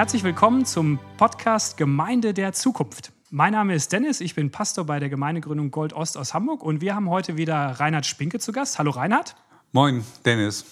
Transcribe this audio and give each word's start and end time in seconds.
Herzlich 0.00 0.24
willkommen 0.24 0.64
zum 0.64 0.98
Podcast 1.18 1.76
Gemeinde 1.76 2.32
der 2.32 2.54
Zukunft. 2.54 3.12
Mein 3.28 3.52
Name 3.52 3.74
ist 3.74 3.92
Dennis, 3.92 4.22
ich 4.22 4.34
bin 4.34 4.50
Pastor 4.50 4.86
bei 4.86 4.98
der 4.98 5.10
Gemeindegründung 5.10 5.70
Gold 5.70 5.92
Ost 5.92 6.16
aus 6.16 6.32
Hamburg 6.32 6.62
und 6.62 6.80
wir 6.80 6.94
haben 6.94 7.10
heute 7.10 7.36
wieder 7.36 7.72
Reinhard 7.78 8.06
Spinke 8.06 8.38
zu 8.38 8.50
Gast. 8.50 8.78
Hallo 8.78 8.92
Reinhard. 8.92 9.36
Moin, 9.72 10.02
Dennis. 10.24 10.64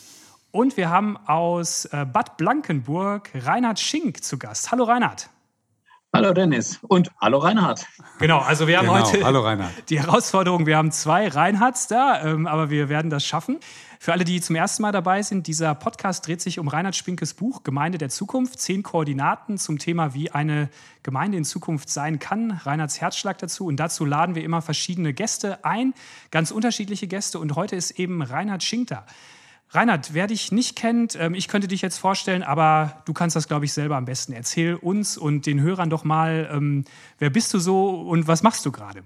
Und 0.51 0.79
wir 0.79 0.89
haben 0.89 1.19
aus 1.27 1.85
äh, 1.85 2.07
Bad 2.11 2.39
Blankenburg 2.39 3.29
Reinhard 3.35 3.79
Schink 3.79 4.25
zu 4.25 4.39
Gast. 4.39 4.73
Hallo 4.73 4.85
Reinhard. 4.85 5.29
Hallo 6.15 6.33
Dennis 6.33 6.81
und 6.89 7.11
hallo 7.21 7.37
Reinhard. 7.37 7.87
Genau, 8.19 8.39
also 8.39 8.67
wir 8.67 8.79
haben 8.79 8.87
Genau, 8.87 9.07
heute 9.07 9.23
hallo 9.23 9.41
Reinhard. 9.41 9.91
die 9.91 10.01
Herausforderung, 10.01 10.65
wir 10.65 10.79
haben 10.79 10.91
zwei 10.91 11.29
Reinhards 11.29 11.87
da, 11.87 12.25
ähm, 12.25 12.47
aber 12.47 12.71
wir 12.71 12.89
werden 12.89 13.11
das 13.11 13.27
schaffen. 13.27 13.61
Für 14.01 14.13
alle, 14.13 14.25
die 14.25 14.41
zum 14.41 14.55
ersten 14.55 14.83
Mal 14.83 14.93
dabei 14.93 15.23
sind, 15.23 15.49
dieser 15.49 15.75
Podcast 15.75 16.25
dreht 16.27 16.41
sich 16.41 16.61
um 16.61 16.69
Reinhard 16.69 16.95
Spinkes 16.95 17.35
Buch 17.35 17.65
Gemeinde 17.65 17.99
der 17.99 18.11
Zukunft, 18.11 18.61
zehn 18.61 18.85
Koordinaten 18.85 19.59
zum 19.59 19.79
Thema, 19.79 20.15
wie 20.15 20.31
eine 20.31 20.69
Gemeinde 21.03 21.37
in 21.37 21.45
Zukunft 21.45 21.91
sein 21.91 22.21
kann. 22.21 22.53
Reinhards 22.53 23.01
Herzschlag 23.01 23.39
dazu 23.39 23.67
und 23.67 23.77
dazu 23.77 24.05
laden 24.05 24.37
wir 24.37 24.45
immer 24.45 24.63
verschiedene 24.63 25.13
Gäste 25.13 25.65
ein, 25.65 25.95
ganz 26.31 26.53
unterschiedliche 26.53 27.09
Gäste 27.09 27.41
und 27.41 27.57
heute 27.57 27.75
ist 27.75 27.99
eben 27.99 28.23
Reinhard 28.23 28.63
Schink 28.63 28.87
da. 28.87 29.05
Reinhard, 29.71 30.15
wer 30.15 30.29
dich 30.29 30.53
nicht 30.53 30.77
kennt, 30.77 31.17
ähm, 31.21 31.35
ich 31.35 31.49
könnte 31.49 31.67
dich 31.67 31.83
jetzt 31.83 31.99
vorstellen, 31.99 32.45
aber 32.45 33.03
du 33.05 33.13
kannst 33.13 33.35
das, 33.35 33.49
glaube 33.49 33.65
ich, 33.65 33.73
selber 33.73 33.97
am 33.97 34.05
besten. 34.05 34.33
Erzähl 34.33 34.77
uns 34.77 35.19
und 35.19 35.45
den 35.45 35.61
Hörern 35.61 35.91
doch 35.91 36.05
mal, 36.05 36.49
ähm, 36.53 36.85
wer 37.19 37.31
bist 37.31 37.53
du 37.53 37.59
so 37.59 37.91
und 37.91 38.29
was 38.29 38.45
machst 38.45 38.65
du 38.65 38.71
gerade? 38.71 39.03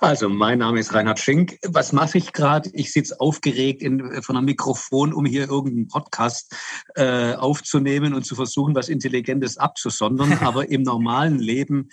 Also, 0.00 0.28
mein 0.28 0.58
Name 0.58 0.78
ist 0.78 0.94
Reinhard 0.94 1.18
Schenk. 1.18 1.58
Was 1.66 1.92
mache 1.92 2.18
ich 2.18 2.32
gerade? 2.32 2.70
Ich 2.72 2.92
sitze 2.92 3.18
aufgeregt 3.20 3.82
in, 3.82 4.22
von 4.22 4.36
einem 4.36 4.46
Mikrofon, 4.46 5.12
um 5.12 5.26
hier 5.26 5.48
irgendeinen 5.48 5.88
Podcast 5.88 6.54
äh, 6.94 7.34
aufzunehmen 7.34 8.14
und 8.14 8.24
zu 8.24 8.34
versuchen, 8.34 8.74
was 8.74 8.88
Intelligentes 8.88 9.58
abzusondern. 9.58 10.32
Aber 10.40 10.70
im 10.70 10.82
normalen 10.82 11.38
Leben 11.38 11.88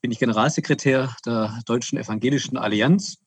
bin 0.00 0.10
ich 0.10 0.18
Generalsekretär 0.18 1.14
der 1.26 1.60
Deutschen 1.66 1.98
Evangelischen 1.98 2.56
Allianz. 2.56 3.18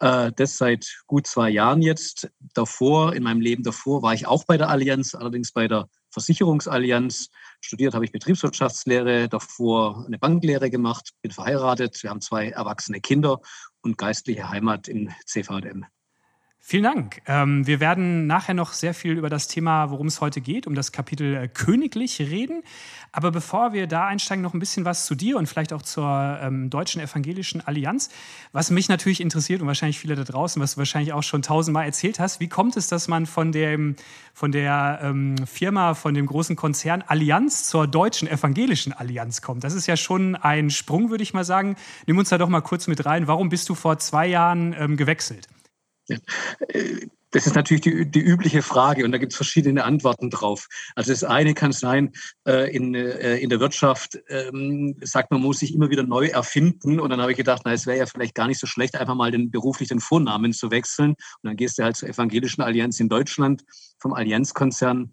Äh, 0.00 0.32
das 0.36 0.58
seit 0.58 1.02
gut 1.06 1.26
zwei 1.26 1.50
Jahren 1.50 1.82
jetzt. 1.82 2.30
Davor, 2.54 3.14
in 3.14 3.22
meinem 3.22 3.40
Leben 3.40 3.62
davor, 3.62 4.02
war 4.02 4.14
ich 4.14 4.26
auch 4.26 4.44
bei 4.44 4.56
der 4.56 4.68
Allianz, 4.68 5.14
allerdings 5.14 5.52
bei 5.52 5.68
der 5.68 5.88
Versicherungsallianz. 6.10 7.28
Studiert 7.60 7.94
habe 7.94 8.04
ich 8.04 8.12
Betriebswirtschaftslehre, 8.12 9.28
davor 9.28 10.04
eine 10.06 10.18
Banklehre 10.18 10.70
gemacht, 10.70 11.10
bin 11.20 11.30
verheiratet. 11.30 12.02
Wir 12.02 12.10
haben 12.10 12.20
zwei 12.20 12.48
erwachsene 12.48 13.00
Kinder 13.00 13.40
und 13.82 13.98
geistliche 13.98 14.48
Heimat 14.48 14.88
im 14.88 15.10
CVM. 15.26 15.84
Vielen 16.62 16.84
Dank. 16.84 17.22
Ähm, 17.26 17.66
wir 17.66 17.80
werden 17.80 18.26
nachher 18.26 18.54
noch 18.54 18.74
sehr 18.74 18.94
viel 18.94 19.18
über 19.18 19.28
das 19.28 19.48
Thema, 19.48 19.90
worum 19.90 20.06
es 20.06 20.20
heute 20.20 20.40
geht, 20.40 20.66
um 20.66 20.74
das 20.76 20.92
Kapitel 20.92 21.34
äh, 21.34 21.48
Königlich 21.48 22.20
reden. 22.20 22.62
Aber 23.12 23.32
bevor 23.32 23.72
wir 23.72 23.88
da 23.88 24.06
einsteigen, 24.06 24.42
noch 24.42 24.54
ein 24.54 24.60
bisschen 24.60 24.84
was 24.84 25.04
zu 25.06 25.16
dir 25.16 25.36
und 25.36 25.48
vielleicht 25.48 25.72
auch 25.72 25.82
zur 25.82 26.38
ähm, 26.40 26.70
Deutschen 26.70 27.00
Evangelischen 27.00 27.66
Allianz. 27.66 28.10
Was 28.52 28.70
mich 28.70 28.88
natürlich 28.88 29.20
interessiert 29.20 29.62
und 29.62 29.66
wahrscheinlich 29.66 29.98
viele 29.98 30.14
da 30.14 30.22
draußen, 30.22 30.62
was 30.62 30.74
du 30.74 30.78
wahrscheinlich 30.78 31.12
auch 31.12 31.24
schon 31.24 31.42
tausendmal 31.42 31.86
erzählt 31.86 32.20
hast, 32.20 32.38
wie 32.38 32.48
kommt 32.48 32.76
es, 32.76 32.86
dass 32.86 33.08
man 33.08 33.26
von, 33.26 33.50
dem, 33.50 33.96
von 34.32 34.52
der 34.52 35.00
ähm, 35.02 35.34
Firma, 35.46 35.94
von 35.94 36.14
dem 36.14 36.26
großen 36.26 36.54
Konzern 36.54 37.02
Allianz 37.04 37.68
zur 37.68 37.88
Deutschen 37.88 38.28
Evangelischen 38.28 38.92
Allianz 38.92 39.42
kommt? 39.42 39.64
Das 39.64 39.74
ist 39.74 39.88
ja 39.88 39.96
schon 39.96 40.36
ein 40.36 40.70
Sprung, 40.70 41.10
würde 41.10 41.24
ich 41.24 41.34
mal 41.34 41.44
sagen. 41.44 41.74
Nimm 42.06 42.18
uns 42.18 42.28
da 42.28 42.38
doch 42.38 42.48
mal 42.48 42.60
kurz 42.60 42.86
mit 42.86 43.06
rein. 43.06 43.26
Warum 43.26 43.48
bist 43.48 43.68
du 43.70 43.74
vor 43.74 43.98
zwei 43.98 44.28
Jahren 44.28 44.76
ähm, 44.78 44.96
gewechselt? 44.96 45.48
Das 47.32 47.46
ist 47.46 47.54
natürlich 47.54 47.82
die, 47.82 48.10
die 48.10 48.20
übliche 48.20 48.60
Frage 48.60 49.04
und 49.04 49.12
da 49.12 49.18
gibt 49.18 49.32
es 49.32 49.36
verschiedene 49.36 49.84
Antworten 49.84 50.30
drauf. 50.30 50.66
Also 50.96 51.12
das 51.12 51.22
eine 51.22 51.54
kann 51.54 51.70
sein, 51.70 52.10
äh, 52.46 52.74
in, 52.74 52.94
äh, 52.94 53.36
in 53.36 53.50
der 53.50 53.60
Wirtschaft 53.60 54.18
ähm, 54.28 54.96
sagt 55.00 55.30
man, 55.30 55.40
muss 55.40 55.60
sich 55.60 55.72
immer 55.72 55.90
wieder 55.90 56.02
neu 56.02 56.26
erfinden 56.26 56.98
und 56.98 57.10
dann 57.10 57.20
habe 57.20 57.30
ich 57.30 57.36
gedacht, 57.36 57.62
na, 57.64 57.72
es 57.72 57.86
wäre 57.86 57.98
ja 57.98 58.06
vielleicht 58.06 58.34
gar 58.34 58.48
nicht 58.48 58.58
so 58.58 58.66
schlecht, 58.66 58.96
einfach 58.96 59.14
mal 59.14 59.30
den 59.30 59.52
beruflichen 59.52 60.00
Vornamen 60.00 60.52
zu 60.52 60.72
wechseln 60.72 61.10
und 61.10 61.44
dann 61.44 61.56
gehst 61.56 61.78
du 61.78 61.84
halt 61.84 61.96
zur 61.96 62.08
Evangelischen 62.08 62.62
Allianz 62.62 62.98
in 62.98 63.08
Deutschland 63.08 63.62
vom 63.98 64.12
Allianzkonzern. 64.12 65.12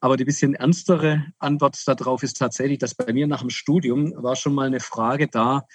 Aber 0.00 0.16
die 0.16 0.24
bisschen 0.24 0.54
ernstere 0.54 1.24
Antwort 1.38 1.76
darauf 1.86 2.22
ist 2.22 2.38
tatsächlich, 2.38 2.78
dass 2.78 2.94
bei 2.94 3.12
mir 3.12 3.26
nach 3.26 3.40
dem 3.40 3.50
Studium 3.50 4.12
war 4.16 4.36
schon 4.36 4.54
mal 4.54 4.66
eine 4.66 4.80
Frage 4.80 5.28
da 5.28 5.66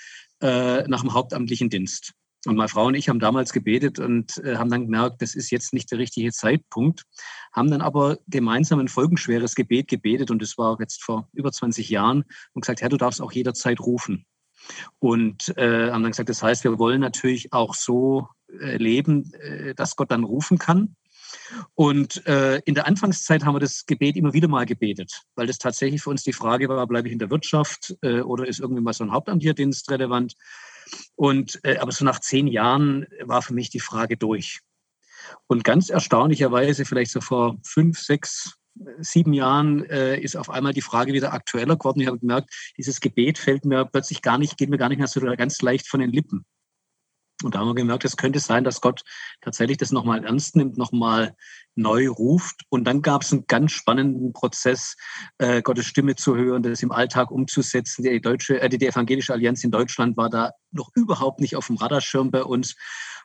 äh, 0.41 0.83
nach 0.87 1.01
dem 1.01 1.13
hauptamtlichen 1.13 1.69
Dienst. 1.69 2.13
Und 2.45 2.55
meine 2.55 2.69
Frau 2.69 2.85
und 2.85 2.95
ich 2.95 3.09
haben 3.09 3.19
damals 3.19 3.51
gebetet 3.51 3.99
und 3.99 4.37
äh, 4.37 4.55
haben 4.55 4.69
dann 4.69 4.85
gemerkt, 4.85 5.21
das 5.21 5.35
ist 5.35 5.51
jetzt 5.51 5.73
nicht 5.73 5.91
der 5.91 5.97
richtige 5.97 6.31
Zeitpunkt, 6.31 7.03
haben 7.51 7.69
dann 7.69 7.81
aber 7.81 8.17
gemeinsam 8.27 8.79
ein 8.79 8.87
folgenschweres 8.87 9.55
Gebet 9.55 9.89
gebetet 9.89 10.31
und 10.31 10.41
das 10.41 10.57
war 10.57 10.77
jetzt 10.79 11.03
vor 11.03 11.27
über 11.33 11.51
20 11.51 11.89
Jahren 11.89 12.23
und 12.53 12.61
gesagt, 12.61 12.81
Herr, 12.81 12.89
du 12.89 12.97
darfst 12.97 13.21
auch 13.21 13.33
jederzeit 13.33 13.79
rufen. 13.81 14.25
Und 14.99 15.57
äh, 15.57 15.91
haben 15.91 16.03
dann 16.03 16.11
gesagt, 16.11 16.29
das 16.29 16.43
heißt, 16.43 16.63
wir 16.63 16.79
wollen 16.79 17.01
natürlich 17.01 17.53
auch 17.53 17.75
so 17.75 18.27
äh, 18.59 18.77
leben, 18.77 19.33
äh, 19.33 19.73
dass 19.73 19.95
Gott 19.95 20.11
dann 20.11 20.23
rufen 20.23 20.57
kann. 20.57 20.95
Und 21.75 22.25
äh, 22.27 22.59
in 22.65 22.75
der 22.75 22.87
Anfangszeit 22.87 23.43
haben 23.43 23.55
wir 23.55 23.59
das 23.59 23.85
Gebet 23.85 24.15
immer 24.15 24.33
wieder 24.33 24.47
mal 24.47 24.65
gebetet, 24.65 25.23
weil 25.35 25.47
das 25.47 25.57
tatsächlich 25.57 26.01
für 26.01 26.09
uns 26.09 26.23
die 26.23 26.33
Frage 26.33 26.69
war, 26.69 26.85
bleibe 26.87 27.07
ich 27.07 27.13
in 27.13 27.19
der 27.19 27.29
Wirtschaft 27.29 27.95
äh, 28.01 28.21
oder 28.21 28.47
ist 28.47 28.59
irgendwie 28.59 28.81
mal 28.81 28.93
so 28.93 29.03
ein 29.03 29.11
Hauptamtlicher 29.11 29.53
Dienst 29.53 29.89
relevant? 29.89 30.35
Und, 31.15 31.59
äh, 31.63 31.77
aber 31.77 31.91
so 31.91 32.05
nach 32.05 32.19
zehn 32.19 32.47
Jahren 32.47 33.05
war 33.21 33.41
für 33.41 33.53
mich 33.53 33.69
die 33.69 33.79
Frage 33.79 34.17
durch. 34.17 34.59
Und 35.47 35.63
ganz 35.63 35.89
erstaunlicherweise, 35.89 36.85
vielleicht 36.85 37.11
so 37.11 37.21
vor 37.21 37.57
fünf, 37.63 37.99
sechs, 37.99 38.55
sieben 38.99 39.33
Jahren, 39.33 39.83
äh, 39.85 40.19
ist 40.19 40.35
auf 40.35 40.49
einmal 40.49 40.73
die 40.73 40.81
Frage 40.81 41.13
wieder 41.13 41.33
aktueller 41.33 41.75
geworden. 41.75 41.99
Ich 41.99 42.07
habe 42.07 42.19
gemerkt, 42.19 42.53
dieses 42.77 43.01
Gebet 43.01 43.37
fällt 43.37 43.65
mir 43.65 43.85
plötzlich 43.85 44.21
gar 44.21 44.37
nicht, 44.37 44.57
geht 44.57 44.69
mir 44.69 44.77
gar 44.77 44.89
nicht 44.89 44.99
mehr 44.99 45.07
so 45.07 45.19
ganz 45.19 45.61
leicht 45.61 45.87
von 45.87 45.99
den 45.99 46.11
Lippen. 46.11 46.45
Und 47.43 47.55
da 47.55 47.59
haben 47.59 47.67
wir 47.67 47.75
gemerkt, 47.75 48.03
es 48.03 48.17
könnte 48.17 48.39
sein, 48.39 48.65
dass 48.65 48.81
Gott 48.81 49.01
tatsächlich 49.39 49.77
das 49.77 49.91
nochmal 49.91 50.25
ernst 50.25 50.57
nimmt, 50.57 50.77
nochmal 50.77 51.35
neu 51.75 52.09
ruft. 52.09 52.63
Und 52.67 52.83
dann 52.83 53.01
gab 53.01 53.21
es 53.21 53.31
einen 53.31 53.47
ganz 53.47 53.71
spannenden 53.71 54.33
Prozess, 54.33 54.97
äh, 55.37 55.61
Gottes 55.61 55.85
Stimme 55.85 56.15
zu 56.15 56.35
hören, 56.35 56.63
das 56.63 56.83
im 56.83 56.91
Alltag 56.91 57.31
umzusetzen. 57.31 58.03
Die, 58.03 58.19
deutsche, 58.19 58.59
äh, 58.59 58.67
die 58.67 58.85
Evangelische 58.85 59.31
Allianz 59.31 59.63
in 59.63 59.71
Deutschland 59.71 60.17
war 60.17 60.29
da 60.29 60.51
noch 60.71 60.91
überhaupt 60.95 61.39
nicht 61.39 61.55
auf 61.55 61.67
dem 61.67 61.77
Radarschirm 61.77 62.29
bei 62.29 62.43
uns. 62.43 62.75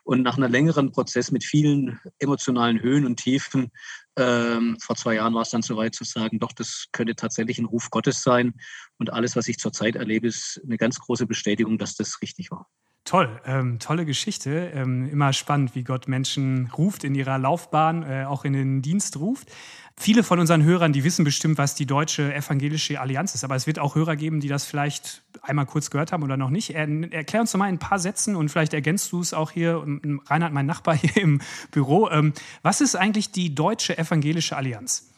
Und 0.03 0.21
nach 0.21 0.37
einem 0.37 0.51
längeren 0.51 0.91
Prozess 0.91 1.31
mit 1.31 1.43
vielen 1.43 1.99
emotionalen 2.19 2.79
Höhen 2.79 3.05
und 3.05 3.17
Tiefen, 3.17 3.71
ähm, 4.17 4.77
vor 4.79 4.95
zwei 4.95 5.15
Jahren 5.15 5.33
war 5.33 5.41
es 5.41 5.49
dann 5.49 5.61
soweit 5.61 5.93
zu 5.93 6.05
sagen, 6.05 6.39
doch, 6.39 6.53
das 6.53 6.85
könnte 6.93 7.15
tatsächlich 7.15 7.57
ein 7.57 7.65
Ruf 7.65 7.89
Gottes 7.89 8.21
sein. 8.21 8.53
Und 8.97 9.11
alles, 9.11 9.35
was 9.35 9.47
ich 9.47 9.57
zurzeit 9.57 9.95
erlebe, 9.95 10.27
ist 10.27 10.61
eine 10.63 10.77
ganz 10.77 10.99
große 10.99 11.25
Bestätigung, 11.25 11.77
dass 11.77 11.95
das 11.95 12.21
richtig 12.21 12.51
war. 12.51 12.69
Toll, 13.05 13.29
ähm, 13.45 13.77
tolle 13.77 14.03
Geschichte. 14.03 14.71
Ähm, 14.73 15.07
immer 15.11 15.31
spannend, 15.31 15.75
wie 15.75 15.83
Gott 15.83 16.07
Menschen 16.07 16.71
ruft 16.75 17.03
in 17.03 17.13
ihrer 17.13 17.37
Laufbahn, 17.37 18.01
äh, 18.01 18.25
auch 18.25 18.45
in 18.45 18.53
den 18.53 18.81
Dienst 18.81 19.17
ruft. 19.19 19.47
Viele 19.95 20.23
von 20.23 20.39
unseren 20.39 20.63
Hörern, 20.63 20.91
die 20.91 21.03
wissen 21.03 21.23
bestimmt, 21.23 21.59
was 21.59 21.75
die 21.75 21.85
Deutsche 21.85 22.33
Evangelische 22.33 22.99
Allianz 22.99 23.35
ist. 23.35 23.43
Aber 23.43 23.55
es 23.55 23.67
wird 23.67 23.77
auch 23.77 23.93
Hörer 23.93 24.15
geben, 24.15 24.39
die 24.39 24.47
das 24.47 24.65
vielleicht 24.65 25.21
einmal 25.43 25.67
kurz 25.67 25.91
gehört 25.91 26.11
haben 26.11 26.23
oder 26.23 26.35
noch 26.35 26.49
nicht. 26.49 26.71
Er, 26.73 26.87
erklär 27.13 27.41
uns 27.41 27.51
doch 27.51 27.59
mal 27.59 27.69
in 27.69 27.75
ein 27.75 27.79
paar 27.79 27.99
Sätzen 27.99 28.35
und 28.35 28.49
vielleicht 28.49 28.73
ergänzt 28.73 29.11
du 29.11 29.21
es 29.21 29.35
auch 29.35 29.51
hier, 29.51 29.85
Reinhard, 30.25 30.51
mein 30.51 30.65
Nachbar 30.65 30.95
hier 30.97 31.15
im 31.15 31.41
Büro. 31.69 32.09
Ähm, 32.09 32.33
was 32.63 32.81
ist 32.81 32.95
eigentlich 32.95 33.31
die 33.31 33.53
Deutsche 33.53 33.97
Evangelische 33.99 34.57
Allianz? 34.57 35.11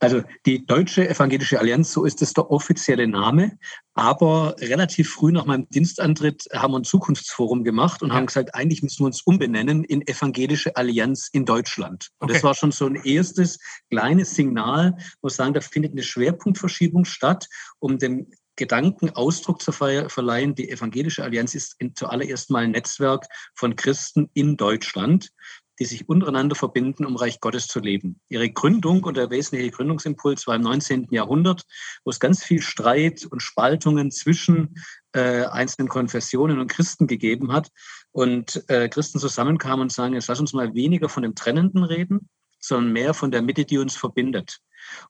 Also 0.00 0.22
die 0.46 0.66
Deutsche 0.66 1.08
Evangelische 1.08 1.58
Allianz, 1.58 1.92
so 1.92 2.04
ist 2.04 2.22
es 2.22 2.32
der 2.32 2.50
offizielle 2.50 3.06
Name. 3.06 3.58
Aber 3.94 4.56
relativ 4.58 5.10
früh 5.10 5.30
nach 5.30 5.46
meinem 5.46 5.68
Dienstantritt 5.70 6.48
haben 6.52 6.72
wir 6.72 6.80
ein 6.80 6.84
Zukunftsforum 6.84 7.62
gemacht 7.62 8.02
und 8.02 8.08
ja. 8.10 8.16
haben 8.16 8.26
gesagt, 8.26 8.54
eigentlich 8.54 8.82
müssen 8.82 9.00
wir 9.00 9.06
uns 9.06 9.22
umbenennen 9.22 9.84
in 9.84 10.06
Evangelische 10.06 10.76
Allianz 10.76 11.28
in 11.32 11.44
Deutschland. 11.44 12.10
Und 12.18 12.26
okay. 12.26 12.34
das 12.34 12.42
war 12.42 12.54
schon 12.54 12.72
so 12.72 12.86
ein 12.86 12.96
erstes 12.96 13.58
kleines 13.90 14.34
Signal, 14.34 14.96
wo 15.22 15.28
wir 15.28 15.30
sagen, 15.30 15.54
da 15.54 15.60
findet 15.60 15.92
eine 15.92 16.02
Schwerpunktverschiebung 16.02 17.04
statt, 17.04 17.48
um 17.78 17.98
dem 17.98 18.26
Gedanken 18.56 19.10
Ausdruck 19.10 19.62
zu 19.62 19.72
verleihen. 19.72 20.54
Die 20.54 20.70
Evangelische 20.70 21.24
Allianz 21.24 21.54
ist 21.54 21.76
zuallererst 21.94 22.50
mal 22.50 22.64
ein 22.64 22.70
Netzwerk 22.70 23.26
von 23.54 23.74
Christen 23.76 24.30
in 24.34 24.56
Deutschland 24.56 25.30
die 25.78 25.84
sich 25.84 26.08
untereinander 26.08 26.54
verbinden, 26.54 27.04
um 27.04 27.16
Reich 27.16 27.40
Gottes 27.40 27.66
zu 27.66 27.80
leben. 27.80 28.20
Ihre 28.28 28.50
Gründung 28.50 29.04
und 29.04 29.16
der 29.16 29.30
wesentliche 29.30 29.70
Gründungsimpuls 29.70 30.46
war 30.46 30.56
im 30.56 30.62
19. 30.62 31.08
Jahrhundert, 31.10 31.64
wo 32.04 32.10
es 32.10 32.20
ganz 32.20 32.44
viel 32.44 32.62
Streit 32.62 33.26
und 33.26 33.40
Spaltungen 33.40 34.10
zwischen 34.10 34.76
äh, 35.12 35.46
einzelnen 35.46 35.88
Konfessionen 35.88 36.58
und 36.58 36.68
Christen 36.68 37.06
gegeben 37.06 37.52
hat. 37.52 37.70
Und 38.12 38.64
äh, 38.68 38.88
Christen 38.88 39.18
zusammenkamen 39.18 39.82
und 39.82 39.92
sagen, 39.92 40.14
jetzt 40.14 40.28
lass 40.28 40.40
uns 40.40 40.52
mal 40.52 40.74
weniger 40.74 41.08
von 41.08 41.22
dem 41.24 41.34
Trennenden 41.34 41.82
reden, 41.82 42.28
sondern 42.60 42.92
mehr 42.92 43.14
von 43.14 43.30
der 43.30 43.42
Mitte, 43.42 43.64
die 43.64 43.78
uns 43.78 43.96
verbindet. 43.96 44.60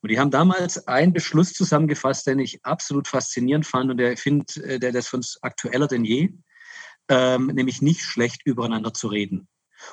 Und 0.00 0.10
die 0.10 0.18
haben 0.18 0.30
damals 0.30 0.86
einen 0.88 1.12
Beschluss 1.12 1.52
zusammengefasst, 1.52 2.26
den 2.26 2.38
ich 2.38 2.64
absolut 2.64 3.08
faszinierend 3.08 3.66
fand 3.66 3.90
und 3.90 3.98
der 3.98 4.16
finde, 4.16 4.46
äh, 4.62 4.78
der 4.78 4.92
das 4.92 5.08
für 5.08 5.16
uns 5.16 5.38
aktueller 5.42 5.86
denn 5.86 6.04
je, 6.04 6.32
ähm, 7.08 7.46
nämlich 7.46 7.82
nicht 7.82 8.00
schlecht 8.00 8.42
übereinander 8.46 8.94
zu 8.94 9.08
reden. 9.08 9.48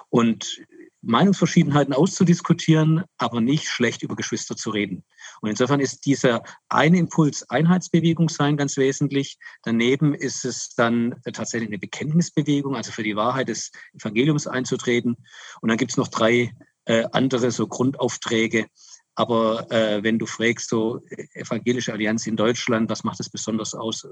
Und 0.09 0.61
Meinungsverschiedenheiten 1.01 1.93
auszudiskutieren, 1.93 3.03
aber 3.17 3.41
nicht 3.41 3.67
schlecht 3.67 4.03
über 4.03 4.15
Geschwister 4.15 4.55
zu 4.55 4.69
reden. 4.69 5.03
Und 5.41 5.49
insofern 5.49 5.79
ist 5.79 6.05
dieser 6.05 6.43
eine 6.69 6.99
Impuls 6.99 7.49
Einheitsbewegung 7.49 8.29
sein 8.29 8.55
ganz 8.55 8.77
wesentlich. 8.77 9.37
Daneben 9.63 10.13
ist 10.13 10.45
es 10.45 10.75
dann 10.75 11.15
tatsächlich 11.33 11.69
eine 11.69 11.79
Bekenntnisbewegung, 11.79 12.75
also 12.75 12.91
für 12.91 13.03
die 13.03 13.15
Wahrheit 13.15 13.49
des 13.49 13.71
Evangeliums 13.93 14.45
einzutreten. 14.45 15.17
Und 15.61 15.69
dann 15.69 15.77
gibt 15.77 15.91
es 15.91 15.97
noch 15.97 16.07
drei 16.07 16.53
äh, 16.85 17.05
andere 17.11 17.51
so 17.51 17.67
Grundaufträge, 17.67 18.67
aber 19.15 19.69
äh, 19.71 20.03
wenn 20.03 20.19
du 20.19 20.25
fragst, 20.25 20.69
so 20.69 21.01
evangelische 21.33 21.91
Allianz 21.91 22.27
in 22.27 22.37
Deutschland, 22.37 22.89
was 22.89 23.03
macht 23.03 23.19
es 23.19 23.29
besonders 23.29 23.73
aus, 23.73 24.07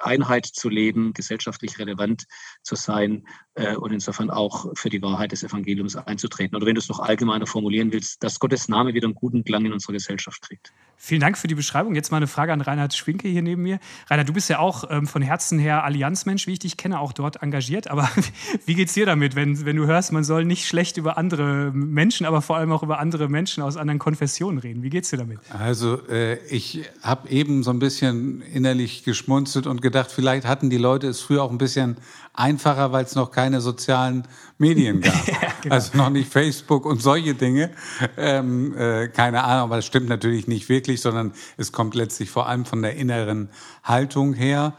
Einheit 0.00 0.46
zu 0.46 0.68
leben, 0.68 1.12
gesellschaftlich 1.12 1.78
relevant 1.78 2.24
zu 2.62 2.74
sein 2.74 3.26
äh, 3.54 3.76
und 3.76 3.92
insofern 3.92 4.30
auch 4.30 4.66
für 4.74 4.90
die 4.90 5.02
Wahrheit 5.02 5.32
des 5.32 5.44
Evangeliums 5.44 5.96
einzutreten. 5.96 6.56
Oder 6.56 6.66
wenn 6.66 6.74
du 6.74 6.80
es 6.80 6.88
noch 6.88 7.00
allgemeiner 7.00 7.46
formulieren 7.46 7.92
willst, 7.92 8.22
dass 8.22 8.40
Gottes 8.40 8.68
Name 8.68 8.94
wieder 8.94 9.06
einen 9.06 9.14
guten 9.14 9.44
Klang 9.44 9.64
in 9.64 9.72
unserer 9.72 9.92
Gesellschaft 9.92 10.42
kriegt. 10.42 10.72
Vielen 10.96 11.20
Dank 11.20 11.36
für 11.36 11.48
die 11.48 11.56
Beschreibung. 11.56 11.96
Jetzt 11.96 12.12
mal 12.12 12.18
eine 12.18 12.28
Frage 12.28 12.52
an 12.52 12.60
Reinhard 12.60 12.94
Schwinke 12.94 13.26
hier 13.26 13.42
neben 13.42 13.62
mir. 13.62 13.80
Reinhard, 14.08 14.28
du 14.28 14.32
bist 14.32 14.48
ja 14.48 14.60
auch 14.60 14.84
ähm, 14.88 15.08
von 15.08 15.20
Herzen 15.20 15.58
her 15.58 15.82
Allianzmensch, 15.82 16.46
wie 16.46 16.52
ich 16.52 16.60
dich 16.60 16.76
kenne, 16.76 17.00
auch 17.00 17.12
dort 17.12 17.42
engagiert. 17.42 17.88
Aber 17.88 18.08
wie 18.66 18.74
geht 18.74 18.88
es 18.88 18.94
dir 18.94 19.04
damit, 19.04 19.34
wenn, 19.34 19.64
wenn 19.64 19.76
du 19.76 19.86
hörst, 19.86 20.12
man 20.12 20.22
soll 20.22 20.44
nicht 20.44 20.66
schlecht 20.66 20.98
über 20.98 21.18
andere 21.18 21.72
Menschen, 21.72 22.24
aber 22.24 22.40
vor 22.40 22.56
allem 22.56 22.70
auch 22.70 22.84
über 22.84 23.00
andere 23.00 23.28
Menschen 23.28 23.64
aus 23.64 23.76
anderen 23.76 23.98
Konfessionen 23.98 24.58
reden? 24.58 24.84
Wie 24.84 24.90
geht 24.90 25.04
es 25.04 25.10
dir 25.10 25.16
damit? 25.16 25.40
Also 25.50 26.06
äh, 26.08 26.36
ich 26.46 26.84
habe 27.02 27.28
eben 27.30 27.64
so 27.64 27.70
ein 27.70 27.80
bisschen 27.80 28.40
innerlich 28.42 29.02
geschmunzelt 29.02 29.66
und 29.66 29.82
gedacht, 29.82 30.12
vielleicht 30.12 30.46
hatten 30.46 30.70
die 30.70 30.78
Leute 30.78 31.08
es 31.08 31.20
früher 31.20 31.42
auch 31.42 31.50
ein 31.50 31.58
bisschen 31.58 31.96
einfacher, 32.34 32.92
weil 32.92 33.04
es 33.04 33.14
noch 33.14 33.30
keine 33.30 33.60
sozialen 33.60 34.26
Medien 34.58 35.00
gab. 35.02 35.26
ja, 35.26 35.34
genau. 35.62 35.74
Also 35.74 35.96
noch 35.96 36.10
nicht 36.10 36.32
Facebook 36.32 36.86
und 36.86 37.02
solche 37.02 37.34
Dinge. 37.34 37.70
Ähm, 38.16 38.76
äh, 38.76 39.08
keine 39.08 39.44
Ahnung, 39.44 39.64
aber 39.64 39.76
das 39.76 39.86
stimmt 39.86 40.08
natürlich 40.08 40.46
nicht 40.46 40.68
wirklich, 40.68 40.91
sondern 41.00 41.32
es 41.56 41.72
kommt 41.72 41.94
letztlich 41.94 42.30
vor 42.30 42.48
allem 42.48 42.64
von 42.64 42.82
der 42.82 42.96
inneren 42.96 43.48
Haltung 43.82 44.34
her. 44.34 44.74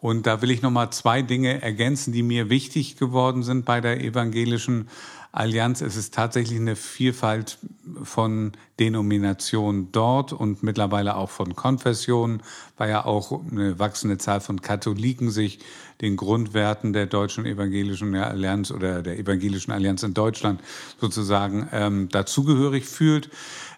Und 0.00 0.26
da 0.26 0.42
will 0.42 0.50
ich 0.50 0.62
noch 0.62 0.70
mal 0.70 0.90
zwei 0.90 1.22
Dinge 1.22 1.60
ergänzen, 1.60 2.12
die 2.12 2.22
mir 2.22 2.50
wichtig 2.50 2.96
geworden 2.96 3.42
sind 3.42 3.64
bei 3.64 3.80
der 3.80 4.00
evangelischen 4.00 4.88
Allianz. 5.32 5.80
Es 5.80 5.96
ist 5.96 6.14
tatsächlich 6.14 6.58
eine 6.58 6.74
Vielfalt 6.76 7.58
von 8.02 8.52
Denominationen 8.80 9.92
dort 9.92 10.32
und 10.32 10.62
mittlerweile 10.62 11.16
auch 11.16 11.30
von 11.30 11.54
Konfessionen, 11.54 12.42
weil 12.76 12.90
ja 12.90 13.04
auch 13.04 13.40
eine 13.50 13.78
wachsende 13.78 14.18
Zahl 14.18 14.40
von 14.40 14.62
Katholiken 14.62 15.30
sich 15.30 15.58
den 16.00 16.16
Grundwerten 16.16 16.92
der 16.92 17.06
Deutschen 17.06 17.44
Evangelischen 17.44 18.14
Allianz 18.14 18.70
oder 18.70 19.02
der 19.02 19.18
Evangelischen 19.18 19.72
Allianz 19.72 20.02
in 20.02 20.14
Deutschland 20.14 20.60
sozusagen 21.00 21.68
ähm, 21.72 22.08
dazugehörig 22.08 22.86
fühlt. 22.86 23.30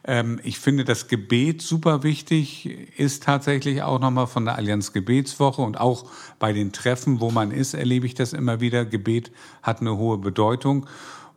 Ähm, 0.05 0.41
ich 0.45 0.59
finde 0.59 0.85
das 0.85 1.09
Gebet 1.09 1.63
super 1.63 2.03
wichtig, 2.03 2.99
ist 2.99 3.23
tatsächlich 3.23 3.83
auch 3.83 3.99
nochmal 3.99 4.27
von 4.27 4.45
der 4.45 4.57
Allianz 4.57 4.93
Gebetswoche 4.93 5.63
und 5.63 5.81
auch 5.81 6.11
bei 6.39 6.53
den 6.53 6.73
Treffen, 6.73 7.21
wo 7.21 7.31
man 7.31 7.51
ist, 7.51 7.75
erlebe 7.75 8.07
ich 8.07 8.15
das 8.15 8.33
immer 8.33 8.61
wieder. 8.61 8.85
Gebet 8.85 9.31
hat 9.63 9.81
eine 9.81 9.97
hohe 9.97 10.19
Bedeutung. 10.19 10.87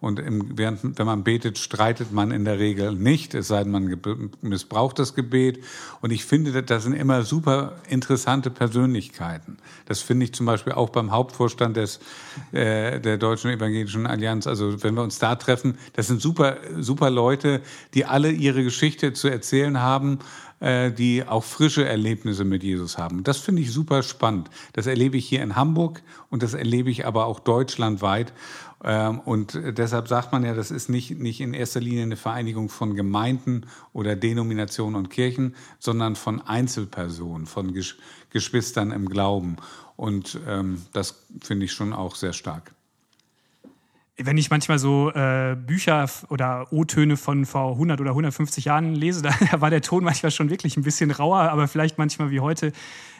Und 0.03 0.19
im, 0.19 0.57
während, 0.57 0.99
wenn 0.99 1.05
man 1.05 1.23
betet, 1.23 1.57
streitet 1.57 2.11
man 2.11 2.31
in 2.31 2.43
der 2.43 2.59
Regel 2.59 2.93
nicht, 2.93 3.33
es 3.35 3.47
sei 3.47 3.63
denn, 3.63 3.71
man 3.71 4.01
missbraucht 4.41 4.99
das 4.99 5.15
Gebet. 5.15 5.63
Und 6.01 6.11
ich 6.11 6.25
finde, 6.25 6.61
das 6.61 6.83
sind 6.83 6.91
immer 6.91 7.23
super 7.23 7.77
interessante 7.87 8.49
Persönlichkeiten. 8.49 9.59
Das 9.85 10.01
finde 10.01 10.25
ich 10.25 10.33
zum 10.33 10.45
Beispiel 10.45 10.73
auch 10.73 10.89
beim 10.89 11.11
Hauptvorstand 11.11 11.77
des, 11.77 12.01
äh, 12.51 12.99
der 12.99 13.17
Deutschen 13.17 13.49
Evangelischen 13.51 14.05
Allianz. 14.05 14.45
Also 14.45 14.83
wenn 14.83 14.93
wir 14.93 15.03
uns 15.03 15.19
da 15.19 15.35
treffen, 15.35 15.77
das 15.93 16.07
sind 16.07 16.21
super, 16.21 16.57
super 16.79 17.09
Leute, 17.09 17.61
die 17.93 18.03
alle 18.03 18.29
ihre 18.29 18.61
Geschichte 18.61 19.13
zu 19.13 19.29
erzählen 19.29 19.79
haben 19.79 20.19
die 20.63 21.25
auch 21.27 21.43
frische 21.43 21.85
Erlebnisse 21.85 22.45
mit 22.45 22.63
Jesus 22.63 22.97
haben. 22.97 23.23
Das 23.23 23.37
finde 23.37 23.61
ich 23.61 23.71
super 23.71 24.01
spannend. 24.01 24.49
Das 24.71 24.87
erlebe 24.87 25.17
ich 25.17 25.27
hier 25.27 25.43
in 25.43 25.57
Hamburg 25.57 26.01
und 26.29 26.41
das 26.41 26.53
erlebe 26.53 26.89
ich 26.89 27.05
aber 27.05 27.25
auch 27.25 27.39
deutschlandweit. 27.39 28.33
Ähm, 28.83 29.19
und 29.19 29.59
deshalb 29.77 30.07
sagt 30.07 30.31
man 30.31 30.43
ja, 30.43 30.53
das 30.53 30.71
ist 30.71 30.89
nicht, 30.89 31.19
nicht 31.19 31.41
in 31.41 31.53
erster 31.53 31.79
Linie 31.79 32.03
eine 32.03 32.17
Vereinigung 32.17 32.69
von 32.69 32.95
Gemeinden 32.95 33.65
oder 33.93 34.15
Denominationen 34.15 34.95
und 34.95 35.09
Kirchen, 35.09 35.55
sondern 35.79 36.15
von 36.15 36.41
Einzelpersonen, 36.41 37.45
von 37.45 37.73
Geschwistern 38.29 38.91
im 38.91 39.07
Glauben. 39.07 39.57
Und 39.95 40.39
ähm, 40.47 40.81
das 40.91 41.25
finde 41.41 41.65
ich 41.65 41.71
schon 41.71 41.93
auch 41.93 42.15
sehr 42.15 42.33
stark. 42.33 42.73
Wenn 44.25 44.37
ich 44.37 44.49
manchmal 44.49 44.79
so 44.79 45.11
äh, 45.11 45.55
Bücher 45.55 46.09
oder 46.29 46.67
O-Töne 46.71 47.17
von 47.17 47.45
vor 47.45 47.73
100 47.73 48.01
oder 48.01 48.11
150 48.11 48.65
Jahren 48.65 48.93
lese, 48.95 49.21
da, 49.51 49.61
war 49.61 49.69
der 49.69 49.81
Ton 49.81 50.03
manchmal 50.03 50.31
schon 50.31 50.49
wirklich 50.49 50.77
ein 50.77 50.83
bisschen 50.83 51.11
rauer, 51.11 51.39
aber 51.39 51.67
vielleicht 51.67 51.97
manchmal 51.97 52.31
wie 52.31 52.39
heute, 52.39 52.67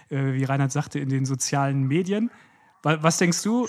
äh, 0.09 0.33
wie 0.33 0.43
Reinhard 0.43 0.71
sagte, 0.71 0.99
in 0.99 1.09
den 1.09 1.25
sozialen 1.25 1.83
Medien. 1.83 2.31
Was 2.83 3.17
denkst 3.17 3.41
du? 3.43 3.67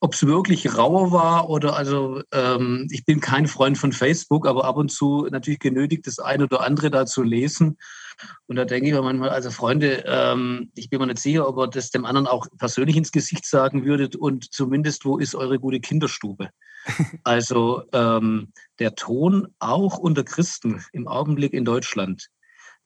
ob 0.00 0.12
es 0.12 0.26
wirklich 0.26 0.76
rauer 0.76 1.12
war 1.12 1.48
oder 1.48 1.76
also 1.76 2.20
ähm, 2.30 2.86
ich 2.90 3.06
bin 3.06 3.20
kein 3.20 3.46
Freund 3.46 3.78
von 3.78 3.92
Facebook, 3.92 4.46
aber 4.46 4.66
ab 4.66 4.76
und 4.76 4.90
zu 4.90 5.26
natürlich 5.30 5.60
genötigt, 5.60 6.06
das 6.06 6.18
eine 6.18 6.44
oder 6.44 6.60
andere 6.60 6.90
da 6.90 7.06
zu 7.06 7.22
lesen. 7.22 7.78
Und 8.46 8.56
da 8.56 8.64
denke 8.64 8.88
ich 8.88 8.94
mir 8.94 9.02
manchmal, 9.02 9.30
also 9.30 9.50
Freunde, 9.50 10.04
ähm, 10.06 10.70
ich 10.74 10.90
bin 10.90 11.00
mir 11.00 11.06
nicht 11.06 11.18
sicher, 11.18 11.48
ob 11.48 11.58
ihr 11.58 11.68
das 11.68 11.90
dem 11.90 12.04
anderen 12.04 12.26
auch 12.26 12.46
persönlich 12.58 12.96
ins 12.96 13.12
Gesicht 13.12 13.46
sagen 13.46 13.84
würdet 13.84 14.16
und 14.16 14.52
zumindest, 14.52 15.04
wo 15.04 15.18
ist 15.18 15.34
eure 15.34 15.58
gute 15.58 15.80
Kinderstube? 15.80 16.50
Also 17.24 17.82
ähm, 17.94 18.52
der 18.78 18.94
Ton 18.94 19.48
auch 19.58 19.96
unter 19.96 20.22
Christen 20.22 20.84
im 20.92 21.08
Augenblick 21.08 21.54
in 21.54 21.64
Deutschland 21.64 22.28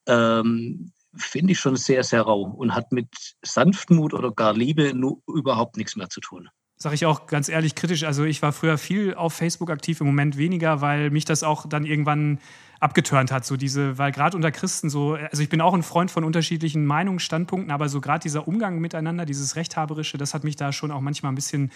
ähm, 0.06 0.92
finde 1.16 1.52
ich 1.52 1.58
schon 1.58 1.74
sehr, 1.74 2.04
sehr 2.04 2.22
rau 2.22 2.42
und 2.42 2.76
hat 2.76 2.92
mit 2.92 3.08
Sanftmut 3.42 4.14
oder 4.14 4.31
gar 4.31 4.54
Liebe 4.54 4.94
nur 4.94 5.20
überhaupt 5.26 5.76
nichts 5.76 5.96
mehr 5.96 6.08
zu 6.08 6.20
tun 6.20 6.48
sage 6.78 6.94
ich 6.94 7.04
auch 7.06 7.26
ganz 7.26 7.48
ehrlich 7.48 7.74
kritisch. 7.74 8.04
Also 8.04 8.24
ich 8.24 8.40
war 8.40 8.52
früher 8.52 8.78
viel 8.78 9.14
auf 9.14 9.34
Facebook 9.34 9.70
aktiv, 9.70 10.00
im 10.00 10.06
Moment 10.06 10.38
weniger, 10.38 10.81
weil 10.81 11.10
mich 11.10 11.24
das 11.24 11.42
auch 11.42 11.69
dann 11.69 11.84
irgendwann 11.84 12.38
abgeturnt 12.80 13.30
hat. 13.32 13.44
So 13.44 13.56
diese, 13.56 13.98
weil 13.98 14.12
gerade 14.12 14.36
unter 14.36 14.50
Christen 14.50 14.90
so, 14.90 15.14
also 15.14 15.42
ich 15.42 15.48
bin 15.48 15.60
auch 15.60 15.75
ein 15.75 15.82
Freund 15.82 16.10
von 16.10 16.25
unterschiedlichen 16.25 16.86
Meinungen, 16.86 17.19
Standpunkten, 17.19 17.70
aber 17.70 17.88
so 17.88 18.00
gerade 18.00 18.22
dieser 18.22 18.46
Umgang 18.48 18.78
miteinander, 18.78 19.26
dieses 19.26 19.56
Rechthaberische, 19.56 20.19
das 20.19 20.34
hat 20.34 20.44
mich 20.44 20.56
da 20.56 20.72
schon 20.72 20.90
auch 20.90 21.00
manchmal 21.00 21.32
ein 21.32 21.36
bisschen 21.36 21.72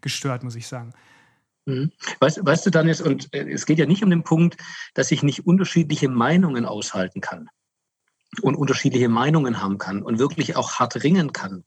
gestört, 0.00 0.42
muss 0.42 0.56
ich 0.56 0.66
sagen. 0.66 0.92
Mhm. 1.66 1.92
Weißt, 2.20 2.44
weißt 2.44 2.66
du, 2.66 2.70
Daniel, 2.70 3.00
und 3.02 3.32
äh, 3.32 3.48
es 3.50 3.66
geht 3.66 3.78
ja 3.78 3.86
nicht 3.86 4.02
um 4.02 4.10
den 4.10 4.24
Punkt, 4.24 4.56
dass 4.94 5.10
ich 5.10 5.22
nicht 5.22 5.46
unterschiedliche 5.46 6.08
Meinungen 6.08 6.64
aushalten 6.64 7.20
kann 7.20 7.48
und 8.40 8.56
unterschiedliche 8.56 9.08
Meinungen 9.08 9.62
haben 9.62 9.78
kann 9.78 10.02
und 10.02 10.18
wirklich 10.18 10.56
auch 10.56 10.72
hart 10.78 11.02
ringen 11.04 11.32
kann. 11.32 11.64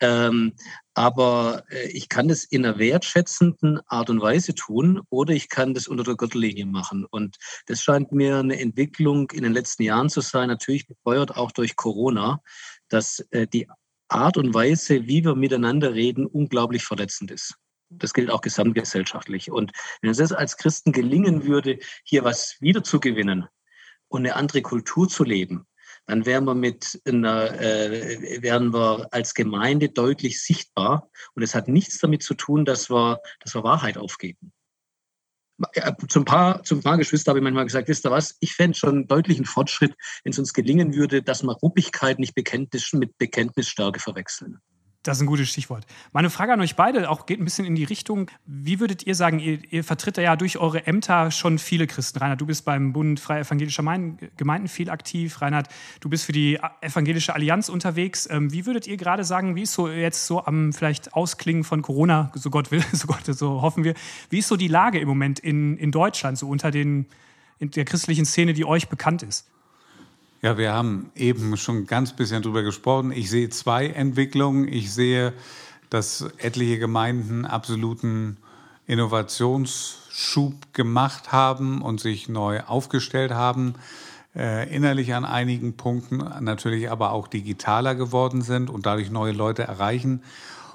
Ähm, 0.00 0.54
aber 0.94 1.64
äh, 1.70 1.88
ich 1.88 2.08
kann 2.08 2.28
das 2.28 2.44
in 2.44 2.64
einer 2.64 2.78
wertschätzenden 2.78 3.80
Art 3.86 4.10
und 4.10 4.20
Weise 4.20 4.54
tun 4.54 5.00
oder 5.10 5.34
ich 5.34 5.48
kann 5.48 5.74
das 5.74 5.88
unter 5.88 6.04
der 6.04 6.16
Gürtellinie 6.16 6.66
machen. 6.66 7.04
Und 7.04 7.36
das 7.66 7.82
scheint 7.82 8.12
mir 8.12 8.38
eine 8.38 8.58
Entwicklung 8.58 9.30
in 9.30 9.42
den 9.42 9.52
letzten 9.52 9.84
Jahren 9.84 10.10
zu 10.10 10.20
sein, 10.20 10.48
natürlich 10.48 10.86
befeuert 10.86 11.36
auch 11.36 11.52
durch 11.52 11.76
Corona, 11.76 12.42
dass 12.88 13.20
äh, 13.30 13.46
die 13.46 13.68
Art 14.08 14.36
und 14.36 14.52
Weise, 14.52 15.06
wie 15.06 15.24
wir 15.24 15.36
miteinander 15.36 15.94
reden, 15.94 16.26
unglaublich 16.26 16.84
verletzend 16.84 17.30
ist. 17.30 17.54
Das 17.90 18.12
gilt 18.12 18.30
auch 18.30 18.40
gesamtgesellschaftlich. 18.40 19.50
Und 19.50 19.72
wenn 20.02 20.10
es 20.10 20.32
als 20.32 20.56
Christen 20.56 20.92
gelingen 20.92 21.44
würde, 21.44 21.78
hier 22.04 22.24
was 22.24 22.56
wiederzugewinnen 22.60 23.46
und 24.08 24.20
eine 24.20 24.36
andere 24.36 24.62
Kultur 24.62 25.08
zu 25.08 25.24
leben, 25.24 25.66
dann 26.10 26.26
wären 26.26 26.44
wir 26.44 26.56
mit 26.56 27.00
einer, 27.06 27.60
äh, 27.60 28.42
wären 28.42 28.74
wir 28.74 29.06
als 29.12 29.32
Gemeinde 29.32 29.90
deutlich 29.90 30.42
sichtbar. 30.42 31.08
Und 31.34 31.44
es 31.44 31.54
hat 31.54 31.68
nichts 31.68 31.98
damit 31.98 32.24
zu 32.24 32.34
tun, 32.34 32.64
dass 32.64 32.90
wir, 32.90 33.20
dass 33.38 33.54
wir 33.54 33.62
Wahrheit 33.62 33.96
aufgeben. 33.96 34.52
Zum 36.08 36.24
paar, 36.24 36.64
zum 36.64 36.82
paar 36.82 36.96
Geschwister 36.98 37.30
habe 37.30 37.38
ich 37.38 37.44
manchmal 37.44 37.66
gesagt, 37.66 37.86
wisst 37.86 38.04
ihr 38.06 38.10
was, 38.10 38.36
ich 38.40 38.54
fände 38.54 38.76
schon 38.76 38.90
einen 38.90 39.06
deutlichen 39.06 39.44
Fortschritt, 39.44 39.94
wenn 40.24 40.32
es 40.32 40.38
uns 40.38 40.52
gelingen 40.52 40.94
würde, 40.94 41.22
dass 41.22 41.44
wir 41.44 41.52
Ruppigkeit 41.52 42.18
nicht 42.18 42.34
Bekenntnis 42.34 42.92
mit 42.92 43.16
Bekenntnisstärke 43.16 44.00
verwechseln. 44.00 44.58
Das 45.02 45.16
ist 45.16 45.22
ein 45.22 45.26
gutes 45.26 45.48
Stichwort. 45.48 45.86
Meine 46.12 46.28
Frage 46.28 46.52
an 46.52 46.60
euch 46.60 46.76
beide 46.76 47.08
auch 47.08 47.24
geht 47.24 47.40
ein 47.40 47.44
bisschen 47.44 47.64
in 47.64 47.74
die 47.74 47.84
Richtung, 47.84 48.30
wie 48.44 48.80
würdet 48.80 49.06
ihr 49.06 49.14
sagen, 49.14 49.38
ihr, 49.38 49.58
ihr 49.72 49.82
vertritt 49.82 50.18
ja 50.18 50.36
durch 50.36 50.58
eure 50.58 50.86
Ämter 50.86 51.30
schon 51.30 51.58
viele 51.58 51.86
Christen. 51.86 52.18
Reinhard, 52.18 52.38
du 52.38 52.44
bist 52.44 52.66
beim 52.66 52.92
Bund 52.92 53.18
Freie 53.18 53.40
Evangelischer 53.40 53.82
Gemeinden 54.36 54.68
viel 54.68 54.90
aktiv. 54.90 55.40
Reinhard, 55.40 55.68
du 56.00 56.10
bist 56.10 56.26
für 56.26 56.32
die 56.32 56.58
Evangelische 56.82 57.34
Allianz 57.34 57.70
unterwegs. 57.70 58.28
Ähm, 58.30 58.52
wie 58.52 58.66
würdet 58.66 58.86
ihr 58.86 58.98
gerade 58.98 59.24
sagen, 59.24 59.56
wie 59.56 59.62
ist 59.62 59.72
so 59.72 59.88
jetzt 59.88 60.26
so 60.26 60.44
am 60.44 60.74
vielleicht 60.74 61.14
Ausklingen 61.14 61.64
von 61.64 61.80
Corona, 61.80 62.30
so 62.34 62.50
Gott 62.50 62.70
will, 62.70 62.84
so 62.92 63.06
Gott, 63.06 63.24
so 63.24 63.62
hoffen 63.62 63.84
wir, 63.84 63.94
wie 64.28 64.40
ist 64.40 64.48
so 64.48 64.56
die 64.58 64.68
Lage 64.68 65.00
im 65.00 65.08
Moment 65.08 65.38
in, 65.38 65.78
in 65.78 65.92
Deutschland, 65.92 66.36
so 66.36 66.46
unter 66.46 66.70
den, 66.70 67.06
in 67.58 67.70
der 67.70 67.86
christlichen 67.86 68.26
Szene, 68.26 68.52
die 68.52 68.66
euch 68.66 68.90
bekannt 68.90 69.22
ist? 69.22 69.46
Ja, 70.42 70.56
wir 70.56 70.72
haben 70.72 71.10
eben 71.14 71.58
schon 71.58 71.86
ganz 71.86 72.14
bisschen 72.14 72.40
drüber 72.40 72.62
gesprochen. 72.62 73.12
Ich 73.12 73.28
sehe 73.28 73.50
zwei 73.50 73.88
Entwicklungen. 73.88 74.68
Ich 74.68 74.90
sehe, 74.90 75.34
dass 75.90 76.24
etliche 76.38 76.78
Gemeinden 76.78 77.44
absoluten 77.44 78.38
Innovationsschub 78.86 80.72
gemacht 80.72 81.30
haben 81.30 81.82
und 81.82 82.00
sich 82.00 82.30
neu 82.30 82.60
aufgestellt 82.60 83.32
haben, 83.32 83.74
äh, 84.34 84.74
innerlich 84.74 85.12
an 85.12 85.26
einigen 85.26 85.76
Punkten 85.76 86.24
natürlich 86.40 86.90
aber 86.90 87.12
auch 87.12 87.28
digitaler 87.28 87.94
geworden 87.94 88.40
sind 88.40 88.70
und 88.70 88.86
dadurch 88.86 89.10
neue 89.10 89.32
Leute 89.32 89.64
erreichen. 89.64 90.22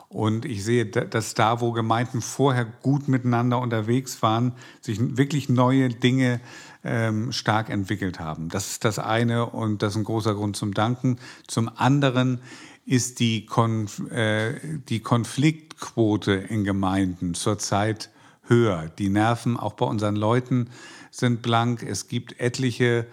Und 0.10 0.46
ich 0.46 0.64
sehe, 0.64 0.86
dass 0.86 1.34
da, 1.34 1.60
wo 1.60 1.72
Gemeinden 1.72 2.22
vorher 2.22 2.66
gut 2.66 3.08
miteinander 3.08 3.60
unterwegs 3.60 4.22
waren, 4.22 4.54
sich 4.80 5.18
wirklich 5.18 5.50
neue 5.50 5.90
Dinge 5.90 6.40
ähm, 6.86 7.32
stark 7.32 7.70
entwickelt 7.70 8.20
haben. 8.20 8.48
Das 8.50 8.70
ist 8.70 8.86
das 8.86 9.00
eine 9.00 9.48
und 9.48 9.82
das 9.82 9.94
ist 9.94 9.98
ein 9.98 10.04
großer 10.04 10.36
Grund 10.36 10.56
zum 10.56 10.74
Danken. 10.74 11.18
Zum 11.48 11.70
anderen 11.76 12.40
ist 12.86 13.20
die, 13.20 13.46
Konf 13.46 14.00
äh, 14.12 14.60
die 14.88 15.00
Konfliktquote 15.00 16.34
in 16.34 16.64
Gemeinden 16.64 17.34
zurzeit 17.34 18.12
höher. 18.44 18.92
Die 19.00 19.10
Nerven 19.10 19.58
auch 19.58 19.74
bei 19.74 19.86
unseren 19.86 20.16
Leuten 20.16 20.70
sind 21.10 21.42
blank. 21.42 21.82
Es 21.82 22.08
gibt 22.08 22.40
etliche 22.40 23.08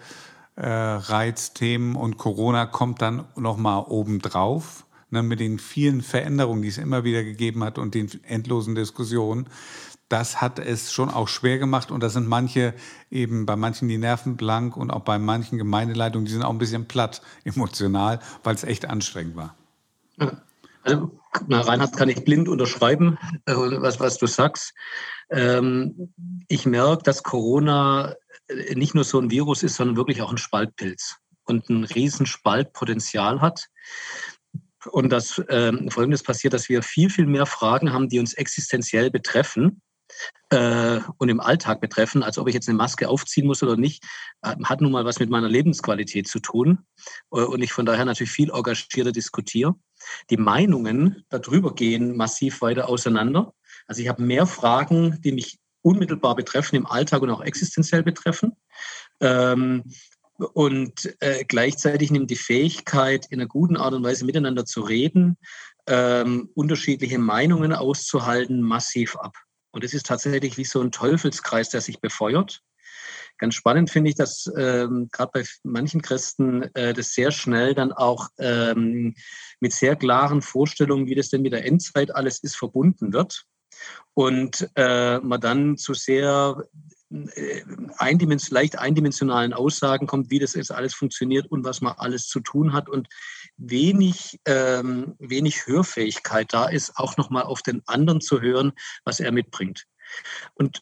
äh, 0.55 0.67
Reizthemen 0.67 1.95
und 1.95 2.17
Corona 2.17 2.67
kommt 2.67 3.01
dann 3.01 3.25
nochmal 3.35 3.85
obendrauf 3.87 4.85
ne, 5.09 5.23
mit 5.23 5.39
den 5.39 5.57
vielen 5.57 6.01
Veränderungen, 6.01 6.61
die 6.61 6.67
es 6.67 6.77
immer 6.77 7.03
wieder 7.03 7.23
gegeben 7.23 7.63
hat 7.63 7.79
und 7.79 7.95
den 7.95 8.09
endlosen 8.25 8.75
Diskussionen. 8.75 9.47
Das 10.13 10.41
hat 10.41 10.59
es 10.59 10.93
schon 10.93 11.09
auch 11.09 11.27
schwer 11.27 11.57
gemacht 11.57 11.89
und 11.89 12.03
da 12.03 12.07
sind 12.07 12.27
manche 12.27 12.75
eben 13.09 13.47
bei 13.47 13.55
manchen 13.55 13.87
die 13.87 13.97
Nerven 13.97 14.37
blank 14.37 14.77
und 14.77 14.91
auch 14.91 15.01
bei 15.01 15.17
manchen 15.17 15.57
Gemeindeleitungen, 15.57 16.27
die 16.27 16.31
sind 16.31 16.43
auch 16.43 16.51
ein 16.51 16.59
bisschen 16.59 16.87
platt 16.87 17.23
emotional, 17.45 18.19
weil 18.43 18.53
es 18.53 18.63
echt 18.63 18.85
anstrengend 18.85 19.35
war. 19.35 19.55
Also, 20.83 21.19
na, 21.47 21.61
Reinhard, 21.61 21.97
kann 21.97 22.09
ich 22.09 22.23
blind 22.23 22.47
unterschreiben, 22.47 23.17
äh, 23.47 23.55
was, 23.55 23.99
was 23.99 24.19
du 24.19 24.27
sagst. 24.27 24.75
Ähm, 25.31 26.13
ich 26.47 26.67
merke, 26.67 27.01
dass 27.01 27.23
Corona 27.23 28.13
nicht 28.75 28.93
nur 28.93 29.05
so 29.05 29.19
ein 29.19 29.31
Virus 29.31 29.63
ist, 29.63 29.77
sondern 29.77 29.97
wirklich 29.97 30.21
auch 30.21 30.29
ein 30.29 30.37
Spaltpilz 30.37 31.15
und 31.45 31.69
ein 31.69 31.85
Riesenspaltpotenzial 31.85 33.41
hat. 33.41 33.65
Und 34.91 35.09
dass 35.09 35.41
ähm, 35.49 35.89
Folgendes 35.89 36.21
passiert, 36.21 36.53
dass 36.53 36.69
wir 36.69 36.83
viel, 36.83 37.09
viel 37.09 37.25
mehr 37.25 37.47
Fragen 37.47 37.91
haben, 37.91 38.09
die 38.09 38.19
uns 38.19 38.35
existenziell 38.35 39.09
betreffen 39.09 39.81
äh, 40.49 40.99
und 41.17 41.29
im 41.29 41.39
Alltag 41.39 41.81
betreffen, 41.81 42.23
als 42.23 42.37
ob 42.37 42.47
ich 42.47 42.53
jetzt 42.53 42.69
eine 42.69 42.77
Maske 42.77 43.09
aufziehen 43.09 43.47
muss 43.47 43.63
oder 43.63 43.75
nicht, 43.75 44.03
hat 44.41 44.81
nun 44.81 44.91
mal 44.91 45.05
was 45.05 45.19
mit 45.19 45.29
meiner 45.29 45.49
Lebensqualität 45.49 46.27
zu 46.27 46.39
tun. 46.39 46.85
Äh, 47.31 47.41
und 47.41 47.61
ich 47.61 47.73
von 47.73 47.85
daher 47.85 48.05
natürlich 48.05 48.31
viel 48.31 48.51
engagierter 48.51 49.11
diskutiere. 49.11 49.75
Die 50.29 50.37
Meinungen 50.37 51.23
darüber 51.29 51.73
gehen 51.73 52.15
massiv 52.17 52.61
weiter 52.61 52.89
auseinander. 52.89 53.53
Also 53.87 54.01
ich 54.01 54.07
habe 54.09 54.21
mehr 54.21 54.45
Fragen, 54.45 55.19
die 55.21 55.31
mich 55.31 55.57
unmittelbar 55.81 56.35
betreffen, 56.35 56.75
im 56.75 56.85
Alltag 56.85 57.21
und 57.21 57.29
auch 57.29 57.41
existenziell 57.41 58.03
betreffen. 58.03 58.53
Ähm, 59.19 59.83
und 60.53 61.15
äh, 61.21 61.45
gleichzeitig 61.45 62.11
nimmt 62.11 62.31
die 62.31 62.35
Fähigkeit, 62.35 63.27
in 63.29 63.39
einer 63.39 63.47
guten 63.47 63.77
Art 63.77 63.93
und 63.93 64.03
Weise 64.03 64.25
miteinander 64.25 64.65
zu 64.65 64.81
reden, 64.81 65.37
ähm, 65.87 66.49
unterschiedliche 66.55 67.19
Meinungen 67.19 67.73
auszuhalten, 67.73 68.61
massiv 68.61 69.15
ab. 69.17 69.35
Und 69.73 69.83
es 69.83 69.93
ist 69.93 70.05
tatsächlich 70.05 70.57
wie 70.57 70.65
so 70.65 70.81
ein 70.81 70.91
Teufelskreis, 70.91 71.69
der 71.69 71.81
sich 71.81 71.99
befeuert. 71.99 72.61
Ganz 73.39 73.55
spannend 73.55 73.89
finde 73.89 74.11
ich, 74.11 74.15
dass 74.15 74.49
ähm, 74.55 75.09
gerade 75.11 75.31
bei 75.33 75.43
manchen 75.63 76.01
Christen 76.01 76.63
äh, 76.75 76.93
das 76.93 77.13
sehr 77.13 77.31
schnell 77.31 77.73
dann 77.73 77.91
auch 77.91 78.29
ähm, 78.37 79.15
mit 79.59 79.73
sehr 79.73 79.95
klaren 79.95 80.41
Vorstellungen, 80.41 81.07
wie 81.07 81.15
das 81.15 81.29
denn 81.29 81.41
mit 81.41 81.53
der 81.53 81.65
Endzeit 81.65 82.15
alles 82.15 82.41
ist, 82.43 82.55
verbunden 82.55 83.11
wird 83.11 83.45
und 84.13 84.69
äh, 84.75 85.19
man 85.19 85.41
dann 85.41 85.77
zu 85.77 85.95
sehr 85.95 86.63
äh, 87.09 87.61
eindimens 87.97 88.51
leicht 88.51 88.77
eindimensionalen 88.77 89.53
Aussagen 89.53 90.07
kommt, 90.07 90.29
wie 90.29 90.39
das 90.39 90.53
jetzt 90.53 90.71
alles 90.71 90.93
funktioniert 90.93 91.47
und 91.47 91.65
was 91.65 91.81
man 91.81 91.93
alles 91.97 92.27
zu 92.27 92.39
tun 92.39 92.73
hat 92.73 92.89
und 92.89 93.07
wenig, 93.57 94.39
ähm, 94.45 95.15
wenig 95.19 95.67
Hörfähigkeit 95.67 96.53
da 96.53 96.67
ist, 96.67 96.97
auch 96.97 97.17
nochmal 97.17 97.43
auf 97.43 97.61
den 97.61 97.81
anderen 97.85 98.21
zu 98.21 98.41
hören, 98.41 98.73
was 99.05 99.19
er 99.19 99.31
mitbringt. 99.31 99.85
Und 100.55 100.81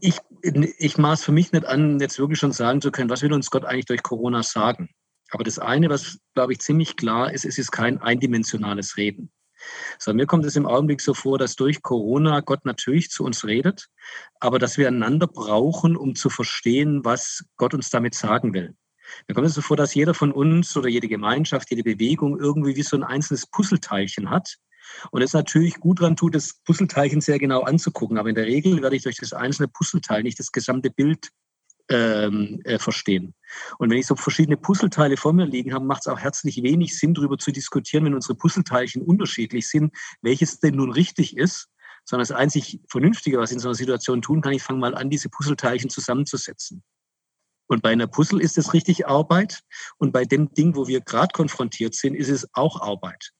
ich, 0.00 0.18
ich 0.42 0.98
maß 0.98 1.24
für 1.24 1.32
mich 1.32 1.52
nicht 1.52 1.66
an, 1.66 2.00
jetzt 2.00 2.18
wirklich 2.18 2.38
schon 2.38 2.52
sagen 2.52 2.80
zu 2.80 2.90
können, 2.90 3.10
was 3.10 3.22
will 3.22 3.32
uns 3.32 3.50
Gott 3.50 3.64
eigentlich 3.64 3.86
durch 3.86 4.02
Corona 4.02 4.42
sagen. 4.42 4.90
Aber 5.30 5.44
das 5.44 5.58
eine, 5.58 5.90
was, 5.90 6.18
glaube 6.34 6.52
ich, 6.52 6.60
ziemlich 6.60 6.96
klar 6.96 7.32
ist, 7.32 7.44
es 7.44 7.58
ist 7.58 7.70
kein 7.70 7.98
eindimensionales 7.98 8.96
Reden. 8.96 9.30
So, 9.98 10.14
mir 10.14 10.26
kommt 10.26 10.44
es 10.44 10.56
im 10.56 10.66
Augenblick 10.66 11.00
so 11.00 11.14
vor, 11.14 11.36
dass 11.36 11.56
durch 11.56 11.82
Corona 11.82 12.40
Gott 12.40 12.64
natürlich 12.64 13.10
zu 13.10 13.24
uns 13.24 13.44
redet, 13.44 13.88
aber 14.40 14.58
dass 14.58 14.78
wir 14.78 14.88
einander 14.88 15.26
brauchen, 15.26 15.96
um 15.96 16.14
zu 16.14 16.30
verstehen, 16.30 17.04
was 17.04 17.44
Gott 17.56 17.74
uns 17.74 17.90
damit 17.90 18.14
sagen 18.14 18.54
will. 18.54 18.76
Mir 19.26 19.34
kommt 19.34 19.46
es 19.46 19.54
so 19.54 19.62
vor, 19.62 19.76
dass 19.76 19.94
jeder 19.94 20.14
von 20.14 20.32
uns 20.32 20.76
oder 20.76 20.88
jede 20.88 21.08
Gemeinschaft, 21.08 21.70
jede 21.70 21.82
Bewegung 21.82 22.38
irgendwie 22.38 22.76
wie 22.76 22.82
so 22.82 22.96
ein 22.96 23.04
einzelnes 23.04 23.46
Puzzleteilchen 23.46 24.30
hat. 24.30 24.56
Und 25.10 25.22
es 25.22 25.32
natürlich 25.32 25.80
gut 25.80 26.00
dran 26.00 26.16
tut, 26.16 26.34
das 26.34 26.54
Puzzleteilchen 26.64 27.20
sehr 27.20 27.38
genau 27.38 27.62
anzugucken. 27.62 28.18
Aber 28.18 28.28
in 28.28 28.34
der 28.34 28.46
Regel 28.46 28.82
werde 28.82 28.96
ich 28.96 29.02
durch 29.02 29.16
das 29.16 29.32
einzelne 29.32 29.68
Puzzleteil 29.68 30.22
nicht 30.22 30.38
das 30.38 30.52
gesamte 30.52 30.90
Bild 30.90 31.28
ähm, 31.90 32.60
äh, 32.64 32.78
verstehen. 32.78 33.34
Und 33.78 33.90
wenn 33.90 33.98
ich 33.98 34.06
so 34.06 34.16
verschiedene 34.16 34.56
Puzzleteile 34.56 35.16
vor 35.16 35.32
mir 35.32 35.46
liegen 35.46 35.72
habe, 35.72 35.84
macht 35.84 36.02
es 36.02 36.06
auch 36.06 36.18
herzlich 36.18 36.62
wenig 36.62 36.98
Sinn, 36.98 37.14
darüber 37.14 37.38
zu 37.38 37.50
diskutieren, 37.50 38.04
wenn 38.04 38.14
unsere 38.14 38.34
Puzzleteilchen 38.34 39.02
unterschiedlich 39.02 39.68
sind, 39.68 39.94
welches 40.20 40.60
denn 40.60 40.76
nun 40.76 40.92
richtig 40.92 41.36
ist, 41.36 41.68
sondern 42.04 42.26
das 42.26 42.36
einzig 42.36 42.80
Vernünftige, 42.88 43.38
was 43.38 43.50
ich 43.50 43.56
in 43.56 43.60
so 43.60 43.68
einer 43.68 43.74
Situation 43.74 44.22
tun 44.22 44.40
kann, 44.40 44.52
ich 44.52 44.62
fange 44.62 44.80
mal 44.80 44.94
an, 44.94 45.10
diese 45.10 45.28
Puzzleteilchen 45.28 45.90
zusammenzusetzen. 45.90 46.82
Und 47.68 47.82
bei 47.82 47.90
einer 47.90 48.06
Puzzle 48.06 48.40
ist 48.40 48.58
es 48.58 48.72
richtig 48.74 49.06
Arbeit 49.06 49.60
und 49.98 50.12
bei 50.12 50.24
dem 50.24 50.52
Ding, 50.54 50.74
wo 50.74 50.88
wir 50.88 51.00
gerade 51.00 51.32
konfrontiert 51.32 51.94
sind, 51.94 52.14
ist 52.14 52.30
es 52.30 52.48
auch 52.54 52.80
Arbeit. 52.80 53.32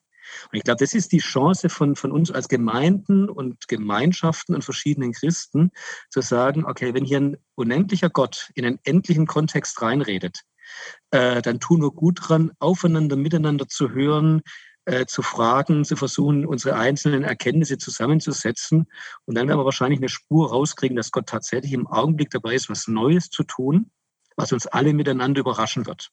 Und 0.53 0.59
ich 0.59 0.65
glaube, 0.65 0.79
das 0.79 0.95
ist 0.95 1.13
die 1.13 1.19
Chance 1.19 1.69
von, 1.69 1.97
von 1.97 2.13
uns 2.13 2.31
als 2.31 2.49
Gemeinden 2.49 3.29
und 3.29 3.67
Gemeinschaften 3.69 4.55
und 4.55 4.63
verschiedenen 4.63 5.13
Christen, 5.13 5.71
zu 6.11 6.21
sagen, 6.21 6.67
okay, 6.67 6.95
wenn 6.95 7.05
hier 7.05 7.21
ein 7.21 7.37
unendlicher 7.55 8.11
Gott 8.11 8.51
in 8.55 8.65
einen 8.65 8.79
endlichen 8.85 9.27
Kontext 9.27 9.81
reinredet, 9.81 10.43
äh, 11.11 11.41
dann 11.41 11.61
tun 11.61 11.81
wir 11.81 11.91
gut 11.91 12.21
dran, 12.23 12.53
aufeinander, 12.59 13.17
miteinander 13.17 13.69
zu 13.69 13.91
hören, 13.91 14.43
äh, 14.85 15.07
zu 15.07 15.23
fragen, 15.23 15.85
zu 15.85 15.97
versuchen, 15.97 16.47
unsere 16.47 16.77
einzelnen 16.77 17.25
Erkenntnisse 17.25 17.79
zusammenzusetzen. 17.79 18.87
Und 19.25 19.35
dann 19.35 19.49
werden 19.49 19.59
wir 19.59 19.65
wahrscheinlich 19.65 20.01
eine 20.01 20.09
Spur 20.09 20.51
rauskriegen, 20.51 20.97
dass 20.97 21.11
Gott 21.11 21.27
tatsächlich 21.27 21.73
im 21.73 21.87
Augenblick 21.87 22.31
dabei 22.31 22.55
ist, 22.55 22.71
was 22.71 22.89
Neues 22.89 23.31
zu 23.31 23.45
tun, 23.45 23.91
was 24.39 24.53
uns 24.53 24.67
alle 24.67 24.95
miteinander 24.95 25.41
überraschen 25.41 25.85
wird. 25.85 26.11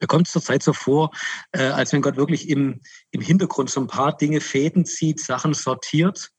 Mir 0.00 0.08
kommt 0.08 0.26
es 0.26 0.32
zurzeit 0.32 0.62
so 0.62 0.72
vor, 0.72 1.12
äh, 1.52 1.62
als 1.62 1.92
wenn 1.92 2.02
Gott 2.02 2.16
wirklich 2.16 2.48
im, 2.48 2.80
im 3.12 3.20
Hintergrund 3.20 3.70
so 3.70 3.80
ein 3.80 3.86
paar 3.86 4.16
Dinge 4.16 4.40
Fäden 4.40 4.84
zieht, 4.84 5.20
Sachen 5.20 5.54
sortiert, 5.54 6.32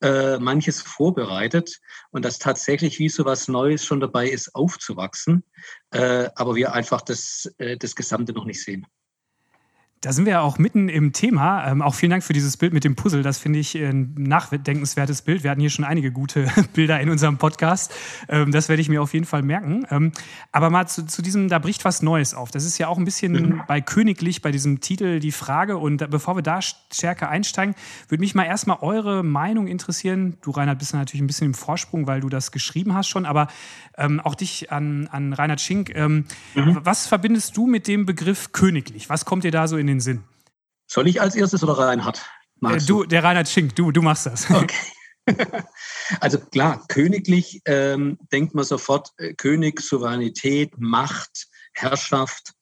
äh, 0.00 0.38
manches 0.38 0.80
vorbereitet 0.80 1.78
und 2.10 2.24
dass 2.24 2.38
tatsächlich 2.38 2.98
wie 2.98 3.10
so 3.10 3.26
was 3.26 3.48
Neues 3.48 3.84
schon 3.84 4.00
dabei 4.00 4.28
ist, 4.28 4.54
aufzuwachsen, 4.54 5.44
äh, 5.90 6.30
aber 6.34 6.54
wir 6.54 6.72
einfach 6.72 7.02
das, 7.02 7.52
äh, 7.58 7.76
das 7.76 7.94
Gesamte 7.94 8.32
noch 8.32 8.46
nicht 8.46 8.64
sehen. 8.64 8.86
Da 10.02 10.12
sind 10.12 10.24
wir 10.24 10.32
ja 10.32 10.40
auch 10.40 10.58
mitten 10.58 10.88
im 10.88 11.12
Thema. 11.12 11.64
Ähm, 11.64 11.80
auch 11.80 11.94
vielen 11.94 12.10
Dank 12.10 12.24
für 12.24 12.32
dieses 12.32 12.56
Bild 12.56 12.72
mit 12.72 12.82
dem 12.82 12.96
Puzzle. 12.96 13.22
Das 13.22 13.38
finde 13.38 13.60
ich 13.60 13.76
ein 13.76 14.12
nachdenkenswertes 14.18 15.22
Bild. 15.22 15.44
Wir 15.44 15.52
hatten 15.52 15.60
hier 15.60 15.70
schon 15.70 15.84
einige 15.84 16.10
gute 16.10 16.48
Bilder 16.74 17.00
in 17.00 17.08
unserem 17.08 17.38
Podcast. 17.38 17.94
Ähm, 18.28 18.50
das 18.50 18.68
werde 18.68 18.82
ich 18.82 18.88
mir 18.88 19.00
auf 19.00 19.14
jeden 19.14 19.26
Fall 19.26 19.42
merken. 19.42 19.86
Ähm, 19.90 20.10
aber 20.50 20.70
mal 20.70 20.88
zu, 20.88 21.06
zu, 21.06 21.22
diesem, 21.22 21.48
da 21.48 21.60
bricht 21.60 21.84
was 21.84 22.02
Neues 22.02 22.34
auf. 22.34 22.50
Das 22.50 22.64
ist 22.64 22.78
ja 22.78 22.88
auch 22.88 22.98
ein 22.98 23.04
bisschen 23.04 23.32
mhm. 23.32 23.62
bei 23.68 23.80
Königlich, 23.80 24.42
bei 24.42 24.50
diesem 24.50 24.80
Titel 24.80 25.20
die 25.20 25.30
Frage. 25.30 25.78
Und 25.78 26.10
bevor 26.10 26.34
wir 26.34 26.42
da 26.42 26.60
stärker 26.62 27.28
einsteigen, 27.28 27.76
würde 28.08 28.22
mich 28.22 28.34
mal 28.34 28.42
erstmal 28.42 28.78
eure 28.80 29.22
Meinung 29.22 29.68
interessieren. 29.68 30.36
Du, 30.42 30.50
Reinhard, 30.50 30.80
bist 30.80 30.94
natürlich 30.94 31.22
ein 31.22 31.28
bisschen 31.28 31.46
im 31.46 31.54
Vorsprung, 31.54 32.08
weil 32.08 32.20
du 32.20 32.28
das 32.28 32.50
geschrieben 32.50 32.92
hast 32.94 33.06
schon. 33.06 33.24
Aber 33.24 33.46
ähm, 33.96 34.18
auch 34.18 34.34
dich 34.34 34.72
an, 34.72 35.06
an 35.12 35.32
Reinhard 35.32 35.60
Schink. 35.60 35.94
Ähm, 35.94 36.24
mhm. 36.56 36.78
Was 36.82 37.06
verbindest 37.06 37.56
du 37.56 37.68
mit 37.68 37.86
dem 37.86 38.04
Begriff 38.04 38.50
Königlich? 38.50 39.08
Was 39.08 39.24
kommt 39.24 39.44
dir 39.44 39.52
da 39.52 39.68
so 39.68 39.76
in 39.76 39.86
den 39.86 39.91
den 39.92 40.00
Sinn. 40.00 40.24
Soll 40.86 41.08
ich 41.08 41.20
als 41.20 41.34
erstes 41.34 41.62
oder 41.62 41.78
Reinhard? 41.78 42.22
Äh, 42.62 42.78
du, 42.78 43.04
der 43.04 43.24
Reinhard 43.24 43.48
Schink, 43.48 43.74
du, 43.76 43.90
du 43.90 44.02
machst 44.02 44.26
das. 44.26 44.48
Okay. 44.50 44.74
Also 46.20 46.38
klar, 46.38 46.84
königlich 46.88 47.62
ähm, 47.64 48.18
denkt 48.32 48.54
man 48.54 48.64
sofort 48.64 49.10
äh, 49.18 49.34
König, 49.34 49.80
Souveränität, 49.80 50.72
Macht, 50.78 51.46
Herrschaft. 51.74 52.52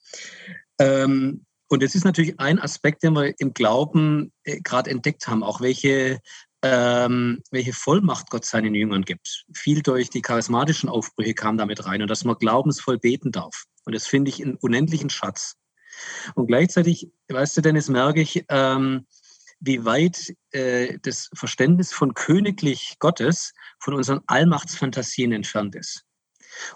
Ähm, 0.78 1.46
und 1.68 1.82
es 1.82 1.94
ist 1.94 2.04
natürlich 2.04 2.38
ein 2.38 2.58
Aspekt, 2.58 3.02
den 3.02 3.14
wir 3.14 3.32
im 3.38 3.54
Glauben 3.54 4.32
äh, 4.44 4.60
gerade 4.60 4.90
entdeckt 4.90 5.26
haben, 5.26 5.42
auch 5.42 5.60
welche, 5.60 6.20
ähm, 6.62 7.42
welche 7.50 7.72
Vollmacht 7.72 8.28
Gott 8.30 8.44
seinen 8.44 8.75
Jüngern 8.75 9.04
gibt. 9.04 9.46
Viel 9.54 9.82
durch 9.82 10.10
die 10.10 10.22
charismatischen 10.22 10.88
Aufbrüche 10.88 11.34
kam 11.34 11.56
damit 11.56 11.87
rein 11.87 12.02
und 12.02 12.10
dass 12.10 12.25
man 12.25 12.37
glaubensvoll 12.37 12.99
beten 12.99 13.32
darf. 13.32 13.64
Und 13.84 13.94
das 13.94 14.06
finde 14.06 14.30
ich 14.30 14.42
einen 14.42 14.56
unendlichen 14.56 15.10
Schatz. 15.10 15.56
Und 16.35 16.47
gleichzeitig, 16.47 17.11
weißt 17.28 17.57
du, 17.57 17.61
Dennis, 17.62 17.88
merke 17.88 18.21
ich, 18.21 18.45
ähm, 18.49 19.07
wie 19.61 19.85
weit 19.85 20.35
äh, 20.52 20.99
das 21.02 21.30
Verständnis 21.35 21.92
von 21.92 22.14
königlich 22.14 22.97
Gottes 22.99 23.52
von 23.78 23.95
unseren 23.95 24.21
Allmachtsfantasien 24.26 25.33
entfernt 25.33 25.75
ist. 25.75 26.04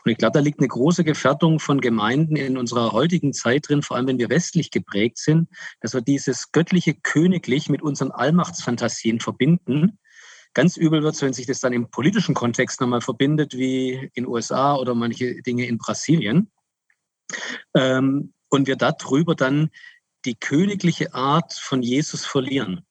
Und 0.04 0.11
ich 0.11 0.19
glaube, 0.19 0.33
da 0.35 0.40
liegt 0.40 0.61
eine 0.61 0.69
große 0.69 1.04
Gefährdung 1.04 1.59
von 1.59 1.81
Gemeinden 1.81 2.37
in 2.37 2.57
unserer 2.57 2.93
heutigen 2.93 3.33
Zeit 3.33 3.69
drin, 3.69 3.83
vor 3.83 3.97
allem 3.97 4.07
wenn 4.07 4.19
wir 4.19 4.31
westlich 4.31 4.71
geprägt 4.71 5.19
sind, 5.19 5.49
dass 5.81 5.95
wir 5.95 6.00
dieses 6.00 6.52
göttliche 6.52 6.95
Königlich 6.95 7.69
mit 7.69 7.83
unseren 7.83 8.11
Allmachtsfantasien 8.11 9.21
verbinden. 9.21 9.99
Ganz 10.52 10.76
übel 10.76 11.02
wird 11.02 11.14
es, 11.14 11.23
wenn 11.23 11.33
sich 11.33 11.47
das 11.47 11.61
dann 11.61 11.73
im 11.73 11.90
politischen 11.90 12.35
Kontext 12.35 12.81
nochmal 12.81 13.00
verbindet, 13.00 13.57
wie 13.57 14.11
in 14.14 14.26
USA 14.26 14.76
oder 14.76 14.95
manche 14.95 15.43
Dinge 15.43 15.66
in 15.66 15.78
Brasilien. 15.78 16.52
Ähm, 17.75 18.33
und 18.54 18.66
wir 18.66 18.76
darüber 18.76 19.34
dann 19.34 19.70
die 20.25 20.37
königliche 20.37 21.12
Art 21.12 21.52
von 21.52 21.82
Jesus 21.82 22.25
verlieren. 22.25 22.87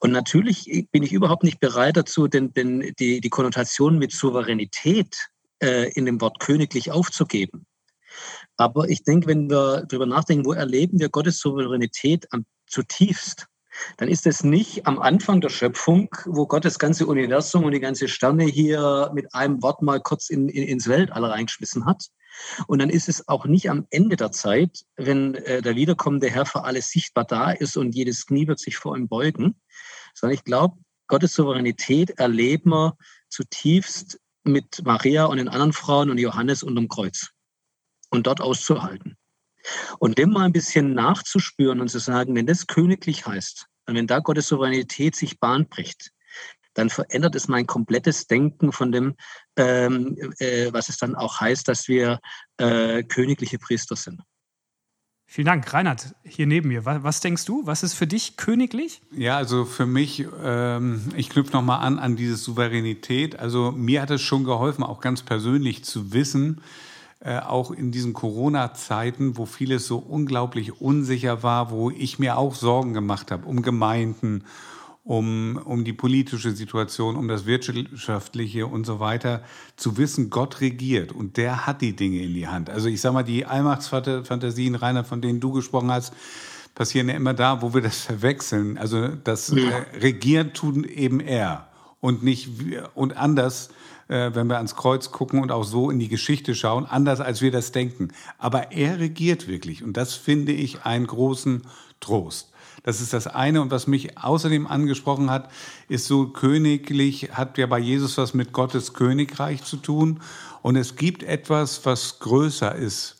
Und 0.00 0.10
natürlich 0.10 0.88
bin 0.90 1.02
ich 1.02 1.12
überhaupt 1.12 1.44
nicht 1.44 1.60
bereit 1.60 1.96
dazu, 1.96 2.26
denn, 2.26 2.52
denn 2.52 2.92
die, 2.98 3.20
die 3.20 3.30
Konnotation 3.30 3.98
mit 3.98 4.12
Souveränität 4.12 5.28
äh, 5.62 5.92
in 5.92 6.04
dem 6.06 6.20
Wort 6.20 6.40
königlich 6.40 6.90
aufzugeben. 6.90 7.66
Aber 8.56 8.88
ich 8.88 9.04
denke, 9.04 9.28
wenn 9.28 9.48
wir 9.48 9.84
darüber 9.88 10.06
nachdenken, 10.06 10.44
wo 10.44 10.52
erleben 10.52 10.98
wir 10.98 11.08
Gottes 11.08 11.38
Souveränität 11.38 12.32
am 12.32 12.44
zutiefst, 12.66 13.46
dann 13.96 14.08
ist 14.08 14.26
es 14.26 14.42
nicht 14.44 14.86
am 14.86 14.98
Anfang 14.98 15.40
der 15.40 15.48
Schöpfung, 15.48 16.08
wo 16.26 16.46
Gott 16.46 16.64
das 16.64 16.78
ganze 16.78 17.06
Universum 17.06 17.64
und 17.64 17.72
die 17.72 17.80
ganze 17.80 18.08
Sterne 18.08 18.44
hier 18.44 19.10
mit 19.14 19.34
einem 19.34 19.62
Wort 19.62 19.80
mal 19.82 20.00
kurz 20.00 20.28
in, 20.28 20.48
in, 20.48 20.64
ins 20.64 20.88
Weltall 20.88 21.24
reingeschmissen 21.24 21.86
hat. 21.86 22.08
Und 22.66 22.80
dann 22.80 22.90
ist 22.90 23.08
es 23.08 23.28
auch 23.28 23.46
nicht 23.46 23.70
am 23.70 23.86
Ende 23.90 24.16
der 24.16 24.32
Zeit, 24.32 24.84
wenn 24.96 25.34
äh, 25.34 25.62
der 25.62 25.76
wiederkommende 25.76 26.30
Herr 26.30 26.46
für 26.46 26.64
alles 26.64 26.90
sichtbar 26.90 27.24
da 27.24 27.50
ist 27.50 27.76
und 27.76 27.94
jedes 27.94 28.26
Knie 28.26 28.46
wird 28.46 28.58
sich 28.58 28.76
vor 28.76 28.96
ihm 28.96 29.08
beugen, 29.08 29.60
sondern 30.14 30.34
ich 30.34 30.44
glaube, 30.44 30.76
Gottes 31.06 31.34
Souveränität 31.34 32.10
erleben 32.18 32.70
wir 32.70 32.96
zutiefst 33.28 34.20
mit 34.44 34.84
Maria 34.84 35.26
und 35.26 35.38
den 35.38 35.48
anderen 35.48 35.72
Frauen 35.72 36.10
und 36.10 36.18
Johannes 36.18 36.62
unterm 36.62 36.88
Kreuz 36.88 37.30
und 38.10 38.26
dort 38.26 38.40
auszuhalten. 38.40 39.16
Und 39.98 40.18
dem 40.18 40.30
mal 40.30 40.44
ein 40.44 40.52
bisschen 40.52 40.94
nachzuspüren 40.94 41.80
und 41.80 41.88
zu 41.88 41.98
sagen, 41.98 42.34
wenn 42.34 42.46
das 42.46 42.66
königlich 42.66 43.26
heißt, 43.26 43.66
und 43.86 43.96
wenn 43.96 44.06
da 44.06 44.20
Gottes 44.20 44.48
Souveränität 44.48 45.16
sich 45.16 45.40
Bahn 45.40 45.68
bricht, 45.68 46.12
dann 46.74 46.90
verändert 46.90 47.34
es 47.34 47.48
mein 47.48 47.66
komplettes 47.66 48.26
Denken 48.26 48.72
von 48.72 48.92
dem, 48.92 49.14
ähm, 49.56 50.16
äh, 50.38 50.72
was 50.72 50.88
es 50.88 50.98
dann 50.98 51.14
auch 51.14 51.40
heißt, 51.40 51.68
dass 51.68 51.88
wir 51.88 52.20
äh, 52.56 53.02
königliche 53.02 53.58
Priester 53.58 53.96
sind. 53.96 54.22
Vielen 55.32 55.46
Dank. 55.46 55.72
Reinhard, 55.72 56.14
hier 56.24 56.46
neben 56.46 56.68
mir. 56.68 56.84
Was, 56.84 57.02
was, 57.02 57.20
denkst 57.20 57.46
du? 57.46 57.62
Was 57.64 57.82
ist 57.82 57.94
für 57.94 58.06
dich 58.06 58.36
königlich? 58.36 59.00
Ja, 59.12 59.38
also 59.38 59.64
für 59.64 59.86
mich, 59.86 60.26
ähm, 60.44 61.10
ich 61.16 61.30
knüpfe 61.30 61.54
nochmal 61.54 61.80
an, 61.80 61.98
an 61.98 62.16
diese 62.16 62.36
Souveränität. 62.36 63.38
Also 63.38 63.72
mir 63.72 64.02
hat 64.02 64.10
es 64.10 64.20
schon 64.20 64.44
geholfen, 64.44 64.82
auch 64.82 65.00
ganz 65.00 65.22
persönlich 65.22 65.84
zu 65.84 66.12
wissen, 66.12 66.60
äh, 67.20 67.38
auch 67.38 67.70
in 67.70 67.92
diesen 67.92 68.12
Corona-Zeiten, 68.12 69.38
wo 69.38 69.46
vieles 69.46 69.86
so 69.86 69.96
unglaublich 69.96 70.82
unsicher 70.82 71.42
war, 71.42 71.70
wo 71.70 71.90
ich 71.90 72.18
mir 72.18 72.36
auch 72.36 72.54
Sorgen 72.54 72.92
gemacht 72.92 73.30
habe 73.30 73.46
um 73.46 73.62
Gemeinden, 73.62 74.44
um, 75.04 75.60
um 75.64 75.84
die 75.84 75.92
politische 75.92 76.52
Situation, 76.52 77.16
um 77.16 77.26
das 77.26 77.44
wirtschaftliche 77.44 78.66
und 78.66 78.86
so 78.86 79.00
weiter, 79.00 79.42
zu 79.76 79.96
wissen, 79.96 80.30
Gott 80.30 80.60
regiert 80.60 81.12
und 81.12 81.36
der 81.36 81.66
hat 81.66 81.80
die 81.80 81.96
Dinge 81.96 82.22
in 82.22 82.34
die 82.34 82.46
Hand. 82.46 82.70
Also 82.70 82.88
ich 82.88 83.00
sage 83.00 83.14
mal, 83.14 83.22
die 83.24 83.44
Allmachtsfantasien, 83.44 84.76
Rainer, 84.76 85.04
von 85.04 85.20
denen 85.20 85.40
du 85.40 85.52
gesprochen 85.52 85.90
hast, 85.90 86.12
passieren 86.74 87.08
ja 87.08 87.16
immer 87.16 87.34
da, 87.34 87.62
wo 87.62 87.74
wir 87.74 87.82
das 87.82 87.98
verwechseln. 87.98 88.78
Also 88.78 89.08
das 89.08 89.48
ja. 89.48 89.62
äh, 89.70 89.98
Regieren 89.98 90.52
tut 90.52 90.86
eben 90.86 91.20
er 91.20 91.68
und 92.00 92.22
nicht 92.22 92.48
und 92.94 93.16
anders, 93.16 93.70
äh, 94.08 94.30
wenn 94.34 94.46
wir 94.46 94.56
ans 94.56 94.76
Kreuz 94.76 95.10
gucken 95.10 95.42
und 95.42 95.50
auch 95.50 95.64
so 95.64 95.90
in 95.90 95.98
die 95.98 96.08
Geschichte 96.08 96.54
schauen, 96.54 96.86
anders 96.86 97.20
als 97.20 97.42
wir 97.42 97.50
das 97.50 97.72
denken. 97.72 98.08
Aber 98.38 98.70
er 98.70 99.00
regiert 99.00 99.48
wirklich 99.48 99.82
und 99.82 99.96
das 99.96 100.14
finde 100.14 100.52
ich 100.52 100.84
einen 100.84 101.08
großen 101.08 101.62
Trost. 102.00 102.51
Das 102.82 103.00
ist 103.00 103.12
das 103.12 103.26
eine. 103.26 103.62
Und 103.62 103.70
was 103.70 103.86
mich 103.86 104.18
außerdem 104.18 104.66
angesprochen 104.66 105.30
hat, 105.30 105.50
ist 105.88 106.06
so 106.06 106.28
königlich, 106.28 107.30
hat 107.32 107.58
ja 107.58 107.66
bei 107.66 107.78
Jesus 107.78 108.18
was 108.18 108.34
mit 108.34 108.52
Gottes 108.52 108.92
Königreich 108.92 109.62
zu 109.62 109.76
tun. 109.76 110.20
Und 110.62 110.76
es 110.76 110.96
gibt 110.96 111.22
etwas, 111.22 111.84
was 111.84 112.18
größer 112.18 112.74
ist 112.74 113.16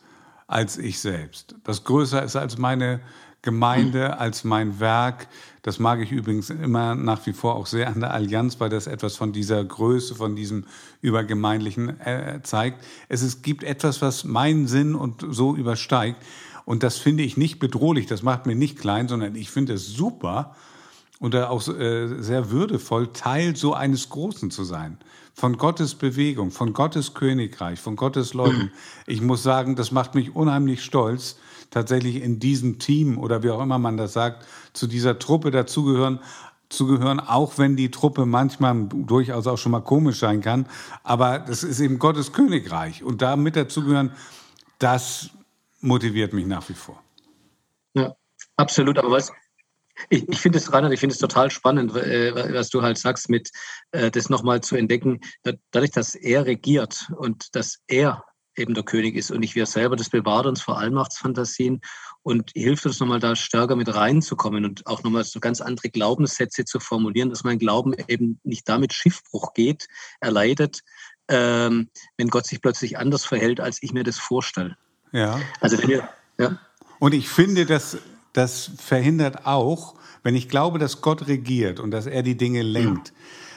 als 0.47 0.79
ich 0.79 1.01
selbst. 1.01 1.55
Was 1.65 1.85
größer 1.85 2.23
ist 2.23 2.37
als 2.37 2.59
meine 2.59 3.01
Gemeinde, 3.43 4.19
als 4.19 4.45
mein 4.45 4.79
Werk. 4.79 5.27
Das 5.63 5.81
mag 5.81 6.01
ich 6.01 6.13
übrigens 6.13 6.51
immer 6.51 6.95
nach 6.95 7.27
wie 7.27 7.33
vor 7.33 7.57
auch 7.57 7.67
sehr 7.67 7.89
an 7.89 8.01
der 8.01 8.15
Allianz, 8.15 8.61
weil 8.61 8.69
das 8.69 8.87
etwas 8.87 9.17
von 9.17 9.33
dieser 9.33 9.65
Größe, 9.65 10.15
von 10.15 10.37
diesem 10.37 10.65
Übergemeindlichen 11.01 12.01
äh, 12.01 12.41
zeigt. 12.45 12.85
Es 13.09 13.23
ist, 13.23 13.43
gibt 13.43 13.65
etwas, 13.65 14.01
was 14.01 14.25
meinen 14.25 14.69
Sinn 14.69 14.95
und 14.95 15.27
so 15.29 15.57
übersteigt. 15.57 16.23
Und 16.65 16.83
das 16.83 16.99
finde 16.99 17.23
ich 17.23 17.37
nicht 17.37 17.59
bedrohlich, 17.59 18.07
das 18.07 18.23
macht 18.23 18.47
mir 18.47 18.55
nicht 18.55 18.79
klein, 18.79 19.09
sondern 19.09 19.35
ich 19.35 19.51
finde 19.51 19.75
es 19.75 19.89
super 19.89 20.55
und 21.23 21.37
auch 21.37 21.67
äh, 21.69 22.21
sehr 22.21 22.51
würdevoll, 22.51 23.13
Teil 23.13 23.55
so 23.55 23.75
eines 23.75 24.09
Großen 24.09 24.51
zu 24.51 24.65
sein. 24.65 24.99
Von 25.35 25.57
Gottes 25.57 25.95
Bewegung, 25.95 26.51
von 26.51 26.73
Gottes 26.73 27.15
Königreich, 27.15 27.81
von 27.81 27.95
Gottes 27.97 28.35
Leuten. 28.35 28.73
Ich 29.07 29.21
muss 29.21 29.43
sagen, 29.43 29.77
das 29.77 29.93
macht 29.93 30.15
mich 30.15 30.35
unheimlich 30.35 30.83
stolz, 30.83 31.37
tatsächlich 31.71 32.23
in 32.23 32.41
diesem 32.41 32.79
Team 32.79 33.19
oder 33.19 33.43
wie 33.43 33.51
auch 33.51 33.63
immer 33.63 33.79
man 33.79 33.97
das 33.97 34.13
sagt, 34.13 34.47
zu 34.73 34.87
dieser 34.87 35.19
Truppe 35.19 35.51
dazugehören, 35.51 36.19
zugehören, 36.69 37.21
auch 37.21 37.57
wenn 37.59 37.77
die 37.77 37.91
Truppe 37.91 38.27
manchmal 38.27 38.89
durchaus 38.89 39.47
auch 39.47 39.59
schon 39.59 39.73
mal 39.73 39.81
komisch 39.81 40.19
sein 40.19 40.41
kann. 40.41 40.67
Aber 41.05 41.39
das 41.39 41.63
ist 41.63 41.79
eben 41.81 42.01
Gottes 42.01 42.33
Königreich. 42.33 43.05
Und 43.05 43.23
da 43.23 43.37
mit 43.37 43.55
dazugehören, 43.55 44.11
das 44.79 45.31
motiviert 45.83 46.33
mich 46.33 46.47
nach 46.47 46.69
wie 46.69 46.75
vor. 46.75 47.03
Ja, 47.95 48.15
absolut. 48.57 48.99
Aber 48.99 49.11
was, 49.11 49.33
ich, 50.09 50.29
ich 50.29 50.39
finde 50.39 50.59
es, 50.59 50.73
Reinhard, 50.73 50.93
ich 50.93 51.01
finde 51.01 51.15
es 51.15 51.19
total 51.19 51.51
spannend, 51.51 51.95
äh, 51.97 52.55
was 52.55 52.71
du 52.71 52.83
halt 52.83 52.99
sagst, 52.99 53.29
mit 53.29 53.51
äh, 53.93 54.11
das 54.11 54.29
nochmal 54.29 54.63
zu 54.63 54.77
entdecken, 54.77 55.21
dadurch, 55.71 55.91
dass 55.91 56.15
er 56.15 56.47
regiert 56.47 57.11
und 57.17 57.55
dass 57.55 57.81
er 57.87 58.25
eben 58.57 58.75
der 58.75 58.85
König 58.85 59.17
ist 59.17 59.31
und 59.31 59.41
nicht 59.41 59.55
wir 59.55 59.67
selber, 59.67 59.97
das 59.97 60.11
bewahrt 60.11 60.47
uns 60.47 60.61
vor 60.61 60.79
Allmachtsfantasien 60.79 61.81
und 62.23 62.51
hilft 62.55 62.85
uns 62.85 63.01
nochmal 63.01 63.19
da 63.19 63.35
stärker 63.35 63.77
mit 63.77 63.95
reinzukommen 63.95 64.65
und 64.65 64.87
auch 64.87 65.03
nochmal 65.03 65.25
so 65.25 65.41
ganz 65.41 65.61
andere 65.61 65.89
Glaubenssätze 65.89 66.65
zu 66.65 66.79
formulieren, 66.79 67.31
dass 67.31 67.45
mein 67.45 67.59
Glauben 67.59 67.95
eben 68.09 68.41
nicht 68.45 68.69
damit 68.69 68.93
Schiffbruch 68.93 69.55
geht, 69.55 69.89
erleidet, 70.21 70.81
ähm, 71.29 71.91
wenn 72.17 72.29
Gott 72.29 72.47
sich 72.47 72.61
plötzlich 72.61 72.99
anders 72.99 73.25
verhält, 73.25 73.61
als 73.61 73.79
ich 73.83 73.93
mir 73.93 74.05
das 74.05 74.19
vorstelle. 74.19 74.77
Ja. 75.13 75.41
Also 75.61 75.79
wenn 75.79 75.89
wir, 75.89 76.09
ja. 76.39 76.59
Und 76.99 77.15
ich 77.15 77.29
finde, 77.29 77.67
dass 77.67 77.99
das 78.33 78.71
verhindert 78.79 79.47
auch, 79.47 79.95
wenn 80.23 80.35
ich 80.35 80.49
glaube, 80.49 80.79
dass 80.79 81.01
Gott 81.01 81.27
regiert 81.27 81.81
und 81.81 81.91
dass 81.91 82.07
er 82.07 82.23
die 82.23 82.37
Dinge 82.37 82.63
lenkt, 82.63 83.09
ja. 83.09 83.15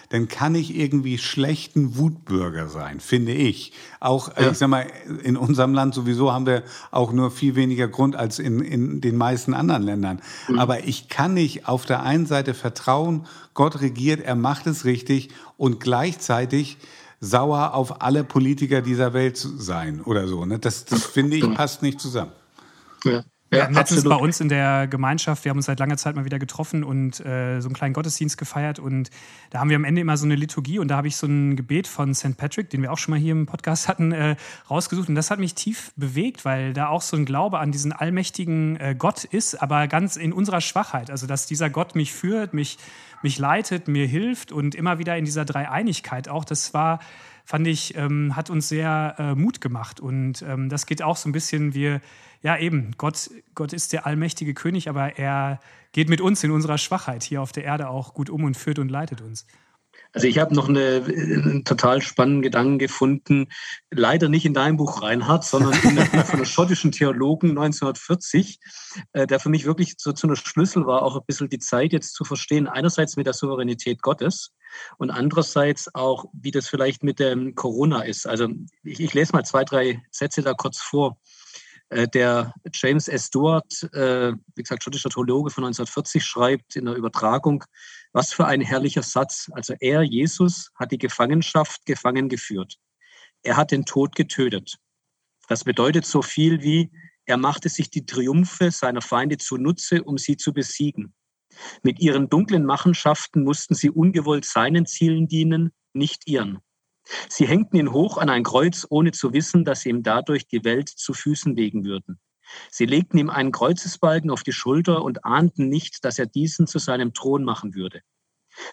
dann 0.09 0.27
kann 0.27 0.55
ich 0.55 0.75
irgendwie 0.75 1.17
schlechten 1.17 1.95
Wutbürger 1.97 2.67
sein, 2.67 2.99
finde 2.99 3.33
ich. 3.33 3.71
Auch, 3.99 4.35
ja. 4.35 4.51
ich 4.51 4.57
sag 4.57 4.69
mal, 4.69 4.87
in 5.23 5.37
unserem 5.37 5.73
Land 5.73 5.93
sowieso 5.93 6.33
haben 6.33 6.45
wir 6.45 6.63
auch 6.91 7.13
nur 7.13 7.31
viel 7.31 7.55
weniger 7.55 7.87
Grund 7.87 8.15
als 8.15 8.39
in, 8.39 8.61
in 8.61 8.99
den 9.01 9.15
meisten 9.15 9.53
anderen 9.53 9.83
Ländern. 9.83 10.21
Mhm. 10.47 10.59
Aber 10.59 10.83
ich 10.85 11.07
kann 11.07 11.35
nicht 11.35 11.67
auf 11.67 11.85
der 11.85 12.03
einen 12.03 12.25
Seite 12.25 12.53
vertrauen, 12.53 13.27
Gott 13.53 13.79
regiert, 13.79 14.21
er 14.21 14.35
macht 14.35 14.67
es 14.67 14.85
richtig 14.85 15.29
und 15.55 15.79
gleichzeitig 15.79 16.77
sauer 17.25 17.73
auf 17.73 18.01
alle 18.01 18.23
Politiker 18.23 18.81
dieser 18.81 19.13
Welt 19.13 19.37
sein 19.37 20.01
oder 20.01 20.27
so. 20.27 20.45
Ne? 20.45 20.59
Das, 20.59 20.85
das 20.85 21.03
finde 21.03 21.37
ich 21.37 21.53
passt 21.53 21.81
nicht 21.81 21.99
zusammen. 21.99 22.31
Ja. 23.03 23.23
Ja, 23.55 23.63
ja 23.65 23.69
letztens 23.69 24.03
bei 24.03 24.15
uns 24.15 24.39
in 24.39 24.49
der 24.49 24.87
Gemeinschaft, 24.87 25.45
wir 25.45 25.49
haben 25.49 25.57
uns 25.57 25.65
seit 25.65 25.79
langer 25.79 25.97
Zeit 25.97 26.15
mal 26.15 26.25
wieder 26.25 26.39
getroffen 26.39 26.83
und 26.83 27.19
äh, 27.25 27.61
so 27.61 27.67
einen 27.67 27.75
kleinen 27.75 27.93
Gottesdienst 27.93 28.37
gefeiert 28.37 28.79
und 28.79 29.09
da 29.49 29.59
haben 29.59 29.69
wir 29.69 29.75
am 29.75 29.83
Ende 29.83 30.01
immer 30.01 30.17
so 30.17 30.25
eine 30.25 30.35
Liturgie 30.35 30.79
und 30.79 30.89
da 30.89 30.97
habe 30.97 31.07
ich 31.07 31.15
so 31.15 31.27
ein 31.27 31.55
Gebet 31.55 31.87
von 31.87 32.13
St. 32.13 32.37
Patrick, 32.37 32.69
den 32.69 32.81
wir 32.81 32.91
auch 32.91 32.97
schon 32.97 33.11
mal 33.13 33.19
hier 33.19 33.31
im 33.31 33.45
Podcast 33.45 33.87
hatten, 33.87 34.11
äh, 34.11 34.35
rausgesucht 34.69 35.09
und 35.09 35.15
das 35.15 35.31
hat 35.31 35.39
mich 35.39 35.55
tief 35.55 35.91
bewegt, 35.95 36.45
weil 36.45 36.73
da 36.73 36.87
auch 36.87 37.01
so 37.01 37.15
ein 37.15 37.25
Glaube 37.25 37.59
an 37.59 37.71
diesen 37.71 37.93
allmächtigen 37.93 38.77
äh, 38.77 38.95
Gott 38.97 39.23
ist, 39.23 39.61
aber 39.61 39.87
ganz 39.87 40.17
in 40.17 40.33
unserer 40.33 40.61
Schwachheit, 40.61 41.09
also 41.09 41.27
dass 41.27 41.45
dieser 41.45 41.69
Gott 41.69 41.95
mich 41.95 42.13
führt, 42.13 42.53
mich, 42.53 42.77
mich 43.21 43.39
leitet, 43.39 43.87
mir 43.87 44.05
hilft 44.05 44.51
und 44.51 44.75
immer 44.75 44.99
wieder 44.99 45.17
in 45.17 45.25
dieser 45.25 45.45
Dreieinigkeit 45.45 46.29
auch, 46.29 46.45
das 46.45 46.73
war 46.73 46.99
fand 47.45 47.67
ich, 47.67 47.95
ähm, 47.95 48.35
hat 48.35 48.49
uns 48.49 48.67
sehr 48.67 49.15
äh, 49.19 49.35
Mut 49.35 49.61
gemacht. 49.61 49.99
Und 49.99 50.41
ähm, 50.41 50.67
das 50.67 50.87
geht 50.87 51.03
auch 51.03 51.15
so 51.15 51.29
ein 51.29 51.31
bisschen, 51.31 51.75
wir 51.75 52.01
ja 52.45 52.55
eben, 52.59 52.91
Gott, 52.99 53.31
Gott 53.55 53.73
ist 53.73 53.91
der 53.91 54.05
allmächtige 54.05 54.53
König, 54.53 54.87
aber 54.87 55.17
er 55.17 55.59
geht 55.93 56.09
mit 56.09 56.21
uns 56.21 56.43
in 56.43 56.51
unserer 56.51 56.77
Schwachheit 56.77 57.23
hier 57.23 57.41
auf 57.41 57.51
der 57.51 57.63
Erde 57.63 57.89
auch 57.89 58.13
gut 58.13 58.29
um 58.29 58.43
und 58.43 58.55
führt 58.55 58.77
und 58.77 58.89
leitet 58.89 59.21
uns. 59.21 59.47
Also 60.13 60.27
ich 60.27 60.37
habe 60.37 60.53
noch 60.53 60.69
eine, 60.69 61.03
einen 61.07 61.65
total 61.65 62.03
spannenden 62.03 62.43
Gedanken 62.43 62.77
gefunden, 62.77 63.47
leider 63.89 64.29
nicht 64.29 64.45
in 64.45 64.53
deinem 64.53 64.77
Buch 64.77 65.01
Reinhard, 65.01 65.43
sondern 65.43 65.73
in 65.81 65.95
der, 65.95 66.05
von 66.05 66.35
einem 66.35 66.45
schottischen 66.45 66.91
Theologen 66.91 67.49
1940, 67.49 68.59
äh, 69.13 69.25
der 69.25 69.39
für 69.39 69.49
mich 69.49 69.65
wirklich 69.65 69.95
so 69.97 70.11
zu 70.11 70.27
einer 70.27 70.35
Schlüssel 70.35 70.85
war, 70.85 71.01
auch 71.01 71.15
ein 71.15 71.25
bisschen 71.25 71.49
die 71.49 71.57
Zeit 71.57 71.93
jetzt 71.93 72.13
zu 72.13 72.25
verstehen, 72.25 72.67
einerseits 72.67 73.17
mit 73.17 73.25
der 73.25 73.33
Souveränität 73.33 74.03
Gottes 74.03 74.53
und 74.97 75.09
andererseits 75.09 75.95
auch, 75.95 76.25
wie 76.31 76.51
das 76.51 76.67
vielleicht 76.67 77.03
mit 77.03 77.19
dem 77.19 77.55
Corona 77.55 78.03
ist. 78.03 78.27
Also 78.27 78.49
ich, 78.83 78.99
ich 78.99 79.13
lese 79.15 79.33
mal 79.33 79.43
zwei, 79.43 79.63
drei 79.63 80.03
Sätze 80.11 80.43
da 80.43 80.53
kurz 80.53 80.79
vor. 80.79 81.17
Äh, 81.89 82.07
der 82.07 82.53
James 82.73 83.07
S. 83.07 83.27
Stewart, 83.27 83.83
äh, 83.93 84.33
wie 84.55 84.63
gesagt, 84.63 84.83
schottischer 84.83 85.09
Theologe 85.09 85.51
von 85.51 85.63
1940, 85.63 86.23
schreibt 86.23 86.75
in 86.75 86.85
der 86.85 86.95
Übertragung, 86.95 87.63
was 88.13 88.33
für 88.33 88.45
ein 88.45 88.61
herrlicher 88.61 89.03
Satz. 89.03 89.49
Also 89.53 89.75
er, 89.79 90.01
Jesus, 90.01 90.71
hat 90.75 90.91
die 90.91 90.97
Gefangenschaft 90.97 91.85
gefangen 91.85 92.29
geführt. 92.29 92.77
Er 93.43 93.57
hat 93.57 93.71
den 93.71 93.85
Tod 93.85 94.15
getötet. 94.15 94.77
Das 95.47 95.63
bedeutet 95.63 96.05
so 96.05 96.21
viel 96.21 96.63
wie, 96.63 96.91
er 97.25 97.37
machte 97.37 97.69
sich 97.69 97.89
die 97.89 98.05
Triumphe 98.05 98.71
seiner 98.71 99.01
Feinde 99.01 99.37
zunutze, 99.37 100.03
um 100.03 100.17
sie 100.17 100.37
zu 100.37 100.53
besiegen. 100.53 101.13
Mit 101.83 101.99
ihren 101.99 102.29
dunklen 102.29 102.65
Machenschaften 102.65 103.43
mussten 103.43 103.75
sie 103.75 103.89
ungewollt 103.89 104.45
seinen 104.45 104.85
Zielen 104.85 105.27
dienen, 105.27 105.71
nicht 105.93 106.27
ihren. 106.27 106.59
Sie 107.29 107.47
hängten 107.47 107.77
ihn 107.77 107.91
hoch 107.91 108.17
an 108.17 108.29
ein 108.29 108.43
Kreuz, 108.43 108.85
ohne 108.89 109.11
zu 109.11 109.33
wissen, 109.33 109.65
dass 109.65 109.81
sie 109.81 109.89
ihm 109.89 110.03
dadurch 110.03 110.47
die 110.47 110.63
Welt 110.63 110.89
zu 110.89 111.13
Füßen 111.13 111.55
legen 111.55 111.85
würden. 111.85 112.19
Sie 112.71 112.85
legten 112.85 113.17
ihm 113.17 113.29
einen 113.29 113.51
Kreuzesbalken 113.51 114.29
auf 114.29 114.43
die 114.43 114.51
Schulter 114.51 115.03
und 115.03 115.25
ahnten 115.25 115.67
nicht, 115.67 116.05
dass 116.05 116.19
er 116.19 116.25
diesen 116.25 116.67
zu 116.67 116.79
seinem 116.79 117.13
Thron 117.13 117.43
machen 117.43 117.75
würde. 117.75 118.01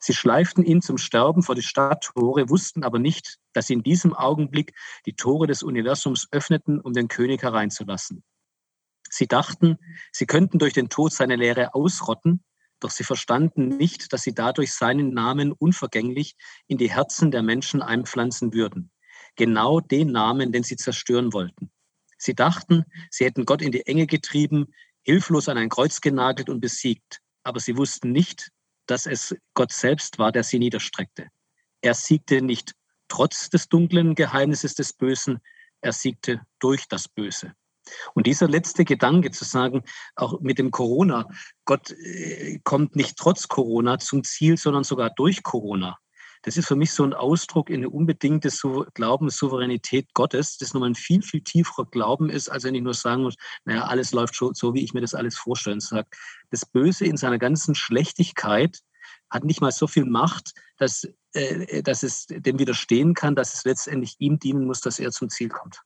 Sie 0.01 0.14
schleiften 0.14 0.64
ihn 0.64 0.81
zum 0.81 0.99
Sterben 0.99 1.42
vor 1.42 1.55
die 1.55 1.62
Stadttore, 1.62 2.49
wussten 2.49 2.85
aber 2.85 2.99
nicht, 2.99 3.38
dass 3.53 3.66
sie 3.66 3.75
in 3.75 3.83
diesem 3.83 4.14
Augenblick 4.14 4.75
die 5.07 5.14
Tore 5.14 5.47
des 5.47 5.62
Universums 5.62 6.29
öffneten, 6.31 6.81
um 6.81 6.92
den 6.92 7.09
König 7.09 7.42
hereinzulassen. 7.42 8.23
Sie 9.11 9.27
dachten, 9.27 9.79
sie 10.12 10.27
könnten 10.27 10.59
durch 10.59 10.73
den 10.73 10.88
Tod 10.88 11.12
seine 11.12 11.37
Lehre 11.37 11.75
ausrotten, 11.75 12.45
doch 12.83 12.90
sie 12.90 13.05
verstanden 13.05 13.68
nicht, 13.68 14.12
dass 14.12 14.23
sie 14.23 14.35
dadurch 14.35 14.73
seinen 14.73 15.12
Namen 15.12 15.53
unvergänglich 15.53 16.35
in 16.66 16.79
die 16.79 16.90
Herzen 16.90 17.31
der 17.31 17.42
Menschen 17.42 17.83
einpflanzen 17.83 18.53
würden. 18.53 18.90
Genau 19.37 19.81
den 19.81 20.12
Namen, 20.12 20.53
den 20.53 20.62
sie 20.62 20.77
zerstören 20.77 21.33
wollten. 21.33 21.71
Sie 22.18 22.35
dachten, 22.35 22.85
sie 23.11 23.25
hätten 23.25 23.47
Gott 23.47 23.62
in 23.62 23.73
die 23.73 23.87
Enge 23.87 24.07
getrieben, 24.07 24.73
hilflos 25.03 25.49
an 25.49 25.59
ein 25.59 25.68
Kreuz 25.68 26.01
genagelt 26.01 26.49
und 26.49 26.61
besiegt. 26.61 27.21
Aber 27.42 27.61
sie 27.61 27.77
wussten 27.77 28.12
nicht, 28.12 28.51
dass 28.87 29.07
es 29.07 29.35
Gott 29.55 29.73
selbst 29.73 30.18
war, 30.18 30.33
der 30.33 30.45
sie 30.45 30.59
niederstreckte. 30.59 31.29
Er 31.81 31.95
siegte 31.95 32.42
nicht 32.42 32.75
trotz 33.09 33.51
des 33.51 33.68
dunklen 33.68 34.14
Geheimnisses 34.14 34.75
des 34.75 34.92
Bösen, 34.92 35.40
er 35.81 35.92
siegte 35.92 36.40
durch 36.61 36.87
das 36.88 37.09
Böse. 37.09 37.55
Und 38.14 38.27
dieser 38.27 38.49
letzte 38.49 38.85
Gedanke 38.85 39.31
zu 39.31 39.45
sagen, 39.45 39.83
auch 40.14 40.40
mit 40.40 40.59
dem 40.59 40.71
Corona, 40.71 41.29
Gott 41.64 41.90
äh, 41.90 42.61
kommt 42.64 42.97
nicht 42.97 43.16
trotz 43.16 43.49
Corona 43.49 43.99
zum 43.99 44.25
Ziel, 44.25 44.57
sondern 44.57 44.85
sogar 44.85 45.11
durch 45.11 45.42
Corona. 45.42 45.99
Das 46.42 46.57
ist 46.57 46.66
für 46.66 46.75
mich 46.77 46.92
so 46.92 47.05
ein 47.05 47.14
Ausdruck 47.14 47.71
in 47.71 47.77
eine 47.77 47.90
unbedingte 47.90 48.51
Glaubenssouveränität 48.95 50.12
Gottes, 50.12 50.59
das 50.59 50.75
nochmal 50.75 50.90
ein 50.90 50.97
viel, 50.97 51.23
viel 51.23 51.42
tieferer 51.42 51.87
Glauben 51.87 52.31
ist, 52.31 52.49
als 52.49 52.64
wenn 52.64 52.75
ich 52.75 52.83
nur 52.83 52.95
sagen 52.95 53.23
muss, 53.23 53.37
naja, 53.64 53.85
alles 53.85 54.12
läuft 54.12 54.35
so, 54.35 54.53
so 54.53 54.75
wie 54.75 54.83
ich 54.83 54.92
mir 54.92 55.01
das 55.01 55.14
alles 55.14 55.37
vorstellen 55.37 55.79
sage. 55.79 56.09
Das 56.51 56.66
Böse 56.66 57.05
in 57.05 57.16
seiner 57.16 57.38
ganzen 57.38 57.77
Schlechtigkeit 57.77 58.81
hat 59.31 59.45
nicht 59.45 59.61
mal 59.61 59.71
so 59.71 59.87
viel 59.87 60.05
Macht, 60.05 60.53
dass, 60.79 61.09
äh, 61.33 61.83
dass 61.83 62.03
es 62.03 62.27
dem 62.29 62.59
widerstehen 62.59 63.14
kann, 63.14 63.37
dass 63.37 63.55
es 63.55 63.64
letztendlich 63.64 64.16
ihm 64.18 64.40
dienen 64.40 64.66
muss, 64.66 64.81
dass 64.81 64.99
er 64.99 65.12
zum 65.12 65.31
Ziel 65.31 65.49
kommt. 65.49 65.83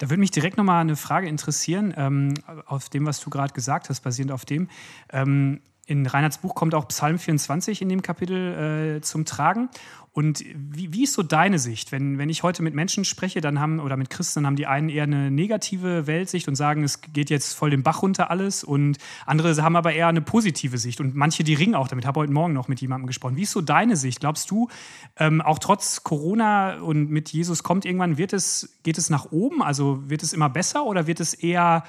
Da 0.00 0.08
würde 0.08 0.20
mich 0.20 0.30
direkt 0.30 0.56
nochmal 0.56 0.80
eine 0.80 0.96
Frage 0.96 1.28
interessieren, 1.28 1.92
ähm, 1.94 2.32
auf 2.64 2.88
dem, 2.88 3.04
was 3.04 3.20
du 3.20 3.28
gerade 3.28 3.52
gesagt 3.52 3.90
hast, 3.90 4.00
basierend 4.00 4.32
auf 4.32 4.46
dem. 4.46 4.70
Ähm, 5.12 5.60
in 5.90 6.06
Reinhards 6.06 6.38
Buch 6.38 6.54
kommt 6.54 6.72
auch 6.74 6.86
Psalm 6.86 7.18
24 7.18 7.82
in 7.82 7.88
dem 7.88 8.00
Kapitel 8.00 8.96
äh, 8.96 9.00
zum 9.00 9.24
Tragen. 9.24 9.68
Und 10.12 10.44
wie, 10.54 10.92
wie, 10.92 11.04
ist 11.04 11.14
so 11.14 11.22
deine 11.22 11.58
Sicht? 11.58 11.90
Wenn, 11.90 12.16
wenn 12.18 12.28
ich 12.28 12.44
heute 12.44 12.62
mit 12.62 12.74
Menschen 12.74 13.04
spreche, 13.04 13.40
dann 13.40 13.58
haben, 13.60 13.80
oder 13.80 13.96
mit 13.96 14.08
Christen, 14.08 14.46
haben 14.46 14.54
die 14.54 14.66
einen 14.66 14.88
eher 14.88 15.02
eine 15.04 15.32
negative 15.32 16.06
Weltsicht 16.06 16.46
und 16.46 16.54
sagen, 16.54 16.84
es 16.84 17.00
geht 17.00 17.28
jetzt 17.28 17.54
voll 17.54 17.70
den 17.70 17.82
Bach 17.82 18.02
runter 18.02 18.30
alles. 18.30 18.62
Und 18.62 18.98
andere 19.26 19.60
haben 19.62 19.74
aber 19.74 19.92
eher 19.92 20.06
eine 20.06 20.20
positive 20.20 20.78
Sicht. 20.78 21.00
Und 21.00 21.16
manche, 21.16 21.42
die 21.42 21.54
ringen 21.54 21.74
auch 21.74 21.88
damit. 21.88 22.04
Ich 22.04 22.08
habe 22.08 22.20
heute 22.20 22.32
Morgen 22.32 22.54
noch 22.54 22.68
mit 22.68 22.80
jemandem 22.80 23.08
gesprochen. 23.08 23.36
Wie 23.36 23.42
ist 23.42 23.52
so 23.52 23.60
deine 23.60 23.96
Sicht? 23.96 24.20
Glaubst 24.20 24.50
du, 24.52 24.68
ähm, 25.16 25.40
auch 25.40 25.58
trotz 25.58 26.04
Corona 26.04 26.80
und 26.80 27.10
mit 27.10 27.30
Jesus 27.30 27.64
kommt 27.64 27.84
irgendwann, 27.84 28.16
wird 28.16 28.32
es, 28.32 28.78
geht 28.84 28.98
es 28.98 29.10
nach 29.10 29.32
oben? 29.32 29.60
Also 29.60 30.08
wird 30.08 30.22
es 30.22 30.32
immer 30.32 30.50
besser 30.50 30.84
oder 30.84 31.08
wird 31.08 31.18
es 31.18 31.34
eher 31.34 31.84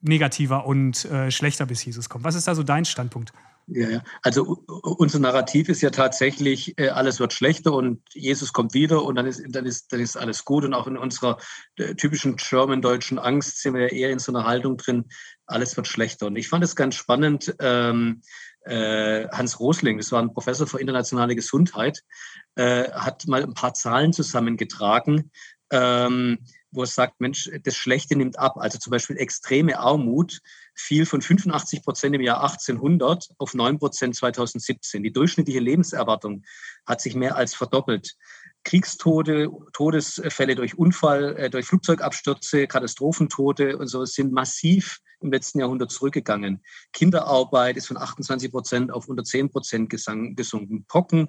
negativer 0.00 0.66
und 0.66 1.04
äh, 1.06 1.30
schlechter 1.30 1.66
bis 1.66 1.84
Jesus 1.84 2.08
kommt. 2.08 2.24
Was 2.24 2.34
ist 2.34 2.46
da 2.46 2.54
so 2.54 2.62
dein 2.62 2.84
Standpunkt? 2.84 3.32
Ja. 3.68 4.00
Also 4.22 4.62
unser 4.66 5.18
Narrativ 5.18 5.68
ist 5.68 5.82
ja 5.82 5.90
tatsächlich, 5.90 6.78
äh, 6.78 6.90
alles 6.90 7.18
wird 7.18 7.32
schlechter 7.32 7.72
und 7.72 8.00
Jesus 8.14 8.52
kommt 8.52 8.74
wieder 8.74 9.02
und 9.02 9.16
dann 9.16 9.26
ist, 9.26 9.42
dann 9.48 9.66
ist, 9.66 9.92
dann 9.92 9.98
ist 9.98 10.16
alles 10.16 10.44
gut. 10.44 10.64
Und 10.64 10.72
auch 10.72 10.86
in 10.86 10.96
unserer 10.96 11.38
äh, 11.76 11.96
typischen 11.96 12.36
German-deutschen 12.36 13.18
Angst 13.18 13.60
sind 13.60 13.74
wir 13.74 13.82
ja 13.82 13.88
eher 13.88 14.10
in 14.10 14.20
so 14.20 14.30
einer 14.30 14.46
Haltung 14.46 14.76
drin, 14.76 15.06
alles 15.46 15.76
wird 15.76 15.88
schlechter. 15.88 16.26
Und 16.26 16.36
ich 16.36 16.48
fand 16.48 16.62
es 16.62 16.76
ganz 16.76 16.94
spannend, 16.94 17.56
ähm, 17.58 18.22
äh, 18.66 19.26
Hans 19.30 19.58
Rosling, 19.58 19.98
das 19.98 20.12
war 20.12 20.22
ein 20.22 20.32
Professor 20.32 20.68
für 20.68 20.80
internationale 20.80 21.34
Gesundheit, 21.34 22.02
äh, 22.54 22.88
hat 22.92 23.26
mal 23.26 23.42
ein 23.42 23.54
paar 23.54 23.74
Zahlen 23.74 24.12
zusammengetragen, 24.12 25.32
ähm, 25.70 26.38
wo 26.76 26.82
es 26.82 26.94
sagt, 26.94 27.20
Mensch, 27.20 27.50
das 27.64 27.74
Schlechte 27.74 28.16
nimmt 28.16 28.38
ab. 28.38 28.56
Also 28.58 28.78
zum 28.78 28.90
Beispiel 28.90 29.16
extreme 29.16 29.78
Armut 29.78 30.40
fiel 30.74 31.06
von 31.06 31.22
85 31.22 31.82
Prozent 31.82 32.14
im 32.14 32.20
Jahr 32.20 32.42
1800 32.42 33.30
auf 33.38 33.54
9 33.54 33.78
Prozent 33.78 34.14
2017. 34.14 35.02
Die 35.02 35.12
durchschnittliche 35.12 35.60
Lebenserwartung 35.60 36.44
hat 36.86 37.00
sich 37.00 37.14
mehr 37.14 37.36
als 37.36 37.54
verdoppelt. 37.54 38.16
Kriegstode, 38.66 39.48
Todesfälle 39.72 40.56
durch 40.56 40.76
Unfall, 40.76 41.36
äh, 41.36 41.50
durch 41.50 41.66
Flugzeugabstürze, 41.66 42.66
Katastrophentote 42.66 43.78
und 43.78 43.86
so 43.86 44.04
sind 44.04 44.32
massiv 44.32 44.98
im 45.20 45.30
letzten 45.30 45.60
Jahrhundert 45.60 45.92
zurückgegangen. 45.92 46.60
Kinderarbeit 46.92 47.76
ist 47.76 47.86
von 47.86 47.96
28 47.96 48.50
Prozent 48.50 48.92
auf 48.92 49.08
unter 49.08 49.22
10 49.22 49.50
Prozent 49.50 49.88
gesunken. 49.88 50.84
Pocken 50.88 51.28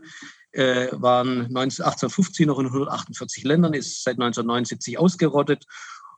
äh, 0.52 0.88
waren 0.94 1.46
1850 1.56 2.48
noch 2.48 2.58
in 2.58 2.66
148 2.66 3.44
Ländern, 3.44 3.76
ist 3.76 4.04
seit 4.04 4.16
1979 4.16 4.98
ausgerottet. 4.98 5.66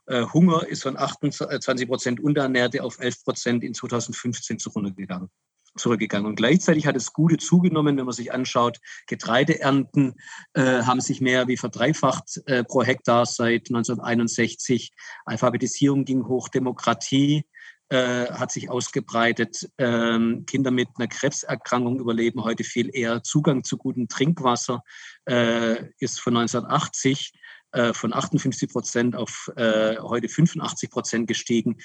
Äh, 0.06 0.24
Hunger 0.32 0.66
ist 0.66 0.84
von 0.84 0.96
28 0.96 1.86
Prozent 1.86 2.20
Unterernährte 2.20 2.82
auf 2.82 2.98
11 2.98 3.24
Prozent 3.24 3.62
in 3.62 3.74
2015 3.74 4.58
zurückgegangen 4.58 5.30
zurückgegangen. 5.76 6.26
Und 6.26 6.36
gleichzeitig 6.36 6.86
hat 6.86 6.96
es 6.96 7.12
Gute 7.12 7.36
zugenommen, 7.36 7.96
wenn 7.96 8.04
man 8.04 8.14
sich 8.14 8.32
anschaut, 8.32 8.78
Getreideernten 9.06 10.14
äh, 10.54 10.82
haben 10.82 11.00
sich 11.00 11.20
mehr 11.20 11.48
wie 11.48 11.56
verdreifacht 11.56 12.40
äh, 12.46 12.64
pro 12.64 12.82
Hektar 12.82 13.26
seit 13.26 13.68
1961. 13.68 14.92
Alphabetisierung 15.24 16.04
ging 16.04 16.26
hoch, 16.26 16.48
Demokratie 16.48 17.44
äh, 17.88 18.30
hat 18.30 18.52
sich 18.52 18.70
ausgebreitet. 18.70 19.68
Ähm, 19.78 20.44
Kinder 20.46 20.70
mit 20.70 20.88
einer 20.96 21.08
Krebserkrankung 21.08 21.98
überleben 21.98 22.44
heute 22.44 22.64
viel 22.64 22.90
eher. 22.92 23.22
Zugang 23.22 23.64
zu 23.64 23.76
gutem 23.76 24.08
Trinkwasser 24.08 24.82
äh, 25.26 25.86
ist 25.98 26.20
von 26.20 26.36
1980 26.36 27.32
äh, 27.72 27.92
von 27.92 28.12
58 28.12 28.70
Prozent 28.70 29.16
auf 29.16 29.50
äh, 29.56 29.96
heute 29.98 30.28
85 30.28 30.90
Prozent 30.90 31.26
gestiegen. 31.28 31.78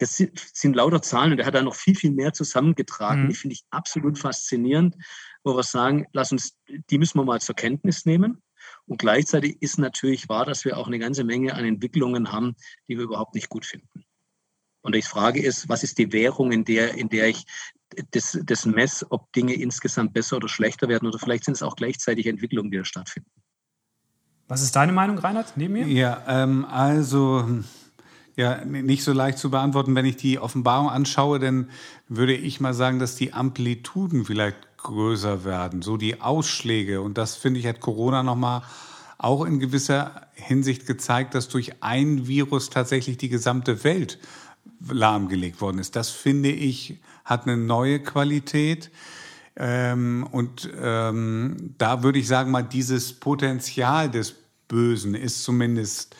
Das 0.00 0.16
sind 0.16 0.74
lauter 0.74 1.02
Zahlen 1.02 1.32
und 1.32 1.38
er 1.38 1.46
hat 1.46 1.54
da 1.54 1.62
noch 1.62 1.74
viel, 1.74 1.94
viel 1.94 2.10
mehr 2.10 2.32
zusammengetragen. 2.32 3.24
Mhm. 3.24 3.28
Die 3.28 3.34
finde 3.34 3.54
ich 3.54 3.64
absolut 3.70 4.18
faszinierend, 4.18 4.96
wo 5.44 5.54
wir 5.54 5.62
sagen, 5.62 6.06
lass 6.12 6.32
uns, 6.32 6.56
die 6.68 6.98
müssen 6.98 7.18
wir 7.18 7.24
mal 7.24 7.40
zur 7.40 7.54
Kenntnis 7.54 8.06
nehmen. 8.06 8.42
Und 8.86 8.98
gleichzeitig 8.98 9.60
ist 9.60 9.78
natürlich 9.78 10.28
wahr, 10.28 10.46
dass 10.46 10.64
wir 10.64 10.78
auch 10.78 10.86
eine 10.86 10.98
ganze 10.98 11.22
Menge 11.22 11.54
an 11.54 11.64
Entwicklungen 11.64 12.32
haben, 12.32 12.56
die 12.88 12.96
wir 12.96 13.04
überhaupt 13.04 13.34
nicht 13.34 13.48
gut 13.48 13.64
finden. 13.64 14.04
Und 14.82 14.94
die 14.94 15.02
Frage 15.02 15.42
ist, 15.42 15.68
was 15.68 15.82
ist 15.82 15.98
die 15.98 16.12
Währung, 16.12 16.52
in 16.52 16.64
der, 16.64 16.94
in 16.94 17.08
der 17.08 17.28
ich 17.28 17.44
das, 18.12 18.38
das 18.42 18.66
messe, 18.66 19.06
ob 19.10 19.32
Dinge 19.32 19.54
insgesamt 19.54 20.14
besser 20.14 20.36
oder 20.36 20.48
schlechter 20.48 20.88
werden 20.88 21.06
oder 21.08 21.18
vielleicht 21.18 21.44
sind 21.44 21.54
es 21.54 21.62
auch 21.62 21.76
gleichzeitig 21.76 22.26
Entwicklungen, 22.26 22.70
die 22.70 22.78
da 22.78 22.84
stattfinden. 22.84 23.30
Was 24.48 24.62
ist 24.62 24.74
deine 24.74 24.92
Meinung, 24.92 25.18
Reinhard, 25.18 25.56
neben 25.56 25.74
mir? 25.74 25.86
Ja, 25.86 26.24
ähm, 26.26 26.64
also 26.64 27.62
ja, 28.40 28.64
nicht 28.64 29.04
so 29.04 29.12
leicht 29.12 29.38
zu 29.38 29.50
beantworten. 29.50 29.94
Wenn 29.94 30.06
ich 30.06 30.16
die 30.16 30.38
Offenbarung 30.38 30.88
anschaue, 30.88 31.38
dann 31.38 31.68
würde 32.08 32.34
ich 32.34 32.58
mal 32.58 32.72
sagen, 32.72 32.98
dass 32.98 33.14
die 33.14 33.34
Amplituden 33.34 34.24
vielleicht 34.24 34.56
größer 34.78 35.44
werden, 35.44 35.82
so 35.82 35.98
die 35.98 36.22
Ausschläge. 36.22 37.02
Und 37.02 37.18
das 37.18 37.36
finde 37.36 37.60
ich 37.60 37.66
hat 37.66 37.80
Corona 37.80 38.22
nochmal 38.22 38.62
auch 39.18 39.44
in 39.44 39.60
gewisser 39.60 40.22
Hinsicht 40.32 40.86
gezeigt, 40.86 41.34
dass 41.34 41.48
durch 41.48 41.82
ein 41.82 42.26
Virus 42.26 42.70
tatsächlich 42.70 43.18
die 43.18 43.28
gesamte 43.28 43.84
Welt 43.84 44.18
lahmgelegt 44.90 45.60
worden 45.60 45.78
ist. 45.78 45.94
Das 45.94 46.08
finde 46.08 46.50
ich 46.50 46.98
hat 47.26 47.46
eine 47.46 47.58
neue 47.58 48.00
Qualität. 48.00 48.90
Ähm, 49.56 50.26
und 50.30 50.70
ähm, 50.80 51.74
da 51.76 52.02
würde 52.02 52.18
ich 52.18 52.26
sagen 52.26 52.50
mal, 52.50 52.62
dieses 52.62 53.12
Potenzial 53.12 54.10
des 54.10 54.34
Bösen 54.66 55.14
ist 55.14 55.42
zumindest 55.42 56.16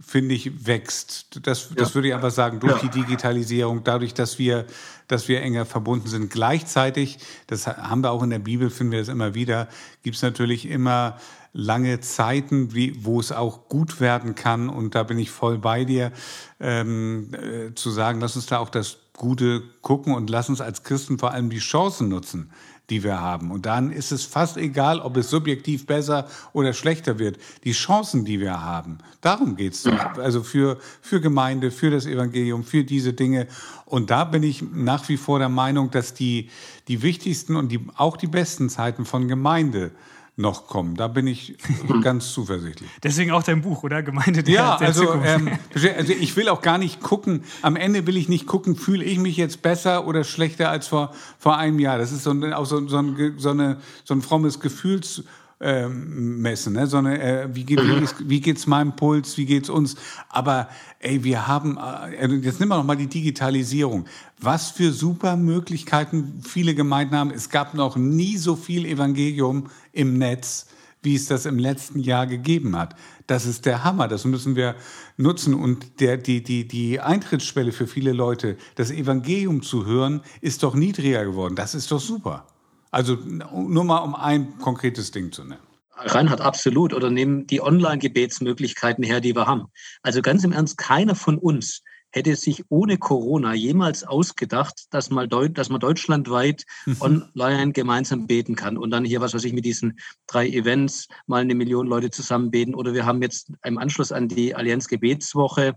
finde 0.00 0.34
ich, 0.34 0.66
wächst. 0.66 1.46
Das, 1.46 1.70
das 1.74 1.88
ja. 1.90 1.94
würde 1.94 2.08
ich 2.08 2.14
einfach 2.14 2.30
sagen, 2.30 2.60
durch 2.60 2.82
ja. 2.82 2.88
die 2.88 3.00
Digitalisierung, 3.00 3.84
dadurch, 3.84 4.14
dass 4.14 4.38
wir, 4.38 4.66
dass 5.08 5.28
wir 5.28 5.40
enger 5.40 5.66
verbunden 5.66 6.08
sind. 6.08 6.30
Gleichzeitig, 6.30 7.18
das 7.46 7.66
haben 7.66 8.02
wir 8.02 8.10
auch 8.10 8.22
in 8.22 8.30
der 8.30 8.38
Bibel, 8.38 8.70
finden 8.70 8.92
wir 8.92 8.98
das 8.98 9.08
immer 9.08 9.34
wieder, 9.34 9.68
gibt 10.02 10.16
es 10.16 10.22
natürlich 10.22 10.66
immer 10.68 11.18
lange 11.52 12.00
Zeiten, 12.00 12.74
wie, 12.74 13.04
wo 13.04 13.20
es 13.20 13.30
auch 13.30 13.68
gut 13.68 14.00
werden 14.00 14.34
kann. 14.34 14.68
Und 14.68 14.94
da 14.94 15.04
bin 15.04 15.18
ich 15.18 15.30
voll 15.30 15.58
bei 15.58 15.84
dir, 15.84 16.12
ähm, 16.60 17.32
äh, 17.32 17.74
zu 17.74 17.90
sagen, 17.90 18.20
lass 18.20 18.34
uns 18.34 18.46
da 18.46 18.58
auch 18.58 18.70
das 18.70 18.98
Gute 19.16 19.62
gucken 19.80 20.14
und 20.14 20.28
lass 20.28 20.48
uns 20.48 20.60
als 20.60 20.82
Christen 20.82 21.18
vor 21.18 21.30
allem 21.30 21.50
die 21.50 21.58
Chancen 21.58 22.08
nutzen 22.08 22.50
die 22.90 23.02
wir 23.02 23.20
haben. 23.20 23.50
Und 23.50 23.66
dann 23.66 23.90
ist 23.90 24.12
es 24.12 24.24
fast 24.24 24.56
egal, 24.56 25.00
ob 25.00 25.16
es 25.16 25.30
subjektiv 25.30 25.86
besser 25.86 26.28
oder 26.52 26.72
schlechter 26.72 27.18
wird. 27.18 27.38
Die 27.64 27.72
Chancen, 27.72 28.24
die 28.24 28.40
wir 28.40 28.60
haben, 28.60 28.98
darum 29.20 29.56
geht's. 29.56 29.86
Also 30.16 30.42
für, 30.42 30.78
für 31.00 31.20
Gemeinde, 31.20 31.70
für 31.70 31.90
das 31.90 32.06
Evangelium, 32.06 32.64
für 32.64 32.84
diese 32.84 33.14
Dinge. 33.14 33.46
Und 33.86 34.10
da 34.10 34.24
bin 34.24 34.42
ich 34.42 34.62
nach 34.62 35.08
wie 35.08 35.16
vor 35.16 35.38
der 35.38 35.48
Meinung, 35.48 35.90
dass 35.90 36.14
die, 36.14 36.50
die 36.88 37.02
wichtigsten 37.02 37.56
und 37.56 37.70
die, 37.70 37.80
auch 37.96 38.16
die 38.16 38.26
besten 38.26 38.68
Zeiten 38.68 39.04
von 39.04 39.28
Gemeinde 39.28 39.92
noch 40.36 40.66
kommen. 40.66 40.96
Da 40.96 41.08
bin 41.08 41.26
ich 41.26 41.56
ganz 42.02 42.32
zuversichtlich. 42.32 42.90
Deswegen 43.02 43.30
auch 43.30 43.42
dein 43.42 43.62
Buch, 43.62 43.82
oder? 43.84 44.02
Gemeinde 44.02 44.42
der, 44.42 44.54
ja, 44.54 44.76
der 44.78 44.88
also, 44.88 45.14
ähm, 45.14 45.50
also 45.74 46.12
ich 46.12 46.36
will 46.36 46.48
auch 46.48 46.60
gar 46.60 46.78
nicht 46.78 47.00
gucken, 47.00 47.44
am 47.62 47.76
Ende 47.76 48.06
will 48.06 48.16
ich 48.16 48.28
nicht 48.28 48.46
gucken, 48.46 48.74
fühle 48.74 49.04
ich 49.04 49.18
mich 49.18 49.36
jetzt 49.36 49.62
besser 49.62 50.06
oder 50.06 50.24
schlechter 50.24 50.70
als 50.70 50.88
vor, 50.88 51.14
vor 51.38 51.56
einem 51.56 51.78
Jahr. 51.78 51.98
Das 51.98 52.10
ist 52.10 52.24
so 52.24 52.30
ein, 52.30 52.52
auch 52.52 52.66
so, 52.66 52.86
so, 52.88 52.98
ein, 52.98 53.34
so, 53.36 53.50
eine, 53.50 53.80
so 54.04 54.14
ein 54.14 54.22
frommes 54.22 54.60
Gefühls 54.60 55.22
ähm, 55.64 56.42
messen, 56.42 56.74
ne? 56.74 56.86
sondern 56.86 57.14
äh, 57.14 57.48
wie, 57.52 57.64
geht, 57.64 57.80
wie, 58.28 58.40
geht's 58.40 58.66
meinem 58.66 58.94
Puls, 58.94 59.38
wie 59.38 59.46
geht's 59.46 59.70
uns? 59.70 59.96
Aber 60.28 60.68
ey, 61.00 61.24
wir 61.24 61.46
haben, 61.46 61.78
äh, 61.78 62.26
jetzt 62.36 62.60
nehmen 62.60 62.70
wir 62.70 62.76
noch 62.76 62.84
mal 62.84 62.96
die 62.96 63.06
Digitalisierung. 63.06 64.04
Was 64.38 64.70
für 64.70 64.92
super 64.92 65.36
Möglichkeiten 65.36 66.42
viele 66.46 66.74
Gemeinden 66.74 67.16
haben. 67.16 67.30
Es 67.30 67.48
gab 67.48 67.72
noch 67.72 67.96
nie 67.96 68.36
so 68.36 68.56
viel 68.56 68.84
Evangelium 68.84 69.70
im 69.92 70.18
Netz, 70.18 70.66
wie 71.02 71.14
es 71.14 71.26
das 71.26 71.46
im 71.46 71.58
letzten 71.58 72.00
Jahr 72.00 72.26
gegeben 72.26 72.76
hat. 72.76 72.94
Das 73.26 73.46
ist 73.46 73.64
der 73.64 73.84
Hammer. 73.84 74.06
Das 74.06 74.26
müssen 74.26 74.56
wir 74.56 74.74
nutzen. 75.16 75.54
Und 75.54 76.00
der, 76.00 76.18
die, 76.18 76.42
die, 76.42 76.68
die 76.68 77.00
Eintrittsschwelle 77.00 77.72
für 77.72 77.86
viele 77.86 78.12
Leute, 78.12 78.58
das 78.74 78.90
Evangelium 78.90 79.62
zu 79.62 79.86
hören, 79.86 80.20
ist 80.42 80.62
doch 80.62 80.74
niedriger 80.74 81.24
geworden. 81.24 81.56
Das 81.56 81.74
ist 81.74 81.90
doch 81.90 82.00
super. 82.00 82.46
Also 82.94 83.16
nur 83.16 83.82
mal 83.82 83.98
um 83.98 84.14
ein 84.14 84.56
konkretes 84.58 85.10
Ding 85.10 85.32
zu 85.32 85.42
nennen. 85.42 85.60
Reinhard, 85.96 86.40
absolut. 86.40 86.94
Oder 86.94 87.10
nehmen 87.10 87.44
die 87.44 87.60
Online-Gebetsmöglichkeiten 87.60 89.02
her, 89.02 89.20
die 89.20 89.34
wir 89.34 89.48
haben. 89.48 89.64
Also 90.04 90.22
ganz 90.22 90.44
im 90.44 90.52
Ernst, 90.52 90.78
keiner 90.78 91.16
von 91.16 91.36
uns 91.36 91.82
hätte 92.12 92.36
sich 92.36 92.62
ohne 92.68 92.96
Corona 92.96 93.52
jemals 93.52 94.04
ausgedacht, 94.04 94.84
dass, 94.90 95.10
mal 95.10 95.26
Deut 95.26 95.58
dass 95.58 95.70
man 95.70 95.80
deutschlandweit 95.80 96.62
mhm. 96.86 96.96
online 97.00 97.72
gemeinsam 97.72 98.28
beten 98.28 98.54
kann 98.54 98.78
und 98.78 98.92
dann 98.92 99.04
hier, 99.04 99.20
was 99.20 99.34
weiß 99.34 99.42
ich, 99.42 99.52
mit 99.52 99.64
diesen 99.64 99.98
drei 100.28 100.46
Events 100.48 101.08
mal 101.26 101.40
eine 101.40 101.56
Million 101.56 101.88
Leute 101.88 102.10
zusammen 102.10 102.52
beten. 102.52 102.76
Oder 102.76 102.94
wir 102.94 103.06
haben 103.06 103.20
jetzt 103.22 103.50
im 103.64 103.78
Anschluss 103.78 104.12
an 104.12 104.28
die 104.28 104.54
Allianz 104.54 104.86
Gebetswoche 104.86 105.74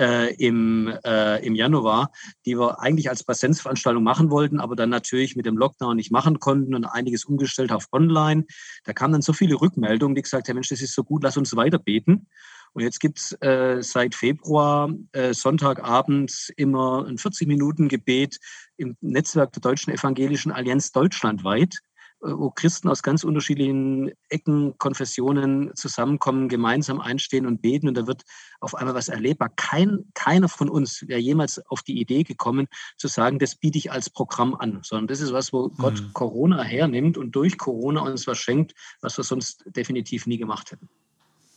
äh, 0.00 0.34
im, 0.34 0.92
äh, 1.04 1.44
im 1.44 1.54
Januar, 1.54 2.10
die 2.46 2.58
wir 2.58 2.80
eigentlich 2.80 3.10
als 3.10 3.22
Präsenzveranstaltung 3.22 4.02
machen 4.02 4.30
wollten, 4.30 4.58
aber 4.58 4.74
dann 4.74 4.88
natürlich 4.88 5.36
mit 5.36 5.46
dem 5.46 5.58
Lockdown 5.58 5.96
nicht 5.96 6.10
machen 6.10 6.40
konnten 6.40 6.74
und 6.74 6.86
einiges 6.86 7.26
umgestellt 7.26 7.70
auf 7.70 7.86
online. 7.92 8.46
Da 8.84 8.94
kamen 8.94 9.12
dann 9.12 9.22
so 9.22 9.34
viele 9.34 9.60
Rückmeldungen, 9.60 10.14
die 10.14 10.22
gesagt 10.22 10.48
haben, 10.48 10.56
Mensch, 10.56 10.68
das 10.68 10.80
ist 10.80 10.94
so 10.94 11.04
gut, 11.04 11.22
lass 11.22 11.36
uns 11.36 11.54
weiter 11.54 11.78
beten. 11.78 12.26
Und 12.72 12.84
jetzt 12.84 13.00
gibt's 13.00 13.32
äh, 13.40 13.82
seit 13.82 14.14
Februar 14.14 14.92
äh, 15.12 15.34
Sonntagabends 15.34 16.50
immer 16.56 17.04
ein 17.06 17.16
40-Minuten-Gebet 17.16 18.38
im 18.76 18.96
Netzwerk 19.00 19.52
der 19.52 19.60
Deutschen 19.60 19.92
Evangelischen 19.92 20.52
Allianz 20.52 20.92
deutschlandweit 20.92 21.80
wo 22.20 22.50
Christen 22.50 22.88
aus 22.88 23.02
ganz 23.02 23.24
unterschiedlichen 23.24 24.12
Ecken, 24.28 24.76
Konfessionen 24.78 25.74
zusammenkommen, 25.74 26.48
gemeinsam 26.48 27.00
einstehen 27.00 27.46
und 27.46 27.62
beten 27.62 27.88
und 27.88 27.96
da 27.96 28.06
wird 28.06 28.22
auf 28.60 28.74
einmal 28.74 28.94
was 28.94 29.08
erlebbar. 29.08 29.50
Kein, 29.56 30.04
keiner 30.14 30.48
von 30.48 30.68
uns 30.68 31.06
wäre 31.08 31.20
jemals 31.20 31.64
auf 31.68 31.82
die 31.82 31.98
Idee 31.98 32.22
gekommen, 32.22 32.68
zu 32.96 33.08
sagen, 33.08 33.38
das 33.38 33.54
biete 33.54 33.78
ich 33.78 33.90
als 33.90 34.10
Programm 34.10 34.54
an, 34.54 34.80
sondern 34.82 35.08
das 35.08 35.20
ist 35.20 35.32
was, 35.32 35.52
wo 35.52 35.68
mhm. 35.68 35.74
Gott 35.78 36.12
Corona 36.12 36.62
hernimmt 36.62 37.16
und 37.16 37.34
durch 37.34 37.58
Corona 37.58 38.02
uns 38.02 38.26
was 38.26 38.38
schenkt, 38.38 38.74
was 39.00 39.16
wir 39.16 39.24
sonst 39.24 39.64
definitiv 39.66 40.26
nie 40.26 40.38
gemacht 40.38 40.72
hätten. 40.72 40.88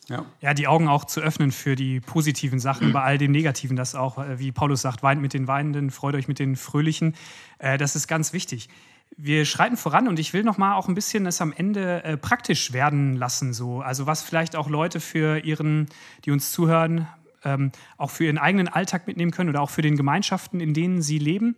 Ja. 0.10 0.26
ja, 0.42 0.54
die 0.54 0.68
Augen 0.68 0.90
auch 0.90 1.06
zu 1.06 1.22
öffnen 1.22 1.52
für 1.52 1.76
die 1.76 2.02
positiven 2.02 2.60
Sachen, 2.60 2.92
bei 2.92 3.02
all 3.02 3.18
dem 3.18 3.32
Negativen, 3.32 3.78
das 3.78 3.96
auch, 3.96 4.18
äh, 4.18 4.38
wie 4.38 4.52
Paulus 4.52 4.82
sagt, 4.82 5.02
weint 5.02 5.22
mit 5.22 5.34
den 5.34 5.48
Weinenden, 5.48 5.92
freut 5.92 6.16
euch 6.16 6.28
mit 6.28 6.40
den 6.40 6.58
Fröhlichen. 6.58 7.16
Äh, 7.58 7.78
das 7.78 7.96
ist 7.96 8.08
ganz 8.08 8.34
wichtig. 8.34 8.68
Wir 9.16 9.46
schreiten 9.46 9.78
voran 9.78 10.08
und 10.08 10.20
ich 10.20 10.34
will 10.34 10.44
noch 10.44 10.58
mal 10.58 10.76
auch 10.76 10.88
ein 10.88 10.96
bisschen 10.96 11.26
es 11.26 11.42
am 11.42 11.54
Ende 11.54 12.04
äh, 12.04 12.18
praktisch 12.18 12.74
werden 12.74 13.16
lassen, 13.16 13.54
so 13.54 13.82
also 13.82 14.08
was 14.08 14.24
vielleicht 14.24 14.56
auch 14.56 14.70
Leute 14.70 15.00
für 15.00 15.40
ihren, 15.40 15.88
die 16.26 16.32
uns 16.32 16.52
zuhören, 16.52 17.08
ähm, 17.44 17.72
auch 17.98 18.10
für 18.10 18.26
ihren 18.26 18.38
eigenen 18.38 18.68
Alltag 18.68 19.08
mitnehmen 19.08 19.32
können 19.32 19.50
oder 19.50 19.62
auch 19.62 19.70
für 19.70 19.82
den 19.82 19.98
Gemeinschaften, 19.98 20.60
in 20.60 20.74
denen 20.74 21.02
sie 21.02 21.20
leben. 21.20 21.56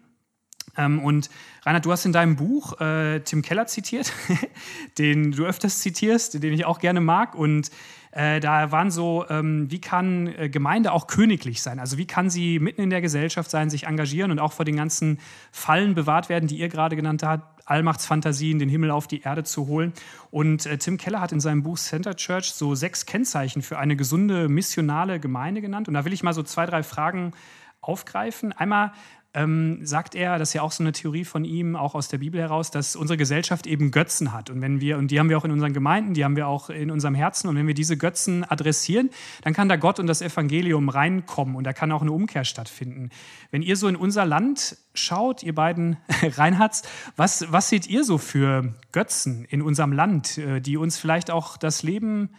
Ähm, 0.78 1.00
und 1.00 1.30
Reinhard, 1.64 1.86
du 1.86 1.92
hast 1.92 2.06
in 2.06 2.12
deinem 2.12 2.36
Buch 2.36 2.80
äh, 2.82 3.22
Tim 3.22 3.42
Keller 3.42 3.68
zitiert, 3.68 4.12
den 4.98 5.32
du 5.32 5.46
öfters 5.46 5.80
zitierst, 5.80 6.42
den 6.42 6.54
ich 6.54 6.66
auch 6.66 6.80
gerne 6.80 7.02
mag 7.02 7.36
und 7.36 7.72
äh, 8.16 8.40
da 8.40 8.72
waren 8.72 8.92
so, 8.92 9.26
ähm, 9.30 9.70
wie 9.70 9.82
kann 9.82 10.28
äh, 10.28 10.48
Gemeinde 10.48 10.94
auch 10.94 11.08
königlich 11.08 11.62
sein? 11.62 11.82
Also 11.82 11.98
wie 11.98 12.08
kann 12.08 12.30
sie 12.30 12.60
mitten 12.60 12.82
in 12.82 12.90
der 12.90 13.02
Gesellschaft 13.02 13.52
sein, 13.52 13.70
sich 13.70 13.88
engagieren 13.88 14.32
und 14.32 14.40
auch 14.40 14.54
vor 14.54 14.64
den 14.64 14.78
ganzen 14.78 15.20
Fallen 15.52 15.96
bewahrt 15.96 16.30
werden, 16.30 16.48
die 16.48 16.58
ihr 16.58 16.70
gerade 16.70 16.96
genannt 16.96 17.24
habt, 17.24 17.68
Allmachtsfantasien, 17.68 18.58
den 18.58 18.70
Himmel 18.70 18.90
auf 18.92 19.08
die 19.08 19.20
Erde 19.24 19.44
zu 19.44 19.68
holen. 19.68 19.92
Und 20.32 20.66
äh, 20.66 20.78
Tim 20.78 20.98
Keller 20.98 21.20
hat 21.20 21.34
in 21.34 21.42
seinem 21.42 21.64
Buch 21.64 21.78
Center 21.78 22.16
Church 22.16 22.54
so 22.54 22.74
sechs 22.74 23.06
Kennzeichen 23.06 23.62
für 23.62 23.80
eine 23.80 23.98
gesunde 23.98 24.48
missionale 24.48 25.20
Gemeinde 25.20 25.60
genannt. 25.60 25.90
Und 25.90 25.94
da 25.94 26.06
will 26.06 26.14
ich 26.14 26.24
mal 26.24 26.34
so 26.34 26.42
zwei, 26.42 26.66
drei 26.66 26.84
Fragen 26.84 27.34
aufgreifen. 27.82 28.54
Einmal, 28.54 28.94
ähm, 29.36 29.86
sagt 29.86 30.16
er, 30.16 30.40
das 30.40 30.50
ist 30.50 30.54
ja 30.54 30.62
auch 30.62 30.72
so 30.72 30.82
eine 30.82 30.94
Theorie 30.94 31.26
von 31.26 31.44
ihm, 31.44 31.76
auch 31.76 31.94
aus 31.94 32.08
der 32.08 32.20
Bibel 32.20 32.40
heraus, 32.40 32.72
dass 32.72 32.96
unsere 32.96 33.18
Gesellschaft 33.18 33.68
eben 33.68 33.92
Götzen 33.92 34.32
hat. 34.32 34.50
Und 34.50 34.62
wenn 34.62 34.80
wir, 34.80 34.98
und 34.98 35.12
die 35.12 35.20
haben 35.20 35.30
wir 35.30 35.38
auch 35.38 35.44
in 35.44 35.52
unseren 35.52 35.74
Gemeinden, 35.74 36.14
die 36.14 36.24
haben 36.24 36.38
wir 36.38 36.48
auch 36.48 36.70
in 36.70 36.90
unserem 36.90 37.16
Herzen, 37.16 37.50
und 37.50 37.58
wenn 37.58 37.68
wir 37.68 37.74
diese 37.74 37.98
Götzen 37.98 38.50
adressieren, 38.50 39.10
dann 39.44 39.54
kann 39.54 39.68
da 39.68 39.76
Gott 39.76 40.00
und 40.00 40.08
das 40.08 40.22
Evangelium 40.22 40.88
reinkommen 40.88 41.56
und 41.56 41.66
da 41.66 41.74
kann 41.74 41.92
auch 41.92 42.02
eine 42.02 42.14
Umkehr 42.14 42.46
stattfinden. 42.46 43.10
Wenn 43.52 43.62
ihr 43.62 43.76
so 43.76 43.90
in 43.90 43.98
unser 43.98 44.26
Land 44.26 44.78
schaut, 44.94 45.44
ihr 45.44 45.54
beiden 45.54 45.98
Reinhards, 46.22 46.84
was, 47.18 47.52
was 47.52 47.68
seht 47.68 47.88
ihr 47.88 48.06
so 48.06 48.18
für 48.18 48.74
Götzen 48.94 49.44
in 49.50 49.62
unserem 49.62 49.92
Land, 49.92 50.38
äh, 50.38 50.62
die 50.62 50.78
uns 50.78 50.98
vielleicht 50.98 51.30
auch 51.30 51.58
das 51.58 51.84
Leben 51.84 52.30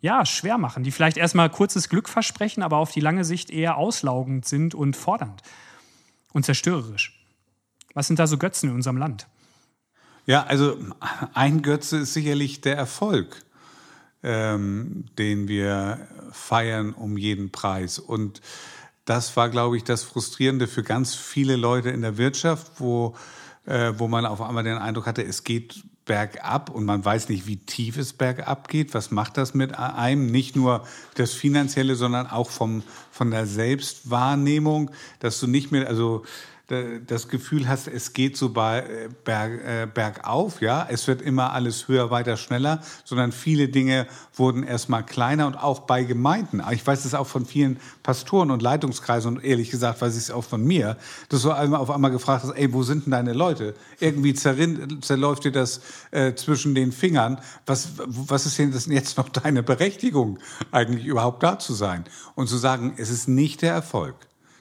ja, 0.00 0.24
schwer 0.24 0.58
machen, 0.58 0.84
die 0.84 0.92
vielleicht 0.92 1.16
erstmal 1.16 1.50
kurzes 1.50 1.88
Glück 1.88 2.08
versprechen, 2.08 2.62
aber 2.62 2.76
auf 2.76 2.92
die 2.92 3.00
lange 3.00 3.24
Sicht 3.24 3.50
eher 3.50 3.76
auslaugend 3.76 4.44
sind 4.44 4.76
und 4.76 4.94
fordernd? 4.94 5.42
Und 6.36 6.44
zerstörerisch. 6.44 7.18
Was 7.94 8.08
sind 8.08 8.18
da 8.18 8.26
so 8.26 8.36
Götzen 8.36 8.68
in 8.68 8.74
unserem 8.74 8.98
Land? 8.98 9.26
Ja, 10.26 10.44
also 10.44 10.76
ein 11.32 11.62
Götze 11.62 11.96
ist 11.96 12.12
sicherlich 12.12 12.60
der 12.60 12.76
Erfolg, 12.76 13.42
ähm, 14.22 15.06
den 15.16 15.48
wir 15.48 16.06
feiern 16.32 16.92
um 16.92 17.16
jeden 17.16 17.52
Preis. 17.52 17.98
Und 17.98 18.42
das 19.06 19.34
war, 19.38 19.48
glaube 19.48 19.78
ich, 19.78 19.84
das 19.84 20.02
Frustrierende 20.02 20.66
für 20.66 20.82
ganz 20.82 21.14
viele 21.14 21.56
Leute 21.56 21.88
in 21.88 22.02
der 22.02 22.18
Wirtschaft, 22.18 22.70
wo, 22.80 23.16
äh, 23.64 23.94
wo 23.96 24.06
man 24.06 24.26
auf 24.26 24.42
einmal 24.42 24.64
den 24.64 24.76
Eindruck 24.76 25.06
hatte, 25.06 25.24
es 25.24 25.42
geht 25.42 25.84
bergab 26.06 26.70
und 26.70 26.84
man 26.84 27.04
weiß 27.04 27.28
nicht, 27.28 27.46
wie 27.46 27.58
tief 27.58 27.98
es 27.98 28.14
bergab 28.14 28.68
geht. 28.68 28.94
Was 28.94 29.10
macht 29.10 29.36
das 29.36 29.52
mit 29.52 29.76
einem? 29.78 30.26
Nicht 30.26 30.56
nur 30.56 30.86
das 31.16 31.32
Finanzielle, 31.32 31.96
sondern 31.96 32.26
auch 32.26 32.48
vom, 32.48 32.82
von 33.10 33.30
der 33.30 33.46
Selbstwahrnehmung, 33.46 34.90
dass 35.18 35.38
du 35.40 35.46
nicht 35.46 35.72
mehr, 35.72 35.88
also 35.88 36.24
das 36.68 37.28
Gefühl 37.28 37.68
hast, 37.68 37.86
es 37.86 38.12
geht 38.12 38.36
so 38.36 38.52
äh, 38.56 39.04
äh, 39.04 39.86
bergauf, 39.86 40.60
ja, 40.60 40.84
es 40.90 41.06
wird 41.06 41.22
immer 41.22 41.52
alles 41.52 41.86
höher, 41.86 42.10
weiter, 42.10 42.36
schneller, 42.36 42.82
sondern 43.04 43.30
viele 43.30 43.68
Dinge 43.68 44.08
wurden 44.34 44.64
erstmal 44.64 45.06
kleiner 45.06 45.46
und 45.46 45.54
auch 45.54 45.80
bei 45.80 46.02
Gemeinden. 46.02 46.60
Ich 46.72 46.84
weiß 46.84 47.04
es 47.04 47.14
auch 47.14 47.28
von 47.28 47.46
vielen 47.46 47.78
Pastoren 48.02 48.50
und 48.50 48.62
Leitungskreisen 48.62 49.36
und 49.36 49.44
ehrlich 49.44 49.70
gesagt 49.70 50.00
weiß 50.00 50.16
ich 50.16 50.24
es 50.24 50.30
auch 50.32 50.42
von 50.42 50.64
mir, 50.64 50.96
dass 51.28 51.42
du 51.42 51.52
auf 51.52 51.90
einmal 51.90 52.10
gefragt 52.10 52.42
hast, 52.42 52.56
ey, 52.56 52.72
wo 52.72 52.82
sind 52.82 53.06
denn 53.06 53.12
deine 53.12 53.32
Leute? 53.32 53.74
Irgendwie 54.00 54.34
zerrin, 54.34 55.00
zerläuft 55.02 55.44
dir 55.44 55.52
das 55.52 55.80
äh, 56.10 56.34
zwischen 56.34 56.74
den 56.74 56.90
Fingern. 56.90 57.40
Was, 57.66 57.90
was 57.96 58.44
ist 58.44 58.58
denn 58.58 58.72
das 58.72 58.86
jetzt 58.86 59.18
noch 59.18 59.28
deine 59.28 59.62
Berechtigung, 59.62 60.40
eigentlich 60.72 61.06
überhaupt 61.06 61.44
da 61.44 61.60
zu 61.60 61.74
sein? 61.74 62.04
Und 62.34 62.48
zu 62.48 62.56
sagen, 62.56 62.94
es 62.96 63.10
ist 63.10 63.28
nicht 63.28 63.62
der 63.62 63.72
Erfolg 63.72 64.16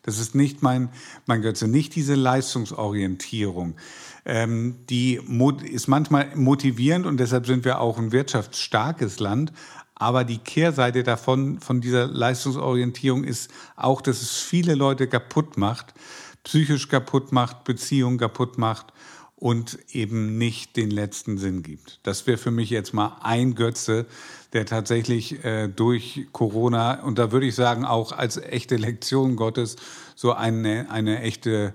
Das 0.06 0.20
ist 0.20 0.36
nicht 0.36 0.62
mein, 0.62 0.90
mein 1.26 1.42
Götze, 1.42 1.68
nicht 1.68 1.96
diese 1.96 2.14
Leistungsorientierung. 2.14 3.76
Ähm, 4.24 4.76
die 4.88 5.20
ist 5.64 5.88
manchmal 5.88 6.36
motivierend 6.36 7.08
und 7.08 7.18
deshalb 7.18 7.48
sind 7.48 7.66
wir 7.66 7.82
auch 7.82 7.98
ein 7.98 8.12
wirtschaftsstarkes 8.12 9.20
Land. 9.20 9.52
Aber 9.96 10.24
die 10.24 10.38
Kehrseite 10.38 11.02
davon, 11.02 11.60
von 11.60 11.82
dieser 11.82 12.06
Leistungsorientierung 12.06 13.24
ist 13.24 13.50
auch, 13.76 14.00
dass 14.00 14.22
es 14.22 14.38
viele 14.38 14.76
Leute 14.76 15.08
kaputt 15.08 15.58
macht, 15.58 15.96
psychisch 16.44 16.88
kaputt 16.88 17.32
macht, 17.32 17.64
Beziehungen 17.64 18.20
kaputt 18.20 18.60
macht 18.60 18.94
und 19.36 19.78
eben 19.92 20.38
nicht 20.38 20.78
den 20.78 20.90
letzten 20.90 21.38
Sinn 21.38 21.62
gibt. 21.62 22.00
Das 22.04 22.26
wäre 22.26 22.38
für 22.38 22.52
mich 22.52 22.70
jetzt 22.70 22.94
mal 22.94 23.18
ein 23.22 23.56
Götze, 23.56 24.06
der 24.54 24.66
tatsächlich 24.66 25.44
äh, 25.44 25.68
durch 25.68 26.28
Corona 26.32 27.04
und 27.04 27.20
da 27.20 27.32
würde 27.32 27.46
ich 27.46 27.56
sagen 27.56 27.86
auch 27.86 28.14
als 28.14 28.38
echte 28.38 28.78
Lektion 28.78 29.36
Gottes 29.36 29.76
so 30.16 30.34
eine, 30.34 30.90
eine 30.90 31.22
echte 31.22 31.74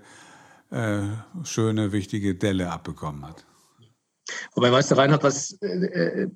äh, 0.71 1.03
schöne, 1.45 1.93
wichtige 1.93 2.35
Delle 2.35 2.71
abbekommen 2.71 3.27
hat. 3.27 3.45
Wobei, 4.55 4.73
weißt 4.73 4.93
du, 4.93 4.97
Reinhard, 4.97 5.23
was, 5.23 5.53
äh, 5.61 5.67
äh, 5.67 6.31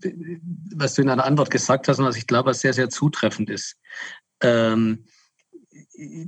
was 0.75 0.95
du 0.95 1.03
in 1.03 1.09
einer 1.09 1.25
Antwort 1.25 1.51
gesagt 1.51 1.89
hast 1.89 1.99
und 1.99 2.05
was 2.05 2.17
ich 2.17 2.27
glaube, 2.27 2.51
was 2.51 2.61
sehr, 2.61 2.73
sehr 2.73 2.91
zutreffend 2.91 3.49
ist, 3.49 3.77
ähm, 4.41 5.07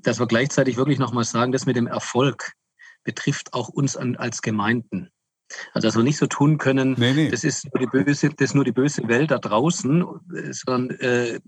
dass 0.02 0.18
wir 0.18 0.26
gleichzeitig 0.26 0.76
wirklich 0.76 0.98
nochmal 0.98 1.24
sagen, 1.24 1.52
das 1.52 1.66
mit 1.66 1.76
dem 1.76 1.86
Erfolg 1.86 2.52
betrifft 3.06 3.54
auch 3.54 3.70
uns 3.70 3.96
an, 3.96 4.16
als 4.16 4.42
Gemeinden. 4.42 5.10
Also, 5.72 5.86
dass 5.86 5.96
wir 5.96 6.02
nicht 6.02 6.18
so 6.18 6.26
tun 6.26 6.58
können, 6.58 6.96
nee, 6.98 7.12
nee. 7.12 7.30
das 7.30 7.44
ist 7.44 7.72
nur 7.72 7.78
die 7.78 7.86
böse, 7.86 8.30
das 8.30 8.50
ist 8.50 8.54
nur 8.54 8.64
die 8.64 8.72
böse 8.72 9.06
Welt 9.06 9.30
da 9.30 9.38
draußen, 9.38 10.04
sondern 10.50 10.90
äh, 10.98 11.40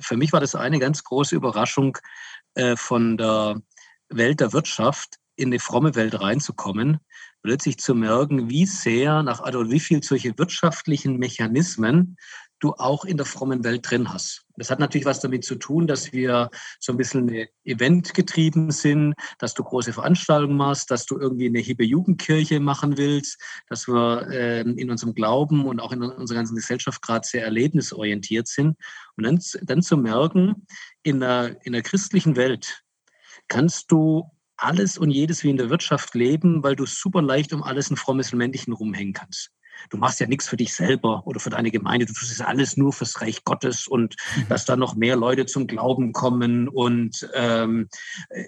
für 0.00 0.16
mich 0.16 0.32
war 0.32 0.40
das 0.40 0.56
eine 0.56 0.80
ganz 0.80 1.04
große 1.04 1.36
Überraschung 1.36 1.96
äh, 2.54 2.76
von 2.76 3.16
der 3.16 3.62
Welt 4.08 4.40
der 4.40 4.52
Wirtschaft 4.52 5.18
in 5.36 5.48
eine 5.48 5.60
fromme 5.60 5.94
Welt 5.94 6.20
reinzukommen 6.20 6.98
plötzlich 7.42 7.78
zu 7.78 7.94
merken, 7.94 8.50
wie 8.50 8.66
sehr 8.66 9.22
nach 9.22 9.40
also 9.40 9.70
wie 9.70 9.78
viel 9.78 10.02
solche 10.02 10.36
wirtschaftlichen 10.36 11.16
Mechanismen 11.18 12.16
du 12.60 12.72
auch 12.72 13.04
in 13.04 13.16
der 13.16 13.26
frommen 13.26 13.64
Welt 13.64 13.90
drin 13.90 14.12
hast. 14.12 14.44
Das 14.56 14.70
hat 14.70 14.78
natürlich 14.78 15.04
was 15.04 15.20
damit 15.20 15.44
zu 15.44 15.56
tun, 15.56 15.86
dass 15.86 16.12
wir 16.12 16.50
so 16.80 16.92
ein 16.92 16.96
bisschen 16.96 17.46
Event 17.64 18.14
getrieben 18.14 18.70
sind, 18.70 19.14
dass 19.38 19.54
du 19.54 19.62
große 19.62 19.92
Veranstaltungen 19.92 20.56
machst, 20.56 20.90
dass 20.90 21.04
du 21.04 21.18
irgendwie 21.18 21.46
eine 21.46 21.58
hippe 21.58 21.84
Jugendkirche 21.84 22.58
machen 22.60 22.96
willst, 22.96 23.38
dass 23.68 23.86
wir 23.86 24.28
äh, 24.30 24.60
in 24.62 24.90
unserem 24.90 25.14
Glauben 25.14 25.66
und 25.66 25.80
auch 25.80 25.92
in 25.92 26.02
unserer 26.02 26.38
ganzen 26.38 26.56
Gesellschaft 26.56 27.02
gerade 27.02 27.26
sehr 27.26 27.44
erlebnisorientiert 27.44 28.48
sind. 28.48 28.76
Und 29.16 29.24
dann, 29.24 29.40
dann 29.62 29.82
zu 29.82 29.96
merken, 29.98 30.66
in 31.02 31.20
der, 31.20 31.58
in 31.64 31.72
der 31.72 31.82
christlichen 31.82 32.36
Welt 32.36 32.82
kannst 33.48 33.92
du 33.92 34.24
alles 34.56 34.96
und 34.96 35.10
jedes 35.10 35.44
wie 35.44 35.50
in 35.50 35.58
der 35.58 35.68
Wirtschaft 35.68 36.14
leben, 36.14 36.62
weil 36.62 36.76
du 36.76 36.86
super 36.86 37.20
leicht 37.20 37.52
um 37.52 37.62
alles 37.62 37.90
ein 37.90 37.96
frommes 37.96 38.32
Männchen 38.32 38.72
rumhängen 38.72 39.12
kannst 39.12 39.50
du 39.90 39.96
machst 39.96 40.20
ja 40.20 40.26
nichts 40.26 40.48
für 40.48 40.56
dich 40.56 40.74
selber 40.74 41.26
oder 41.26 41.40
für 41.40 41.50
deine 41.50 41.70
Gemeinde, 41.70 42.06
du 42.06 42.12
tust 42.12 42.32
es 42.32 42.40
alles 42.40 42.76
nur 42.76 42.92
fürs 42.92 43.20
Reich 43.20 43.44
Gottes 43.44 43.86
und 43.86 44.16
mhm. 44.36 44.48
dass 44.48 44.64
da 44.64 44.76
noch 44.76 44.94
mehr 44.94 45.16
Leute 45.16 45.46
zum 45.46 45.66
Glauben 45.66 46.12
kommen. 46.12 46.68
Und 46.68 47.28
ähm, 47.34 47.88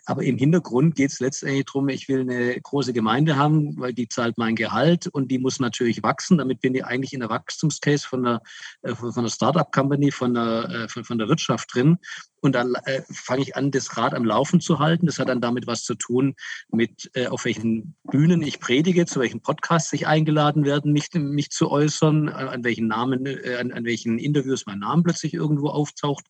aber 0.07 0.23
im 0.23 0.39
Hintergrund 0.39 0.95
geht 0.95 1.11
es 1.11 1.21
letztendlich 1.21 1.67
darum, 1.67 1.89
ich 1.89 2.09
will 2.09 2.21
eine 2.21 2.61
große 2.61 2.93
Gemeinde 2.93 3.37
haben, 3.37 3.79
weil 3.79 3.93
die 3.93 4.09
zahlt 4.09 4.39
mein 4.39 4.57
Gehalt 4.57 5.07
und 5.07 5.31
die 5.31 5.39
muss 5.39 5.61
natürlich 5.61 6.03
wachsen. 6.03 6.39
Damit 6.39 6.61
bin 6.61 6.75
ich 6.75 6.85
eigentlich 6.85 7.13
in 7.13 7.21
der 7.21 7.31
Wachstumscase 7.31 8.07
von 8.07 8.23
der, 8.25 8.43
äh, 8.83 8.95
von 8.95 9.23
der 9.23 9.31
Startup-Company, 9.31 10.11
von 10.11 10.35
der, 10.35 10.69
äh, 10.71 10.89
von, 10.89 11.05
von 11.05 11.19
der 11.19 11.29
Wirtschaft 11.29 11.75
drin. 11.75 11.99
Und 12.41 12.55
dann 12.55 12.75
äh, 12.85 13.03
fange 13.11 13.43
ich 13.43 13.57
an, 13.57 13.71
das 13.71 13.97
Rad 13.97 14.15
am 14.15 14.25
Laufen 14.25 14.61
zu 14.61 14.79
halten. 14.79 15.07
Das 15.07 15.19
hat 15.19 15.29
dann 15.29 15.41
damit 15.41 15.67
was 15.67 15.83
zu 15.83 15.95
tun, 15.95 16.35
mit 16.71 17.11
äh, 17.15 17.27
auf 17.27 17.45
welchen 17.45 17.97
Bühnen 18.05 18.43
ich 18.43 18.61
predige, 18.61 19.07
zu 19.07 19.21
welchen 19.21 19.41
Podcasts 19.41 19.93
ich 19.93 20.07
eingeladen 20.07 20.65
werde, 20.65 20.89
mich, 20.89 21.09
mich 21.15 21.51
zu 21.51 21.71
äußern, 21.71 22.29
an 22.29 22.65
welchen 22.65 22.87
Namen, 22.87 23.27
äh, 23.27 23.57
an, 23.57 23.73
an 23.73 23.85
welchen 23.85 24.19
Interviews 24.19 24.67
mein 24.67 24.79
Name 24.79 25.03
plötzlich 25.03 25.35
irgendwo 25.35 25.69
auftaucht. 25.69 26.27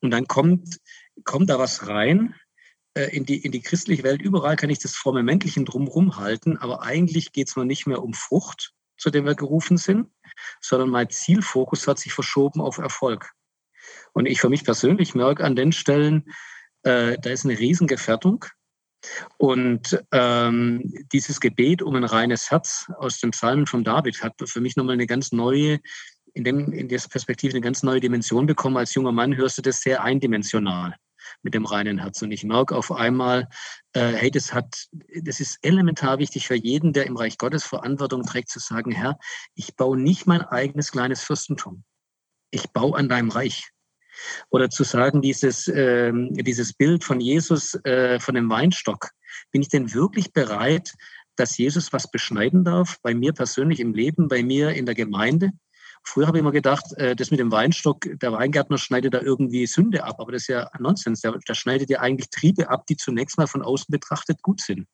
Und 0.00 0.10
dann 0.10 0.26
kommt, 0.26 0.78
kommt 1.24 1.50
da 1.50 1.58
was 1.58 1.86
rein, 1.88 2.34
äh, 2.94 3.14
in 3.14 3.26
die, 3.26 3.38
in 3.38 3.52
die 3.52 3.60
christliche 3.60 4.04
Welt. 4.04 4.22
Überall 4.22 4.56
kann 4.56 4.70
ich 4.70 4.78
das 4.78 4.94
fromme 4.94 5.22
Männlichen 5.22 5.64
drumherum 5.64 6.16
halten, 6.16 6.56
aber 6.56 6.82
eigentlich 6.82 7.32
geht 7.32 7.48
es 7.48 7.56
mir 7.56 7.64
nicht 7.64 7.86
mehr 7.86 8.02
um 8.02 8.14
Frucht, 8.14 8.72
zu 8.96 9.10
dem 9.10 9.24
wir 9.24 9.34
gerufen 9.34 9.76
sind, 9.76 10.08
sondern 10.60 10.90
mein 10.90 11.10
Zielfokus 11.10 11.86
hat 11.88 11.98
sich 11.98 12.12
verschoben 12.12 12.60
auf 12.60 12.78
Erfolg. 12.78 13.32
Und 14.14 14.26
ich 14.26 14.40
für 14.40 14.48
mich 14.48 14.64
persönlich 14.64 15.14
merke 15.14 15.44
an 15.44 15.56
den 15.56 15.72
Stellen, 15.72 16.24
äh, 16.84 17.18
da 17.20 17.30
ist 17.30 17.44
eine 17.44 17.58
Riesengefährdung. 17.58 18.46
Und 19.36 20.02
ähm, 20.12 20.94
dieses 21.12 21.40
Gebet 21.40 21.82
um 21.82 21.94
ein 21.96 22.04
reines 22.04 22.50
Herz 22.50 22.90
aus 22.96 23.20
den 23.20 23.32
Psalmen 23.32 23.66
von 23.66 23.84
David 23.84 24.22
hat 24.22 24.34
für 24.46 24.60
mich 24.62 24.76
nochmal 24.76 24.94
eine 24.94 25.06
ganz 25.06 25.32
neue, 25.32 25.80
in, 26.32 26.44
dem, 26.44 26.72
in 26.72 26.88
dieser 26.88 27.08
Perspektive 27.08 27.52
eine 27.52 27.60
ganz 27.60 27.82
neue 27.82 28.00
Dimension 28.00 28.46
bekommen. 28.46 28.78
Als 28.78 28.94
junger 28.94 29.12
Mann 29.12 29.36
hörst 29.36 29.58
du 29.58 29.62
das 29.62 29.80
sehr 29.80 30.02
eindimensional 30.02 30.94
mit 31.42 31.54
dem 31.54 31.66
reinen 31.66 31.98
Herz. 31.98 32.22
Und 32.22 32.30
ich 32.32 32.44
merke 32.44 32.76
auf 32.76 32.92
einmal, 32.92 33.48
äh, 33.92 34.12
hey, 34.12 34.30
das 34.30 34.54
hat, 34.54 34.86
das 35.22 35.40
ist 35.40 35.58
elementar 35.62 36.18
wichtig 36.18 36.46
für 36.46 36.54
jeden, 36.54 36.92
der 36.92 37.06
im 37.06 37.16
Reich 37.16 37.36
Gottes 37.38 37.64
Verantwortung 37.64 38.22
trägt, 38.22 38.48
zu 38.48 38.58
sagen, 38.58 38.92
Herr, 38.92 39.18
ich 39.54 39.74
baue 39.76 39.98
nicht 39.98 40.26
mein 40.26 40.42
eigenes 40.42 40.92
kleines 40.92 41.22
Fürstentum. 41.22 41.84
Ich 42.50 42.70
baue 42.70 42.96
an 42.96 43.08
deinem 43.08 43.30
Reich. 43.30 43.73
Oder 44.50 44.70
zu 44.70 44.84
sagen, 44.84 45.22
dieses, 45.22 45.68
äh, 45.68 46.12
dieses 46.14 46.72
Bild 46.72 47.04
von 47.04 47.20
Jesus, 47.20 47.74
äh, 47.84 48.18
von 48.20 48.34
dem 48.34 48.50
Weinstock, 48.50 49.10
bin 49.50 49.62
ich 49.62 49.68
denn 49.68 49.92
wirklich 49.94 50.32
bereit, 50.32 50.92
dass 51.36 51.58
Jesus 51.58 51.92
was 51.92 52.10
beschneiden 52.10 52.64
darf, 52.64 52.98
bei 53.02 53.14
mir 53.14 53.32
persönlich 53.32 53.80
im 53.80 53.94
Leben, 53.94 54.28
bei 54.28 54.42
mir 54.42 54.70
in 54.70 54.86
der 54.86 54.94
Gemeinde? 54.94 55.50
Früher 56.06 56.26
habe 56.26 56.38
ich 56.38 56.42
immer 56.42 56.52
gedacht, 56.52 56.92
äh, 56.98 57.16
das 57.16 57.30
mit 57.30 57.40
dem 57.40 57.50
Weinstock, 57.50 58.06
der 58.20 58.32
Weingärtner 58.32 58.78
schneidet 58.78 59.14
da 59.14 59.20
irgendwie 59.20 59.66
Sünde 59.66 60.04
ab, 60.04 60.16
aber 60.18 60.32
das 60.32 60.42
ist 60.42 60.48
ja 60.48 60.70
Nonsens. 60.78 61.22
Der, 61.22 61.32
der 61.32 61.54
schneidet 61.54 61.88
ja 61.90 62.00
eigentlich 62.00 62.30
Triebe 62.30 62.68
ab, 62.68 62.86
die 62.86 62.96
zunächst 62.96 63.38
mal 63.38 63.46
von 63.46 63.62
außen 63.62 63.86
betrachtet 63.90 64.42
gut 64.42 64.60
sind. 64.60 64.86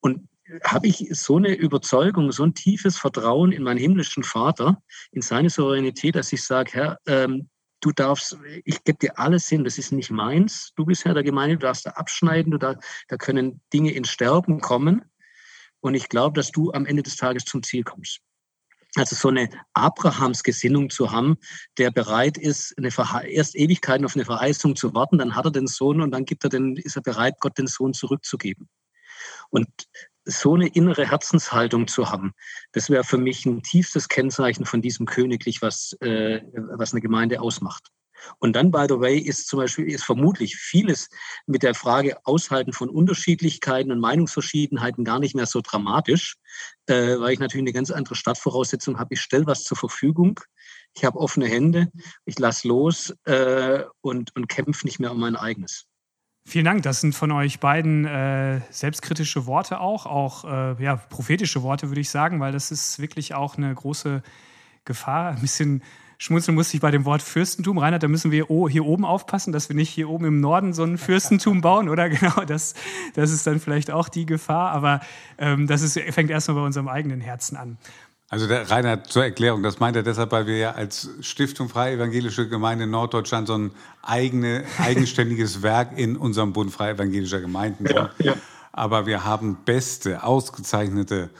Und 0.00 0.28
habe 0.64 0.86
ich 0.86 1.08
so 1.12 1.36
eine 1.36 1.54
Überzeugung, 1.54 2.32
so 2.32 2.42
ein 2.42 2.54
tiefes 2.54 2.98
Vertrauen 2.98 3.52
in 3.52 3.62
meinen 3.62 3.78
himmlischen 3.78 4.22
Vater, 4.22 4.82
in 5.12 5.22
seine 5.22 5.50
Souveränität, 5.50 6.16
dass 6.16 6.32
ich 6.32 6.42
sage, 6.42 6.72
Herr, 6.72 6.98
ähm, 7.06 7.48
du 7.80 7.92
darfst, 7.92 8.36
ich 8.64 8.82
gebe 8.84 8.98
dir 8.98 9.18
alles 9.18 9.48
hin, 9.48 9.64
das 9.64 9.78
ist 9.78 9.92
nicht 9.92 10.10
meins. 10.10 10.72
Du 10.76 10.84
bist 10.84 11.04
Herr 11.04 11.14
der 11.14 11.22
Gemeinde, 11.22 11.56
du 11.56 11.66
darfst 11.66 11.86
da 11.86 11.90
abschneiden, 11.90 12.52
du 12.52 12.58
da, 12.58 12.76
da 13.08 13.16
können 13.16 13.60
Dinge 13.72 13.92
ins 13.92 14.10
Sterben 14.10 14.60
kommen. 14.60 15.04
Und 15.80 15.94
ich 15.94 16.08
glaube, 16.08 16.34
dass 16.34 16.50
du 16.50 16.72
am 16.72 16.86
Ende 16.86 17.02
des 17.02 17.16
Tages 17.16 17.44
zum 17.44 17.62
Ziel 17.62 17.84
kommst. 17.84 18.20
Also 18.96 19.14
so 19.14 19.28
eine 19.28 19.48
Abrahams 19.74 20.42
Gesinnung 20.42 20.90
zu 20.90 21.12
haben, 21.12 21.36
der 21.76 21.90
bereit 21.90 22.38
ist, 22.38 22.74
eine 22.78 22.90
erst 23.28 23.54
Ewigkeiten 23.54 24.04
auf 24.04 24.16
eine 24.16 24.24
Verheißung 24.24 24.76
zu 24.76 24.94
warten, 24.94 25.18
dann 25.18 25.36
hat 25.36 25.44
er 25.44 25.50
den 25.52 25.66
Sohn 25.66 26.00
und 26.00 26.10
dann 26.10 26.24
gibt 26.24 26.44
er 26.44 26.50
den, 26.50 26.76
ist 26.76 26.96
er 26.96 27.02
bereit, 27.02 27.34
Gott 27.40 27.58
den 27.58 27.66
Sohn 27.66 27.92
zurückzugeben. 27.92 28.68
Und 29.50 29.68
so 30.28 30.54
eine 30.54 30.68
innere 30.68 31.08
Herzenshaltung 31.08 31.88
zu 31.88 32.10
haben, 32.10 32.32
das 32.72 32.90
wäre 32.90 33.04
für 33.04 33.18
mich 33.18 33.46
ein 33.46 33.62
tiefstes 33.62 34.08
Kennzeichen 34.08 34.66
von 34.66 34.82
diesem 34.82 35.06
Königlich, 35.06 35.62
was, 35.62 35.94
äh, 36.00 36.42
was 36.52 36.92
eine 36.92 37.00
Gemeinde 37.00 37.40
ausmacht. 37.40 37.88
Und 38.38 38.54
dann, 38.54 38.70
by 38.70 38.86
the 38.88 38.98
way, 39.00 39.18
ist 39.18 39.48
zum 39.48 39.60
Beispiel 39.60 39.86
ist 39.86 40.04
vermutlich 40.04 40.56
vieles 40.56 41.08
mit 41.46 41.62
der 41.62 41.74
Frage 41.74 42.16
Aushalten 42.24 42.72
von 42.72 42.88
Unterschiedlichkeiten 42.88 43.92
und 43.92 44.00
Meinungsverschiedenheiten 44.00 45.04
gar 45.04 45.18
nicht 45.18 45.34
mehr 45.34 45.46
so 45.46 45.60
dramatisch, 45.60 46.36
äh, 46.86 47.18
weil 47.18 47.32
ich 47.32 47.38
natürlich 47.38 47.64
eine 47.64 47.72
ganz 47.72 47.90
andere 47.90 48.16
Stadtvoraussetzung 48.16 48.98
habe. 48.98 49.14
Ich 49.14 49.20
stelle 49.20 49.46
was 49.46 49.64
zur 49.64 49.76
Verfügung, 49.76 50.40
ich 50.94 51.04
habe 51.04 51.18
offene 51.18 51.46
Hände, 51.46 51.88
ich 52.24 52.38
lasse 52.38 52.66
los 52.68 53.14
äh, 53.24 53.84
und, 54.00 54.34
und 54.34 54.48
kämpfe 54.48 54.86
nicht 54.86 54.98
mehr 54.98 55.12
um 55.12 55.20
mein 55.20 55.36
eigenes. 55.36 55.86
Vielen 56.48 56.64
Dank. 56.64 56.82
Das 56.82 57.02
sind 57.02 57.14
von 57.14 57.30
euch 57.30 57.60
beiden 57.60 58.06
äh, 58.06 58.62
selbstkritische 58.70 59.44
Worte 59.44 59.80
auch, 59.80 60.06
auch 60.06 60.44
äh, 60.46 60.82
ja, 60.82 60.96
prophetische 60.96 61.62
Worte, 61.62 61.90
würde 61.90 62.00
ich 62.00 62.08
sagen, 62.08 62.40
weil 62.40 62.52
das 62.52 62.70
ist 62.70 62.98
wirklich 63.00 63.34
auch 63.34 63.58
eine 63.58 63.74
große 63.74 64.22
Gefahr. 64.86 65.32
Ein 65.32 65.42
bisschen 65.42 65.82
schmunzeln 66.16 66.54
musste 66.54 66.78
ich 66.78 66.80
bei 66.80 66.90
dem 66.90 67.04
Wort 67.04 67.20
Fürstentum. 67.20 67.76
Reinhard, 67.76 68.02
da 68.02 68.08
müssen 68.08 68.30
wir 68.30 68.46
hier 68.70 68.86
oben 68.86 69.04
aufpassen, 69.04 69.52
dass 69.52 69.68
wir 69.68 69.76
nicht 69.76 69.90
hier 69.90 70.08
oben 70.08 70.24
im 70.24 70.40
Norden 70.40 70.72
so 70.72 70.84
ein 70.84 70.96
Fürstentum 70.96 71.60
bauen, 71.60 71.90
oder? 71.90 72.08
Genau, 72.18 72.42
das, 72.46 72.72
das 73.12 73.30
ist 73.30 73.46
dann 73.46 73.60
vielleicht 73.60 73.90
auch 73.90 74.08
die 74.08 74.24
Gefahr. 74.24 74.70
Aber 74.70 75.00
ähm, 75.36 75.66
das 75.66 75.82
ist, 75.82 76.00
fängt 76.14 76.30
erstmal 76.30 76.56
bei 76.56 76.64
unserem 76.64 76.88
eigenen 76.88 77.20
Herzen 77.20 77.58
an. 77.58 77.76
Also 78.30 78.46
der 78.46 78.70
Rainer 78.70 79.04
zur 79.04 79.24
Erklärung, 79.24 79.62
das 79.62 79.80
meint 79.80 79.96
er 79.96 80.02
deshalb, 80.02 80.32
weil 80.32 80.46
wir 80.46 80.58
ja 80.58 80.72
als 80.72 81.08
Stiftung 81.20 81.70
Freie 81.70 81.94
Evangelische 81.94 82.46
Gemeinde 82.46 82.84
in 82.84 82.90
Norddeutschland 82.90 83.48
so 83.48 83.54
ein 83.54 83.70
eigene, 84.02 84.64
eigenständiges 84.78 85.62
Werk 85.62 85.96
in 85.96 86.16
unserem 86.16 86.52
Bund 86.52 86.70
Freie 86.70 86.92
Evangelischer 86.92 87.40
Gemeinden 87.40 87.86
sind. 87.86 87.96
Ja, 87.96 88.10
ja. 88.18 88.34
Aber 88.72 89.06
wir 89.06 89.24
haben 89.24 89.56
beste, 89.64 90.22
ausgezeichnete 90.22 91.30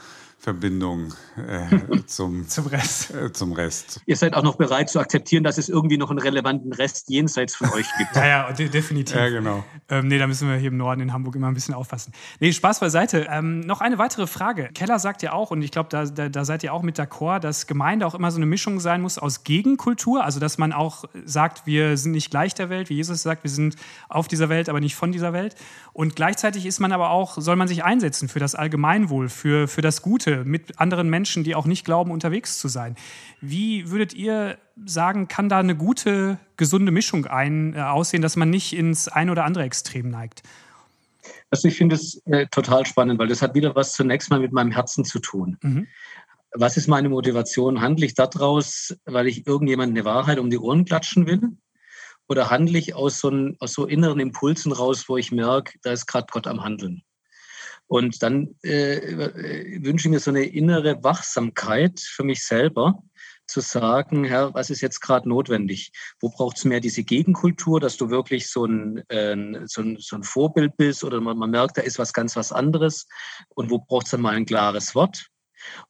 Verbindung 0.41 1.13
äh, 1.35 1.99
zum, 2.05 2.47
zum, 2.47 2.67
Rest. 2.67 3.13
Äh, 3.13 3.33
zum 3.33 3.51
Rest. 3.51 3.99
Ihr 4.05 4.15
seid 4.15 4.35
auch 4.35 4.41
noch 4.41 4.55
bereit 4.55 4.89
zu 4.89 5.01
akzeptieren, 5.01 5.43
dass 5.43 5.57
es 5.57 5.67
irgendwie 5.67 5.97
noch 5.97 6.09
einen 6.09 6.19
relevanten 6.19 6.71
Rest 6.71 7.09
jenseits 7.09 7.55
von 7.55 7.69
euch 7.71 7.87
gibt. 7.97 8.09
ja, 8.15 8.25
ja, 8.25 8.51
de 8.53 8.69
definitiv. 8.69 9.17
Ja, 9.17 9.27
genau. 9.27 9.65
Ähm, 9.89 10.07
nee, 10.07 10.17
da 10.17 10.27
müssen 10.27 10.47
wir 10.47 10.55
hier 10.55 10.69
im 10.69 10.77
Norden 10.77 11.01
in 11.01 11.11
Hamburg 11.11 11.35
immer 11.35 11.49
ein 11.49 11.53
bisschen 11.53 11.73
aufpassen. 11.73 12.13
Nee, 12.39 12.53
Spaß 12.53 12.79
beiseite. 12.79 13.27
Ähm, 13.29 13.59
noch 13.59 13.81
eine 13.81 13.97
weitere 13.97 14.27
Frage. 14.27 14.69
Keller 14.73 14.97
sagt 14.99 15.23
ja 15.23 15.33
auch, 15.33 15.51
und 15.51 15.61
ich 15.61 15.71
glaube, 15.71 15.89
da, 15.89 16.05
da, 16.05 16.29
da, 16.29 16.45
seid 16.45 16.63
ihr 16.63 16.73
auch 16.73 16.83
mit 16.83 16.97
d'accord, 16.97 17.39
dass 17.39 17.67
Gemeinde 17.67 18.07
auch 18.07 18.15
immer 18.15 18.31
so 18.31 18.37
eine 18.37 18.45
Mischung 18.45 18.79
sein 18.79 19.01
muss 19.01 19.17
aus 19.17 19.43
Gegenkultur. 19.43 20.23
Also, 20.23 20.39
dass 20.39 20.57
man 20.57 20.71
auch 20.71 21.03
sagt, 21.25 21.67
wir 21.67 21.97
sind 21.97 22.13
nicht 22.13 22.31
gleich 22.31 22.53
der 22.53 22.69
Welt, 22.69 22.89
wie 22.89 22.95
Jesus 22.95 23.23
sagt, 23.23 23.43
wir 23.43 23.51
sind 23.51 23.75
auf 24.07 24.29
dieser 24.29 24.47
Welt, 24.47 24.69
aber 24.69 24.79
nicht 24.79 24.95
von 24.95 25.11
dieser 25.11 25.33
Welt. 25.33 25.55
Und 25.91 26.15
gleichzeitig 26.15 26.65
ist 26.65 26.79
man 26.79 26.93
aber 26.93 27.09
auch, 27.09 27.37
soll 27.41 27.57
man 27.57 27.67
sich 27.67 27.83
einsetzen 27.83 28.29
für 28.29 28.39
das 28.39 28.55
Allgemeinwohl, 28.55 29.27
für, 29.27 29.67
für 29.67 29.81
das 29.81 30.01
Gute, 30.01 30.28
mit 30.37 30.79
anderen 30.79 31.09
Menschen, 31.09 31.43
die 31.43 31.55
auch 31.55 31.65
nicht 31.65 31.85
glauben, 31.85 32.11
unterwegs 32.11 32.59
zu 32.59 32.67
sein. 32.67 32.95
Wie 33.41 33.89
würdet 33.89 34.13
ihr 34.13 34.57
sagen, 34.85 35.27
kann 35.27 35.49
da 35.49 35.59
eine 35.59 35.75
gute, 35.75 36.37
gesunde 36.57 36.91
Mischung 36.91 37.25
ein, 37.25 37.73
äh, 37.73 37.81
aussehen, 37.81 38.21
dass 38.21 38.35
man 38.35 38.49
nicht 38.49 38.73
ins 38.73 39.07
ein 39.07 39.29
oder 39.29 39.45
andere 39.45 39.63
Extrem 39.63 40.09
neigt? 40.09 40.43
Also 41.51 41.67
ich 41.67 41.77
finde 41.77 41.95
es 41.95 42.21
äh, 42.25 42.47
total 42.47 42.85
spannend, 42.85 43.19
weil 43.19 43.27
das 43.27 43.41
hat 43.41 43.55
wieder 43.55 43.75
was 43.75 43.93
zunächst 43.93 44.29
mal 44.29 44.39
mit 44.39 44.51
meinem 44.51 44.71
Herzen 44.71 45.03
zu 45.03 45.19
tun. 45.19 45.57
Mhm. 45.61 45.87
Was 46.53 46.77
ist 46.77 46.87
meine 46.87 47.09
Motivation? 47.09 47.81
Handle 47.81 48.05
ich 48.05 48.15
daraus, 48.15 48.95
weil 49.05 49.27
ich 49.27 49.45
irgendjemand 49.45 49.91
eine 49.91 50.05
Wahrheit 50.05 50.39
um 50.39 50.49
die 50.49 50.57
Ohren 50.57 50.85
klatschen 50.85 51.27
will? 51.27 51.41
Oder 52.27 52.49
handle 52.49 52.77
ich 52.77 52.95
aus 52.95 53.19
so, 53.19 53.29
ein, 53.29 53.55
aus 53.59 53.73
so 53.73 53.85
inneren 53.85 54.19
Impulsen 54.19 54.71
raus, 54.71 55.05
wo 55.07 55.17
ich 55.17 55.31
merke, 55.31 55.79
da 55.81 55.91
ist 55.91 56.05
gerade 56.05 56.27
Gott 56.31 56.47
am 56.47 56.63
Handeln? 56.63 57.03
Und 57.89 58.21
dann 58.21 58.55
äh, 58.63 58.97
äh, 58.97 59.83
wünsche 59.83 60.07
ich 60.07 60.11
mir 60.11 60.19
so 60.19 60.29
eine 60.29 60.43
innere 60.43 61.03
Wachsamkeit 61.03 61.99
für 61.99 62.23
mich 62.23 62.45
selber, 62.45 63.01
zu 63.47 63.61
sagen, 63.61 64.25
Herr, 64.25 64.53
was 64.53 64.69
ist 64.69 64.81
jetzt 64.81 64.99
gerade 64.99 65.27
notwendig? 65.27 65.91
Wo 66.19 66.29
braucht 66.29 66.57
es 66.57 66.65
mehr 66.65 66.81
diese 66.81 67.03
Gegenkultur, 67.03 67.79
dass 67.79 67.97
du 67.97 68.11
wirklich 68.11 68.47
so 68.47 68.65
ein, 68.65 68.97
äh, 69.09 69.65
so 69.65 69.81
ein, 69.81 69.97
so 69.99 70.15
ein 70.17 70.23
Vorbild 70.23 70.77
bist 70.77 71.03
oder 71.03 71.19
man, 71.19 71.35
man, 71.35 71.49
merkt, 71.49 71.79
da 71.79 71.81
ist 71.81 71.97
was 71.97 72.13
ganz 72.13 72.35
was 72.35 72.51
anderes? 72.51 73.07
Und 73.55 73.71
wo 73.71 73.79
braucht 73.79 74.05
es 74.05 74.11
dann 74.11 74.21
mal 74.21 74.35
ein 74.35 74.45
klares 74.45 74.93
Wort? 74.93 75.31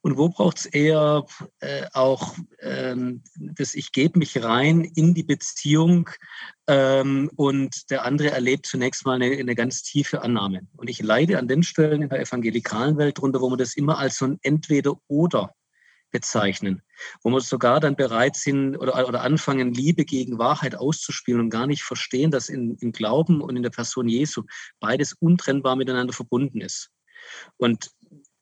Und 0.00 0.16
wo 0.16 0.28
braucht 0.28 0.58
es 0.58 0.66
eher 0.66 1.26
äh, 1.60 1.86
auch 1.92 2.36
ähm, 2.60 3.22
das 3.36 3.74
Ich 3.74 3.92
gebe 3.92 4.18
mich 4.18 4.42
rein 4.42 4.84
in 4.84 5.14
die 5.14 5.22
Beziehung 5.22 6.10
ähm, 6.66 7.30
und 7.36 7.90
der 7.90 8.04
andere 8.04 8.30
erlebt 8.30 8.66
zunächst 8.66 9.04
mal 9.04 9.14
eine, 9.20 9.36
eine, 9.36 9.54
ganz 9.54 9.82
tiefe 9.82 10.22
Annahme. 10.22 10.62
Und 10.76 10.90
ich 10.90 11.02
leide 11.02 11.38
an 11.38 11.48
den 11.48 11.62
Stellen 11.62 12.02
in 12.02 12.08
der 12.08 12.20
evangelikalen 12.20 12.96
Welt 12.98 13.18
drunter, 13.18 13.40
wo 13.40 13.50
wir 13.50 13.56
das 13.56 13.74
immer 13.74 13.98
als 13.98 14.18
so 14.18 14.26
ein 14.26 14.38
Entweder-Oder 14.42 15.54
bezeichnen, 16.10 16.82
wo 17.22 17.30
wir 17.30 17.40
sogar 17.40 17.80
dann 17.80 17.96
bereit 17.96 18.36
sind 18.36 18.76
oder, 18.76 19.08
oder 19.08 19.22
anfangen, 19.22 19.72
Liebe 19.72 20.04
gegen 20.04 20.38
Wahrheit 20.38 20.74
auszuspielen 20.74 21.40
und 21.40 21.50
gar 21.50 21.66
nicht 21.66 21.82
verstehen, 21.82 22.30
dass 22.30 22.48
in, 22.48 22.76
im 22.80 22.92
Glauben 22.92 23.40
und 23.40 23.56
in 23.56 23.62
der 23.62 23.70
Person 23.70 24.08
Jesu 24.08 24.42
beides 24.80 25.12
untrennbar 25.12 25.76
miteinander 25.76 26.12
verbunden 26.12 26.60
ist. 26.60 26.90
Und 27.56 27.90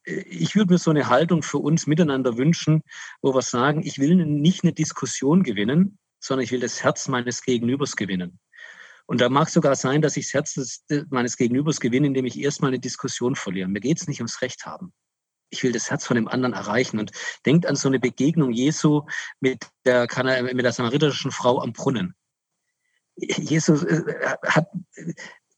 ich 0.09 0.55
würde 0.55 0.73
mir 0.73 0.79
so 0.79 0.91
eine 0.91 1.07
Haltung 1.07 1.43
für 1.43 1.59
uns 1.59 1.87
miteinander 1.87 2.37
wünschen, 2.37 2.81
wo 3.21 3.33
wir 3.33 3.41
sagen, 3.41 3.83
ich 3.83 3.99
will 3.99 4.15
nicht 4.15 4.63
eine 4.63 4.73
Diskussion 4.73 5.43
gewinnen, 5.43 5.97
sondern 6.19 6.43
ich 6.43 6.51
will 6.51 6.59
das 6.59 6.83
Herz 6.83 7.07
meines 7.07 7.43
Gegenübers 7.43 7.95
gewinnen. 7.95 8.39
Und 9.05 9.21
da 9.21 9.29
mag 9.29 9.49
sogar 9.49 9.75
sein, 9.75 10.01
dass 10.01 10.17
ich 10.17 10.31
das 10.31 10.33
Herz 10.33 10.83
meines 11.09 11.37
Gegenübers 11.37 11.79
gewinne, 11.79 12.07
indem 12.07 12.25
ich 12.25 12.39
erstmal 12.39 12.69
eine 12.69 12.79
Diskussion 12.79 13.35
verliere. 13.35 13.67
Mir 13.67 13.79
geht 13.79 13.99
es 13.99 14.07
nicht 14.07 14.19
ums 14.19 14.41
Recht 14.41 14.65
haben. 14.65 14.93
Ich 15.49 15.63
will 15.63 15.71
das 15.71 15.89
Herz 15.89 16.05
von 16.05 16.15
dem 16.15 16.27
anderen 16.27 16.53
erreichen. 16.53 16.99
Und 16.99 17.11
denkt 17.45 17.65
an 17.65 17.75
so 17.75 17.87
eine 17.87 17.99
Begegnung 17.99 18.51
Jesu 18.51 19.01
mit 19.39 19.65
der, 19.85 20.07
mit 20.53 20.63
der 20.63 20.73
samaritischen 20.73 21.31
Frau 21.31 21.59
am 21.59 21.73
Brunnen. 21.73 22.13
Jesus 23.15 23.83
äh, 23.83 24.03
hat 24.45 24.67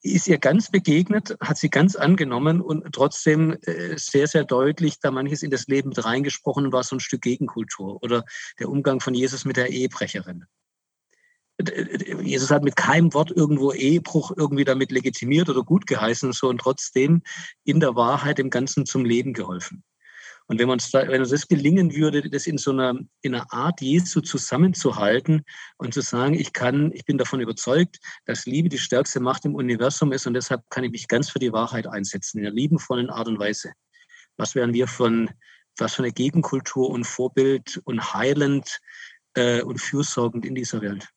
ist 0.01 0.27
ihr 0.27 0.37
ganz 0.37 0.71
begegnet, 0.71 1.37
hat 1.41 1.57
sie 1.57 1.69
ganz 1.69 1.95
angenommen 1.95 2.61
und 2.61 2.91
trotzdem 2.91 3.57
äh, 3.63 3.97
sehr, 3.97 4.27
sehr 4.27 4.43
deutlich 4.43 4.99
da 4.99 5.11
manches 5.11 5.43
in 5.43 5.51
das 5.51 5.67
Leben 5.67 5.89
mit 5.89 6.03
reingesprochen 6.03 6.65
und 6.65 6.73
war 6.73 6.83
so 6.83 6.95
ein 6.95 6.99
Stück 6.99 7.21
Gegenkultur. 7.21 8.01
Oder 8.01 8.23
der 8.59 8.69
Umgang 8.69 8.99
von 8.99 9.13
Jesus 9.13 9.45
mit 9.45 9.57
der 9.57 9.69
Ehebrecherin. 9.69 10.45
Jesus 12.23 12.49
hat 12.49 12.63
mit 12.63 12.75
keinem 12.75 13.13
Wort 13.13 13.29
irgendwo 13.29 13.71
Ehebruch 13.71 14.31
irgendwie 14.35 14.63
damit 14.63 14.91
legitimiert 14.91 15.47
oder 15.49 15.61
gut 15.61 15.85
geheißen 15.85 16.33
so 16.33 16.49
und 16.49 16.59
trotzdem 16.59 17.21
in 17.63 17.79
der 17.79 17.95
Wahrheit 17.95 18.39
dem 18.39 18.49
Ganzen 18.49 18.87
zum 18.87 19.05
Leben 19.05 19.33
geholfen. 19.33 19.83
Und 20.51 20.59
wenn, 20.59 20.69
uns 20.69 20.91
da, 20.91 21.07
wenn 21.07 21.21
uns 21.21 21.29
das 21.29 21.47
gelingen 21.47 21.95
würde, 21.95 22.29
das 22.29 22.45
in 22.45 22.57
so 22.57 22.71
einer, 22.71 22.99
in 23.21 23.35
einer 23.35 23.53
Art 23.53 23.79
Jesu 23.79 24.19
zusammenzuhalten 24.19 25.45
und 25.77 25.93
zu 25.93 26.01
sagen, 26.01 26.33
ich 26.33 26.51
kann, 26.51 26.91
ich 26.91 27.05
bin 27.05 27.17
davon 27.17 27.39
überzeugt, 27.39 27.99
dass 28.25 28.45
Liebe 28.45 28.67
die 28.67 28.77
stärkste 28.77 29.21
Macht 29.21 29.45
im 29.45 29.55
Universum 29.55 30.11
ist 30.11 30.27
und 30.27 30.33
deshalb 30.33 30.61
kann 30.69 30.83
ich 30.83 30.91
mich 30.91 31.07
ganz 31.07 31.29
für 31.29 31.39
die 31.39 31.53
Wahrheit 31.53 31.87
einsetzen, 31.87 32.39
in 32.39 32.45
einer 32.45 32.53
liebenvollen 32.53 33.09
Art 33.09 33.29
und 33.29 33.39
Weise. 33.39 33.71
Was 34.35 34.53
wären 34.53 34.73
wir 34.73 34.87
von, 34.87 35.29
was 35.77 35.95
für 35.95 36.03
eine 36.03 36.11
Gegenkultur 36.11 36.89
und 36.89 37.07
Vorbild 37.07 37.79
und 37.85 38.13
heilend 38.13 38.81
äh, 39.35 39.61
und 39.61 39.79
fürsorgend 39.79 40.45
in 40.45 40.55
dieser 40.55 40.81
Welt? 40.81 41.07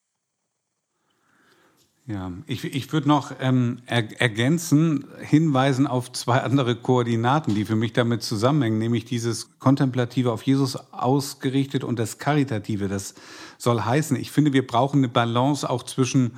Ja, 2.07 2.33
ich, 2.47 2.65
ich 2.65 2.93
würde 2.93 3.09
noch 3.09 3.33
ähm, 3.41 3.79
er, 3.87 4.21
ergänzen, 4.21 5.07
hinweisen 5.23 5.87
auf 5.87 6.13
zwei 6.13 6.41
andere 6.41 6.77
Koordinaten, 6.77 7.55
die 7.55 7.65
für 7.65 7.77
mich 7.77 7.95
damit 7.95 8.23
zusammenhängen, 8.23 8.77
nämlich 8.79 9.07
dieses 9.07 9.59
Kontemplative 9.59 10.31
auf 10.31 10.43
Jesus 10.43 10.77
ausgerichtet 10.93 11.83
und 11.83 11.99
das 11.99 12.19
Karitative. 12.19 12.89
Das 12.89 13.15
soll 13.57 13.81
heißen, 13.81 14.19
ich 14.19 14.31
finde, 14.31 14.53
wir 14.53 14.67
brauchen 14.67 14.99
eine 14.99 15.09
Balance 15.09 15.69
auch 15.69 15.83
zwischen, 15.83 16.33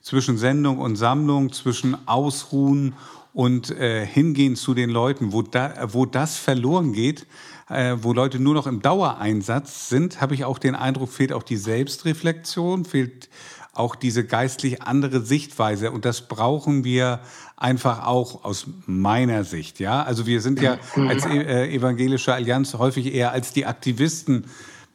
zwischen 0.00 0.38
Sendung 0.38 0.78
und 0.78 0.96
Sammlung, 0.96 1.52
zwischen 1.52 2.08
Ausruhen 2.08 2.94
und 3.34 3.70
äh, 3.70 4.06
Hingehen 4.06 4.56
zu 4.56 4.72
den 4.72 4.88
Leuten. 4.88 5.34
Wo, 5.34 5.42
da, 5.42 5.74
wo 5.92 6.06
das 6.06 6.38
verloren 6.38 6.94
geht, 6.94 7.26
äh, 7.68 7.98
wo 8.00 8.14
Leute 8.14 8.38
nur 8.38 8.54
noch 8.54 8.66
im 8.66 8.80
Dauereinsatz 8.80 9.90
sind, 9.90 10.22
habe 10.22 10.32
ich 10.32 10.46
auch 10.46 10.58
den 10.58 10.74
Eindruck, 10.74 11.10
fehlt 11.10 11.34
auch 11.34 11.42
die 11.42 11.58
Selbstreflexion, 11.58 12.86
fehlt 12.86 13.28
auch 13.72 13.96
diese 13.96 14.24
geistlich 14.24 14.82
andere 14.82 15.20
Sichtweise. 15.20 15.90
Und 15.90 16.04
das 16.04 16.28
brauchen 16.28 16.84
wir 16.84 17.20
einfach 17.56 18.06
auch 18.06 18.44
aus 18.44 18.66
meiner 18.86 19.44
Sicht. 19.44 19.80
Ja, 19.80 20.02
also 20.02 20.26
wir 20.26 20.40
sind 20.40 20.60
ja 20.60 20.78
mhm. 20.94 21.08
als 21.08 21.24
äh, 21.24 21.68
evangelische 21.68 22.34
Allianz 22.34 22.74
häufig 22.74 23.14
eher 23.14 23.32
als 23.32 23.52
die 23.52 23.64
Aktivisten 23.64 24.46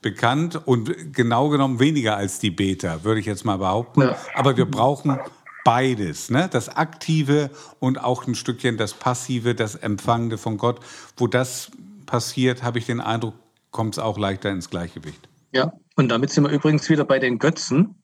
bekannt 0.01 0.61
und 0.67 1.13
genau 1.13 1.49
genommen 1.49 1.80
weniger 1.80 2.17
als 2.17 2.39
die 2.39 2.51
Beter, 2.51 3.03
würde 3.03 3.19
ich 3.19 3.25
jetzt 3.25 3.45
mal 3.45 3.57
behaupten. 3.57 4.01
Ja. 4.01 4.15
Aber 4.36 4.55
wir 4.55 4.65
brauchen 4.65 5.19
beides, 5.63 6.30
ne? 6.30 6.47
das 6.51 6.69
Aktive 6.69 7.49
und 7.80 8.01
auch 8.01 8.28
ein 8.28 8.36
Stückchen 8.36 8.78
das 8.78 8.93
Passive, 8.93 9.55
das 9.55 9.75
Empfangende 9.75 10.38
von 10.38 10.57
Gott. 10.57 10.80
Wo 11.17 11.25
das 11.25 11.71
passiert, 12.05 12.61
habe 12.61 12.78
ich 12.78 12.86
den 12.86 13.01
Eindruck, 13.01 13.34
kommt 13.71 13.95
es 13.95 13.99
auch 13.99 14.19
leichter 14.19 14.51
ins 14.51 14.69
Gleichgewicht. 14.69 15.28
Ja, 15.51 15.73
und 15.95 16.09
damit 16.09 16.30
sind 16.30 16.43
wir 16.43 16.51
übrigens 16.51 16.88
wieder 16.89 17.05
bei 17.05 17.19
den 17.19 17.39
Götzen 17.39 17.95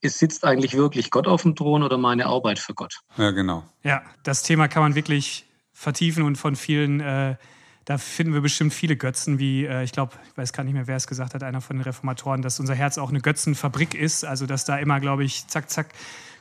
ist, 0.00 0.18
sitzt 0.18 0.44
eigentlich 0.44 0.74
wirklich 0.74 1.10
Gott 1.10 1.26
auf 1.26 1.42
dem 1.42 1.56
Thron 1.56 1.82
oder 1.82 1.98
meine 1.98 2.26
Arbeit 2.26 2.58
für 2.58 2.74
Gott? 2.74 3.00
Ja, 3.16 3.30
genau. 3.30 3.64
Ja, 3.82 4.02
das 4.22 4.42
Thema 4.42 4.68
kann 4.68 4.82
man 4.82 4.94
wirklich 4.94 5.46
vertiefen 5.72 6.22
und 6.24 6.36
von 6.36 6.56
vielen, 6.56 7.00
äh, 7.00 7.36
da 7.84 7.98
finden 7.98 8.34
wir 8.34 8.40
bestimmt 8.40 8.74
viele 8.74 8.96
Götzen, 8.96 9.38
wie, 9.38 9.64
äh, 9.64 9.82
ich 9.82 9.92
glaube, 9.92 10.14
ich 10.30 10.36
weiß 10.36 10.52
gar 10.52 10.64
nicht 10.64 10.74
mehr, 10.74 10.86
wer 10.86 10.96
es 10.96 11.06
gesagt 11.06 11.34
hat, 11.34 11.42
einer 11.42 11.60
von 11.60 11.76
den 11.76 11.82
Reformatoren, 11.82 12.42
dass 12.42 12.60
unser 12.60 12.74
Herz 12.74 12.98
auch 12.98 13.10
eine 13.10 13.20
Götzenfabrik 13.20 13.94
ist, 13.94 14.24
also 14.24 14.46
dass 14.46 14.64
da 14.64 14.78
immer, 14.78 15.00
glaube 15.00 15.24
ich, 15.24 15.46
zack, 15.46 15.70
zack, 15.70 15.94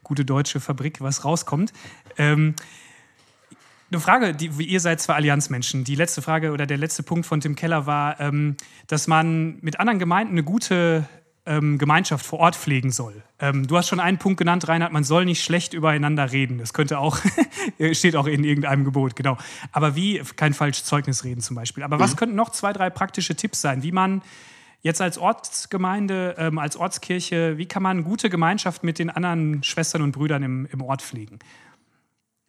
gute 0.04 0.26
deutsche 0.26 0.60
Fabrik, 0.60 1.02
was 1.02 1.26
rauskommt. 1.26 1.74
Ähm, 2.18 2.56
eine 3.90 4.02
Frage, 4.02 4.34
die, 4.34 4.48
ihr 4.48 4.80
seid 4.80 5.00
zwei 5.00 5.16
Allianzmenschen. 5.16 5.84
Die 5.84 5.96
letzte 5.96 6.22
Frage 6.22 6.52
oder 6.52 6.66
der 6.66 6.78
letzte 6.78 7.04
Punkt 7.04 7.26
von 7.26 7.40
Tim 7.40 7.56
Keller 7.56 7.86
war, 7.86 8.20
ähm, 8.20 8.58
dass 8.88 9.08
man 9.08 9.60
mit 9.62 9.80
anderen 9.80 10.00
Gemeinden 10.00 10.34
eine 10.34 10.44
gute 10.44 11.08
ähm, 11.48 11.78
Gemeinschaft 11.78 12.26
vor 12.26 12.40
Ort 12.40 12.56
pflegen 12.56 12.92
soll. 12.92 13.24
Ähm, 13.40 13.66
du 13.68 13.78
hast 13.78 13.88
schon 13.88 14.00
einen 14.00 14.18
Punkt 14.18 14.38
genannt, 14.38 14.68
Reinhard, 14.68 14.92
man 14.92 15.04
soll 15.04 15.26
nicht 15.26 15.44
schlecht 15.44 15.74
übereinander 15.74 16.32
reden. 16.32 16.58
Das 16.58 16.74
könnte 16.74 17.00
auch, 17.00 17.20
steht 17.94 18.16
auch 18.16 18.28
in 18.28 18.44
irgendeinem 18.44 18.84
Gebot, 18.84 19.16
genau. 19.16 19.38
Aber 19.72 19.96
wie, 19.96 20.22
kein 20.36 20.54
falsches 20.54 20.84
Zeugnis 20.84 21.24
reden 21.24 21.42
zum 21.42 21.56
Beispiel. 21.56 21.84
Aber 21.84 22.00
was 22.00 22.14
mhm. 22.14 22.18
könnten 22.18 22.36
noch 22.36 22.50
zwei, 22.50 22.74
drei 22.74 22.90
praktische 22.90 23.36
Tipps 23.36 23.62
sein, 23.62 23.82
wie 23.82 23.92
man 23.92 24.22
jetzt 24.82 25.02
als 25.02 25.18
Ortsgemeinde, 25.18 26.36
ähm, 26.38 26.60
als 26.60 26.76
Ortskirche, 26.76 27.58
wie 27.58 27.66
kann 27.66 27.84
man 27.84 28.04
gute 28.04 28.30
Gemeinschaft 28.30 28.84
mit 28.84 29.00
den 29.00 29.10
anderen 29.10 29.64
Schwestern 29.64 30.02
und 30.02 30.12
Brüdern 30.12 30.44
im, 30.44 30.68
im 30.72 30.82
Ort 30.82 31.02
pflegen? 31.02 31.40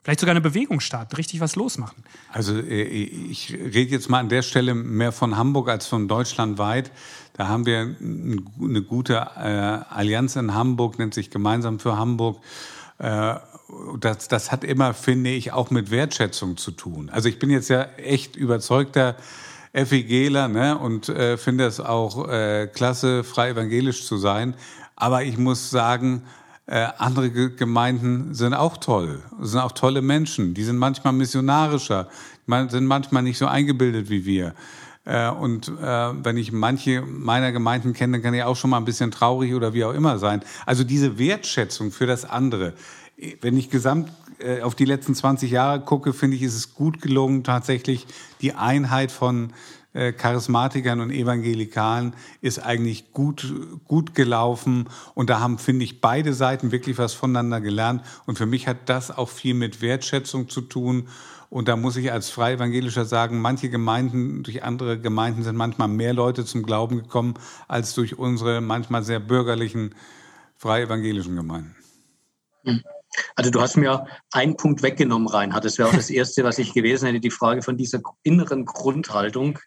Vielleicht 0.03 0.21
sogar 0.21 0.31
eine 0.31 0.41
Bewegung 0.41 0.81
starten, 0.81 1.17
richtig 1.17 1.41
was 1.41 1.55
losmachen. 1.55 2.03
Also 2.33 2.57
äh, 2.57 2.83
ich 2.83 3.53
rede 3.53 3.91
jetzt 3.91 4.09
mal 4.09 4.21
an 4.21 4.31
der 4.31 4.41
Stelle 4.43 4.75
mehr 4.75 5.13
von 5.13 5.37
Hamburg 5.37 5.69
als 5.69 5.87
von 5.87 6.09
deutschlandweit. 6.09 6.91
Da 7.39 7.47
haben 7.47 7.67
wir 7.67 7.95
eine 8.01 8.83
gute 8.83 9.15
äh, 9.15 9.95
Allianz 9.95 10.35
in 10.35 10.55
Hamburg, 10.55 10.99
nennt 10.99 11.15
sich 11.15 11.31
Gemeinsam 11.31 11.79
für 11.79 11.97
Hamburg. 11.97 12.43
Äh, 12.99 13.37
das, 14.01 14.27
das 14.27 14.51
hat 14.51 14.65
immer, 14.65 14.93
finde 14.93 15.31
ich, 15.31 15.53
auch 15.53 15.71
mit 15.71 15.93
Wertschätzung 15.93 16.57
zu 16.57 16.73
tun. 16.73 17.11
Also 17.11 17.29
ich 17.29 17.39
bin 17.39 17.51
jetzt 17.51 17.69
ja 17.69 17.85
echt 17.97 18.35
überzeugter 18.35 19.15
Effi 19.73 20.03
Gehler 20.03 20.49
ne, 20.49 20.77
und 20.77 21.09
äh, 21.11 21.37
finde 21.37 21.67
es 21.67 21.79
auch 21.79 22.29
äh, 22.29 22.67
klasse, 22.67 23.23
frei 23.23 23.51
evangelisch 23.51 24.05
zu 24.05 24.17
sein. 24.17 24.55
Aber 24.97 25.23
ich 25.23 25.39
muss 25.39 25.71
sagen, 25.71 26.25
äh, 26.67 26.89
andere 26.99 27.31
Gemeinden 27.31 28.35
sind 28.35 28.53
auch 28.53 28.79
toll, 28.79 29.23
sind 29.41 29.61
auch 29.61 29.73
tolle 29.73 30.03
Menschen. 30.03 30.55
Die 30.55 30.65
sind 30.65 30.77
manchmal 30.77 31.13
missionarischer, 31.13 32.09
sind 32.49 32.87
manchmal 32.87 33.23
nicht 33.23 33.39
so 33.39 33.47
eingebildet 33.47 34.11
wie 34.11 34.25
wir. 34.25 34.55
Äh, 35.09 35.31
und 35.31 35.69
äh, 35.69 35.73
wenn 35.73 36.37
ich 36.37 36.53
manche 36.53 37.03
meiner 37.03 37.51
Gemeinden 37.51 37.95
kenne, 37.95 38.19
dann 38.19 38.23
kann 38.23 38.35
ich 38.35 38.43
auch 38.43 38.57
schon 38.57 38.71
mal 38.71 38.77
ein 38.77 38.85
bisschen 38.85 39.11
traurig 39.11 39.55
oder 39.55 39.73
wie 39.73 39.85
auch 39.85 39.95
immer 39.95 40.19
sein. 40.19 40.43
Also 40.67 40.85
diese 40.85 41.19
Wertschätzung 41.19 41.91
für 41.91 42.07
das 42.07 42.25
andere. 42.25 42.75
Wenn 43.41 43.57
ich 43.57 43.69
gesamt 43.71 44.13
auf 44.63 44.77
die 44.77 44.85
letzten 44.85 45.17
20 45.17 45.51
Jahre 45.51 45.81
gucke, 45.81 46.13
finde 46.13 46.37
ich, 46.37 46.45
ist 46.45 46.55
es 46.55 46.73
gut 46.77 47.03
gelungen, 47.03 47.43
tatsächlich 47.43 48.07
die 48.41 48.53
Einheit 48.53 49.11
von 49.11 49.53
äh, 49.95 50.13
Charismatikern 50.13 51.01
und 51.01 51.11
Evangelikalen 51.11 52.13
ist 52.41 52.59
eigentlich 52.59 53.13
gut, 53.13 53.53
gut 53.87 54.15
gelaufen. 54.15 54.89
Und 55.15 55.31
da 55.31 55.41
haben, 55.41 55.59
finde 55.59 55.85
ich, 55.85 56.01
beide 56.01 56.35
Seiten 56.35 56.71
wirklich 56.71 56.99
was 56.99 57.15
voneinander 57.15 57.61
gelernt. 57.61 58.03
Und 58.27 58.39
für 58.39 58.47
mich 58.47 58.69
hat 58.69 58.89
das 58.89 59.11
auch 59.11 59.29
viel 59.29 59.55
mit 59.55 59.81
Wertschätzung 59.81 60.49
zu 60.49 60.61
tun. 60.61 61.09
Und 61.51 61.69
da 61.69 61.77
muss 61.77 61.97
ich 61.97 62.13
als 62.13 62.29
Freie 62.29 62.57
Evangelischer 62.57 63.05
sagen, 63.05 63.41
manche 63.41 63.71
Gemeinden, 63.71 64.43
durch 64.43 64.63
andere 64.63 65.01
Gemeinden 65.01 65.43
sind 65.43 65.57
manchmal 65.57 65.89
mehr 65.89 66.13
Leute 66.13 66.45
zum 66.45 66.63
Glauben 66.63 66.99
gekommen, 66.99 67.35
als 67.69 67.95
durch 67.95 68.19
unsere 68.19 68.61
manchmal 68.61 69.03
sehr 69.03 69.21
bürgerlichen 69.21 69.95
Freie 70.57 70.85
Evangelischen 70.85 71.37
Gemeinden. 71.37 71.75
Hm. 72.65 72.83
Also 73.37 73.51
du 73.51 73.61
hast 73.61 73.77
mir 73.77 74.07
einen 74.33 74.57
Punkt 74.57 74.83
weggenommen, 74.83 75.29
Reinhard. 75.29 75.65
Das 75.65 75.79
wäre 75.79 75.89
auch 75.89 75.95
das 75.95 76.11
Erste, 76.11 76.45
was 76.45 76.59
ich 76.59 76.75
gewesen 76.75 77.07
hätte, 77.07 77.21
die 77.21 77.31
Frage 77.31 77.63
von 77.63 77.77
dieser 77.77 78.01
inneren 78.23 78.67
Grundhaltung. 78.67 79.59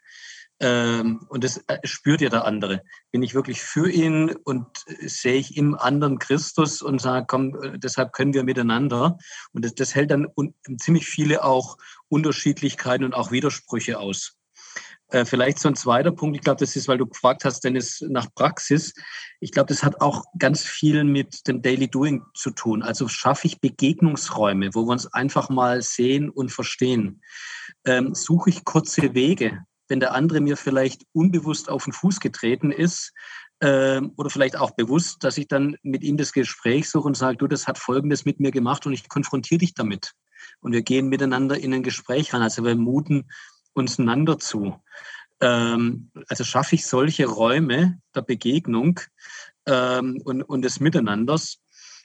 Ähm, 0.62 1.26
und 1.28 1.42
das 1.42 1.58
äh, 1.66 1.78
spürt 1.82 2.20
ja 2.20 2.28
der 2.28 2.44
andere. 2.44 2.82
Bin 3.10 3.24
ich 3.24 3.34
wirklich 3.34 3.60
für 3.60 3.90
ihn 3.90 4.30
und 4.44 4.66
sehe 5.00 5.34
ich 5.34 5.56
im 5.56 5.74
anderen 5.74 6.20
Christus 6.20 6.82
und 6.82 7.00
sage, 7.00 7.26
komm, 7.28 7.60
äh, 7.60 7.78
deshalb 7.80 8.12
können 8.12 8.32
wir 8.32 8.44
miteinander. 8.44 9.18
Und 9.52 9.64
das, 9.64 9.74
das 9.74 9.96
hält 9.96 10.12
dann 10.12 10.28
ziemlich 10.78 11.06
viele 11.06 11.44
auch 11.44 11.78
Unterschiedlichkeiten 12.08 13.04
und 13.04 13.12
auch 13.12 13.32
Widersprüche 13.32 13.98
aus. 13.98 14.36
Äh, 15.08 15.24
vielleicht 15.24 15.58
so 15.58 15.68
ein 15.68 15.74
zweiter 15.74 16.12
Punkt, 16.12 16.36
ich 16.36 16.42
glaube, 16.42 16.60
das 16.60 16.76
ist, 16.76 16.86
weil 16.86 16.98
du 16.98 17.06
gefragt 17.06 17.44
hast, 17.44 17.64
Dennis, 17.64 18.00
nach 18.08 18.32
Praxis. 18.32 18.94
Ich 19.40 19.50
glaube, 19.50 19.66
das 19.66 19.82
hat 19.82 20.00
auch 20.00 20.24
ganz 20.38 20.64
viel 20.64 21.02
mit 21.02 21.48
dem 21.48 21.60
Daily 21.60 21.88
Doing 21.88 22.22
zu 22.34 22.50
tun. 22.50 22.84
Also 22.84 23.08
schaffe 23.08 23.48
ich 23.48 23.60
Begegnungsräume, 23.60 24.70
wo 24.74 24.86
wir 24.86 24.92
uns 24.92 25.12
einfach 25.12 25.50
mal 25.50 25.82
sehen 25.82 26.30
und 26.30 26.52
verstehen. 26.52 27.20
Ähm, 27.84 28.14
suche 28.14 28.50
ich 28.50 28.64
kurze 28.64 29.14
Wege, 29.14 29.64
wenn 29.92 30.00
der 30.00 30.14
andere 30.14 30.40
mir 30.40 30.56
vielleicht 30.56 31.02
unbewusst 31.12 31.68
auf 31.68 31.84
den 31.84 31.92
Fuß 31.92 32.18
getreten 32.18 32.72
ist 32.72 33.12
äh, 33.60 34.00
oder 34.16 34.30
vielleicht 34.30 34.56
auch 34.56 34.70
bewusst, 34.70 35.22
dass 35.22 35.36
ich 35.36 35.48
dann 35.48 35.76
mit 35.82 36.02
ihm 36.02 36.16
das 36.16 36.32
Gespräch 36.32 36.88
suche 36.88 37.08
und 37.08 37.14
sage, 37.14 37.36
du, 37.36 37.46
das 37.46 37.66
hat 37.66 37.76
Folgendes 37.76 38.24
mit 38.24 38.40
mir 38.40 38.52
gemacht 38.52 38.86
und 38.86 38.94
ich 38.94 39.06
konfrontiere 39.10 39.58
dich 39.58 39.74
damit. 39.74 40.12
Und 40.60 40.72
wir 40.72 40.80
gehen 40.80 41.10
miteinander 41.10 41.58
in 41.58 41.74
ein 41.74 41.82
Gespräch 41.82 42.32
ran. 42.32 42.40
Also 42.40 42.64
wir 42.64 42.74
muten 42.74 43.30
uns 43.74 43.98
einander 43.98 44.38
zu. 44.38 44.82
Ähm, 45.42 46.10
also 46.26 46.42
schaffe 46.42 46.74
ich 46.74 46.86
solche 46.86 47.26
Räume 47.26 48.00
der 48.14 48.22
Begegnung 48.22 48.98
ähm, 49.66 50.22
und, 50.24 50.42
und 50.42 50.62
des 50.62 50.80
Miteinanders 50.80 51.58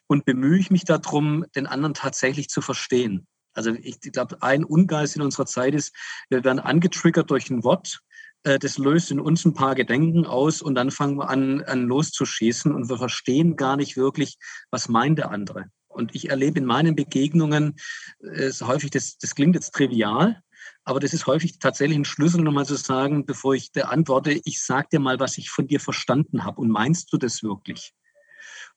und 0.08 0.26
bemühe 0.26 0.60
ich 0.60 0.72
mich 0.72 0.84
darum, 0.84 1.46
den 1.56 1.68
anderen 1.68 1.94
tatsächlich 1.94 2.50
zu 2.50 2.60
verstehen. 2.60 3.28
Also 3.58 3.72
ich, 3.72 4.00
glaube, 4.00 4.42
ein 4.42 4.64
Ungeist 4.64 5.16
in 5.16 5.22
unserer 5.22 5.48
Zeit 5.48 5.74
ist, 5.74 5.94
wir 6.30 6.44
werden 6.44 6.60
angetriggert 6.60 7.32
durch 7.32 7.50
ein 7.50 7.64
Wort, 7.64 8.02
äh, 8.44 8.60
das 8.60 8.78
löst 8.78 9.12
in 9.12 9.20
uns 9.20 9.46
ein 9.46 9.54
paar 9.54 9.76
Gedenken 9.76 10.26
aus 10.26 10.62
und 10.62 10.76
dann 10.76 10.92
fangen 10.92 11.18
wir 11.18 11.30
an, 11.30 11.64
an 11.64 11.88
loszuschießen 11.88 12.74
und 12.74 12.90
wir 12.90 12.98
verstehen 12.98 13.56
gar 13.56 13.76
nicht 13.76 13.98
wirklich, 13.98 14.38
was 14.70 14.90
meint 14.90 15.18
der 15.18 15.32
andere. 15.32 15.66
Und 15.88 16.14
ich 16.14 16.30
erlebe 16.30 16.60
in 16.60 16.66
meinen 16.66 16.96
Begegnungen 16.96 17.76
äh, 18.22 18.52
häufig, 18.62 18.92
das, 18.92 19.18
das 19.18 19.34
klingt 19.34 19.56
jetzt 19.56 19.74
trivial, 19.74 20.42
aber 20.84 21.00
das 21.00 21.14
ist 21.14 21.26
häufig 21.26 21.60
tatsächlich 21.60 21.98
ein 21.98 22.06
Schlüssel, 22.06 22.42
nochmal 22.42 22.66
zu 22.66 22.76
sagen, 22.76 23.26
bevor 23.26 23.56
ich 23.56 23.72
antworte, 23.84 24.40
ich 24.46 24.64
sage 24.64 24.90
dir 24.94 25.00
mal, 25.00 25.20
was 25.20 25.38
ich 25.38 25.50
von 25.50 25.68
dir 25.68 25.80
verstanden 25.80 26.46
habe. 26.46 26.62
Und 26.62 26.70
meinst 26.70 27.12
du 27.12 27.18
das 27.18 27.44
wirklich? 27.44 27.94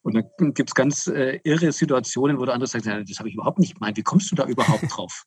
Und 0.02 0.14
dann 0.14 0.54
gibt 0.54 0.70
es 0.70 0.74
ganz 0.74 1.06
äh, 1.08 1.40
irre 1.44 1.72
Situationen, 1.72 2.38
wo 2.38 2.44
der 2.44 2.54
andere 2.54 2.68
sagt, 2.68 2.86
das 2.86 3.18
habe 3.18 3.28
ich 3.28 3.34
überhaupt 3.34 3.58
nicht 3.58 3.74
gemeint. 3.74 3.98
Wie 3.98 4.02
kommst 4.02 4.30
du 4.30 4.34
da 4.34 4.46
überhaupt 4.46 4.84
drauf? 4.96 5.24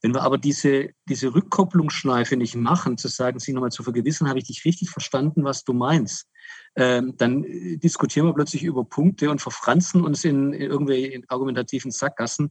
Wenn 0.00 0.14
wir 0.14 0.22
aber 0.22 0.38
diese, 0.38 0.90
diese 1.08 1.34
Rückkopplungsschleife 1.34 2.36
nicht 2.36 2.54
machen, 2.54 2.96
zu 2.96 3.08
sagen, 3.08 3.38
sich 3.38 3.52
nochmal 3.52 3.72
zu 3.72 3.82
vergewissern, 3.82 4.28
habe 4.28 4.38
ich 4.38 4.46
dich 4.46 4.64
richtig 4.64 4.90
verstanden, 4.90 5.44
was 5.44 5.64
du 5.64 5.72
meinst, 5.72 6.28
ähm, 6.76 7.16
dann 7.18 7.44
äh, 7.44 7.76
diskutieren 7.76 8.26
wir 8.26 8.34
plötzlich 8.34 8.62
über 8.62 8.84
Punkte 8.84 9.30
und 9.30 9.42
verfranzen 9.42 10.02
uns 10.02 10.24
in, 10.24 10.52
in 10.52 10.70
irgendwelche 10.70 11.22
argumentativen 11.28 11.90
Sackgassen, 11.90 12.50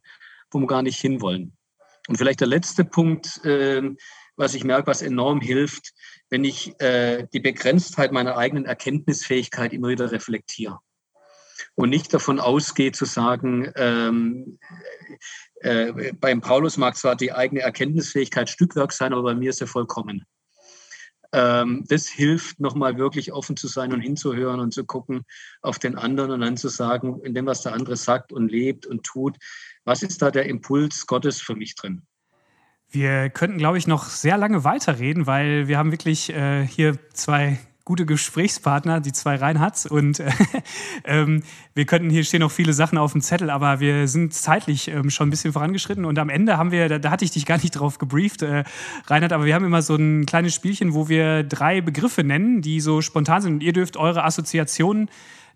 wo 0.51 0.59
wir 0.59 0.67
gar 0.67 0.83
nicht 0.83 0.99
hinwollen. 0.99 1.57
Und 2.07 2.17
vielleicht 2.17 2.41
der 2.41 2.47
letzte 2.47 2.85
Punkt, 2.85 3.43
äh, 3.45 3.81
was 4.35 4.53
ich 4.53 4.63
merke, 4.63 4.87
was 4.87 5.01
enorm 5.01 5.41
hilft, 5.41 5.93
wenn 6.29 6.43
ich 6.43 6.79
äh, 6.81 7.27
die 7.33 7.39
Begrenztheit 7.39 8.11
meiner 8.11 8.37
eigenen 8.37 8.65
Erkenntnisfähigkeit 8.65 9.73
immer 9.73 9.87
wieder 9.87 10.11
reflektiere 10.11 10.79
und 11.75 11.89
nicht 11.89 12.13
davon 12.13 12.39
ausgeht 12.39 12.95
zu 12.95 13.05
sagen, 13.05 13.71
ähm, 13.75 14.59
äh, 15.61 16.13
beim 16.13 16.41
Paulus 16.41 16.77
mag 16.77 16.97
zwar 16.97 17.15
die 17.15 17.31
eigene 17.31 17.61
Erkenntnisfähigkeit 17.61 18.49
Stückwerk 18.49 18.91
sein, 18.91 19.13
aber 19.13 19.23
bei 19.23 19.35
mir 19.35 19.49
ist 19.49 19.61
er 19.61 19.67
vollkommen. 19.67 20.25
Ähm, 21.33 21.83
das 21.87 22.07
hilft 22.07 22.59
nochmal 22.59 22.97
wirklich 22.97 23.33
offen 23.33 23.57
zu 23.57 23.67
sein 23.67 23.91
und 23.91 24.01
hinzuhören 24.01 24.59
und 24.59 24.71
zu 24.71 24.85
gucken 24.85 25.25
auf 25.61 25.79
den 25.79 25.97
anderen 25.97 26.29
und 26.31 26.41
dann 26.41 26.57
zu 26.57 26.69
sagen, 26.69 27.21
in 27.23 27.33
dem, 27.33 27.47
was 27.47 27.61
der 27.61 27.73
andere 27.73 27.95
sagt 27.95 28.31
und 28.31 28.49
lebt 28.49 28.85
und 28.85 29.03
tut, 29.03 29.37
was 29.83 30.03
ist 30.03 30.21
da 30.21 30.29
der 30.29 30.45
Impuls 30.45 31.07
Gottes 31.07 31.41
für 31.41 31.55
mich 31.55 31.75
drin? 31.75 32.03
Wir 32.87 33.31
könnten, 33.31 33.57
glaube 33.57 33.79
ich, 33.79 33.87
noch 33.87 34.03
sehr 34.03 34.37
lange 34.37 34.63
weiterreden, 34.63 35.25
weil 35.25 35.67
wir 35.67 35.79
haben 35.79 35.89
wirklich 35.89 36.29
äh, 36.29 36.67
hier 36.67 36.99
zwei 37.13 37.57
gute 37.85 38.05
Gesprächspartner, 38.05 39.01
die 39.01 39.11
zwei 39.11 39.35
Reinhards. 39.35 39.85
Und 39.85 40.19
äh, 40.19 40.31
ähm, 41.05 41.43
wir 41.73 41.85
könnten, 41.85 42.09
hier 42.09 42.23
stehen 42.23 42.39
noch 42.39 42.51
viele 42.51 42.73
Sachen 42.73 42.97
auf 42.97 43.11
dem 43.11 43.21
Zettel, 43.21 43.49
aber 43.49 43.79
wir 43.79 44.07
sind 44.07 44.33
zeitlich 44.33 44.87
ähm, 44.87 45.09
schon 45.09 45.27
ein 45.27 45.31
bisschen 45.31 45.53
vorangeschritten. 45.53 46.05
Und 46.05 46.17
am 46.17 46.29
Ende 46.29 46.57
haben 46.57 46.71
wir, 46.71 46.87
da, 46.87 46.99
da 46.99 47.11
hatte 47.11 47.25
ich 47.25 47.31
dich 47.31 47.45
gar 47.45 47.57
nicht 47.57 47.71
drauf 47.71 47.97
gebrieft, 47.97 48.41
äh, 48.41 48.63
Reinhard, 49.07 49.33
aber 49.33 49.45
wir 49.45 49.55
haben 49.55 49.65
immer 49.65 49.81
so 49.81 49.95
ein 49.95 50.25
kleines 50.25 50.53
Spielchen, 50.53 50.93
wo 50.93 51.09
wir 51.09 51.43
drei 51.43 51.81
Begriffe 51.81 52.23
nennen, 52.23 52.61
die 52.61 52.79
so 52.79 53.01
spontan 53.01 53.41
sind. 53.41 53.53
Und 53.55 53.63
ihr 53.63 53.73
dürft 53.73 53.97
eure 53.97 54.23
Assoziationen 54.23 55.09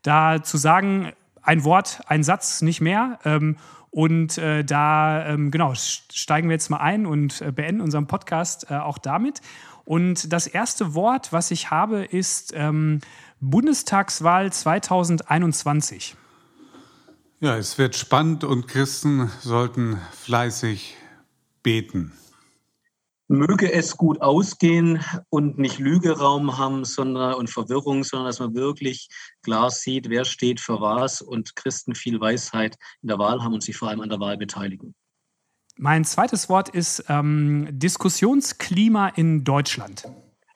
da 0.03 0.43
zu 0.43 0.57
sagen, 0.57 1.13
ein 1.41 1.63
Wort, 1.63 2.01
ein 2.07 2.23
Satz, 2.23 2.61
nicht 2.61 2.81
mehr. 2.81 3.19
Ähm, 3.23 3.55
und 3.89 4.37
äh, 4.37 4.63
da, 4.63 5.25
ähm, 5.27 5.49
genau, 5.49 5.73
steigen 5.75 6.49
wir 6.49 6.53
jetzt 6.53 6.69
mal 6.69 6.77
ein 6.77 7.05
und 7.05 7.41
äh, 7.41 7.51
beenden 7.51 7.81
unseren 7.81 8.05
Podcast 8.05 8.69
äh, 8.69 8.75
auch 8.75 8.97
damit. 8.97 9.41
Und 9.87 10.33
das 10.33 10.47
erste 10.47 10.95
Wort, 10.95 11.31
was 11.31 11.49
ich 11.49 11.71
habe, 11.71 12.03
ist 12.03 12.51
ähm, 12.53 12.99
Bundestagswahl 13.39 14.51
2021. 14.51 16.17
Ja, 17.39 17.55
es 17.55 17.77
wird 17.77 17.95
spannend 17.95 18.43
und 18.43 18.67
Christen 18.67 19.31
sollten 19.39 19.97
fleißig 20.11 20.97
beten. 21.63 22.11
Möge 23.29 23.71
es 23.71 23.95
gut 23.95 24.21
ausgehen 24.21 25.01
und 25.29 25.57
nicht 25.57 25.79
Lügeraum 25.79 26.57
haben 26.57 26.83
sondern, 26.83 27.35
und 27.35 27.49
Verwirrung, 27.49 28.03
sondern 28.03 28.27
dass 28.27 28.39
man 28.39 28.55
wirklich 28.55 29.07
klar 29.41 29.71
sieht, 29.71 30.09
wer 30.09 30.25
steht 30.25 30.59
für 30.59 30.81
was 30.81 31.21
und 31.21 31.55
Christen 31.55 31.95
viel 31.95 32.19
Weisheit 32.19 32.75
in 33.01 33.07
der 33.07 33.19
Wahl 33.19 33.41
haben 33.41 33.53
und 33.53 33.63
sich 33.63 33.77
vor 33.77 33.87
allem 33.87 34.01
an 34.01 34.09
der 34.09 34.19
Wahl 34.19 34.35
beteiligen. 34.35 34.95
Mein 35.79 36.05
zweites 36.05 36.49
Wort 36.49 36.69
ist 36.69 37.03
ähm, 37.07 37.67
Diskussionsklima 37.71 39.09
in 39.09 39.43
Deutschland. 39.43 40.05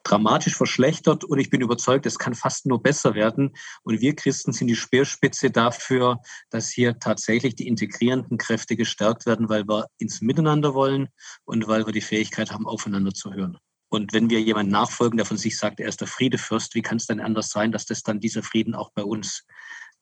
Dramatisch 0.03 0.55
verschlechtert 0.55 1.24
und 1.24 1.38
ich 1.38 1.51
bin 1.51 1.61
überzeugt, 1.61 2.07
es 2.07 2.17
kann 2.17 2.34
fast 2.34 2.65
nur 2.65 2.82
besser 2.82 3.13
werden. 3.13 3.53
Und 3.84 4.01
wir 4.01 4.15
Christen 4.15 4.51
sind 4.51 4.67
die 4.67 4.76
Speerspitze 4.76 5.51
dafür, 5.51 6.19
dass 6.49 6.72
hier 6.72 6.97
tatsächlich 6.97 7.53
die 7.53 7.67
integrierenden 7.67 8.39
Kräfte 8.39 8.76
gestärkt 8.76 9.28
werden, 9.28 9.47
weil 9.47 9.67
wir 9.67 9.86
ins 9.99 10.22
Miteinander 10.22 10.74
wollen 10.74 11.09
und 11.45 11.67
weil 11.67 11.86
wir 11.86 11.93
die 11.93 12.01
Fähigkeit 12.01 12.51
haben, 12.51 12.65
aufeinander 12.65 13.13
zu 13.13 13.32
hören. 13.32 13.59
Und 13.89 14.13
wenn 14.13 14.32
wir 14.32 14.41
jemanden 14.41 14.72
nachfolgen, 14.72 15.17
der 15.17 15.28
von 15.28 15.38
sich 15.38 15.55
sagt, 15.55 15.80
er 15.80 15.88
ist 15.88 16.01
der 16.01 16.07
Friedefürst, 16.07 16.74
wie 16.74 16.82
kann 16.82 16.97
es 16.97 17.05
denn 17.05 17.19
anders 17.19 17.49
sein, 17.49 17.72
dass 17.72 17.86
das 17.86 18.01
dann 18.01 18.19
dieser 18.19 18.41
Frieden 18.41 18.74
auch 18.74 18.89
bei 18.95 19.03
uns 19.03 19.45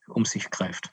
um 0.08 0.24
sich 0.24 0.50
greift? 0.50 0.92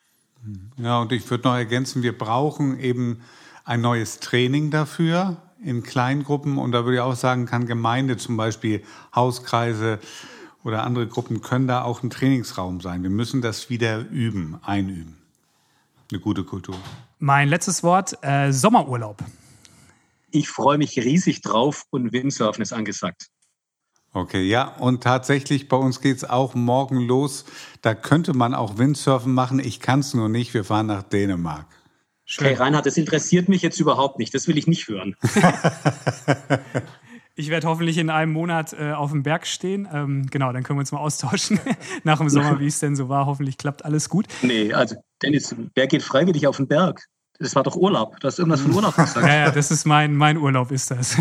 Ja, 0.79 1.01
und 1.01 1.13
ich 1.13 1.31
würde 1.31 1.45
noch 1.47 1.55
ergänzen, 1.55 2.03
wir 2.03 2.17
brauchen 2.17 2.81
eben 2.81 3.23
ein 3.67 3.81
neues 3.81 4.21
Training 4.21 4.71
dafür 4.71 5.37
in 5.63 5.83
Kleingruppen. 5.83 6.57
Und 6.57 6.73
da 6.73 6.85
würde 6.85 6.97
ich 6.97 7.01
auch 7.01 7.17
sagen, 7.17 7.45
kann 7.45 7.67
Gemeinde 7.67 8.17
zum 8.17 8.37
Beispiel, 8.37 8.83
Hauskreise 9.15 9.99
oder 10.65 10.85
andere 10.85 11.07
Gruppen 11.07 11.43
können 11.43 11.67
da 11.67 11.83
auch 11.83 12.03
ein 12.03 12.11
Trainingsraum 12.11 12.81
sein. 12.81 13.03
Wir 13.03 13.11
müssen 13.11 13.43
das 13.43 13.69
wieder 13.69 14.09
üben, 14.09 14.59
einüben. 14.63 15.19
Eine 16.11 16.21
gute 16.21 16.45
Kultur. 16.45 16.77
Mein 17.19 17.49
letztes 17.49 17.83
Wort, 17.83 18.17
äh, 18.23 18.53
Sommerurlaub. 18.53 19.19
Ich 20.31 20.49
freue 20.49 20.79
mich 20.79 20.97
riesig 20.99 21.41
drauf 21.43 21.85
und 21.91 22.13
Windsurfen 22.13 22.63
ist 22.63 22.73
angesagt. 22.73 23.29
Okay, 24.13 24.45
ja, 24.45 24.65
und 24.77 25.03
tatsächlich 25.03 25.69
bei 25.69 25.77
uns 25.77 26.01
geht 26.01 26.19
es 26.19 26.25
auch 26.25 26.55
morgen 26.55 27.01
los. 27.01 27.45
Da 27.83 27.95
könnte 27.95 28.33
man 28.33 28.55
auch 28.55 28.79
Windsurfen 28.79 29.35
machen. 29.35 29.59
Ich 29.59 29.81
kann 29.81 30.01
es 30.01 30.15
nur 30.15 30.29
nicht. 30.29 30.55
Wir 30.55 30.65
fahren 30.65 30.87
nach 30.87 31.03
Dänemark. 31.03 31.67
Schön. 32.29 32.49
Okay, 32.49 32.57
Reinhard, 32.57 32.85
das 32.85 32.97
interessiert 32.97 33.49
mich 33.49 33.63
jetzt 33.63 33.79
überhaupt 33.79 34.19
nicht. 34.19 34.35
Das 34.35 34.49
will 34.49 34.59
ich 34.59 34.67
nicht 34.67 34.89
hören. 34.89 35.15
ich 37.37 37.51
werde 37.51 37.69
hoffentlich 37.69 37.99
in 37.99 38.11
einem 38.11 38.33
Monat 38.33 38.73
äh, 38.73 38.91
auf 38.91 39.13
dem 39.13 39.23
Berg 39.23 39.47
stehen. 39.47 39.89
Ähm, 39.93 40.27
genau, 40.29 40.53
dann 40.53 40.65
können 40.65 40.77
wir 40.77 40.81
uns 40.81 40.91
mal 40.91 40.99
austauschen 40.99 41.61
nach 42.03 42.19
dem 42.19 42.29
Sommer, 42.29 42.59
wie 42.59 42.67
es 42.67 42.81
denn 42.81 42.97
so 42.97 43.09
war. 43.09 43.27
Hoffentlich 43.27 43.59
klappt 43.59 43.85
alles 43.85 44.09
gut. 44.09 44.27
Nee, 44.43 44.73
also 44.73 44.97
Dennis, 45.23 45.55
wer 45.77 45.87
geht 45.87 46.03
freiwillig 46.03 46.49
auf 46.49 46.57
den 46.57 46.67
Berg? 46.67 47.07
Das 47.39 47.55
war 47.55 47.63
doch 47.63 47.77
Urlaub. 47.77 48.19
Du 48.19 48.27
hast 48.27 48.41
irgendwas 48.41 48.63
von 48.63 48.75
Urlaub 48.75 48.97
gesagt. 48.97 49.25
ja, 49.25 49.37
ja, 49.37 49.51
das 49.53 49.71
ist 49.71 49.85
mein, 49.85 50.17
mein 50.17 50.37
Urlaub, 50.37 50.73
ist 50.73 50.91
das. 50.91 51.17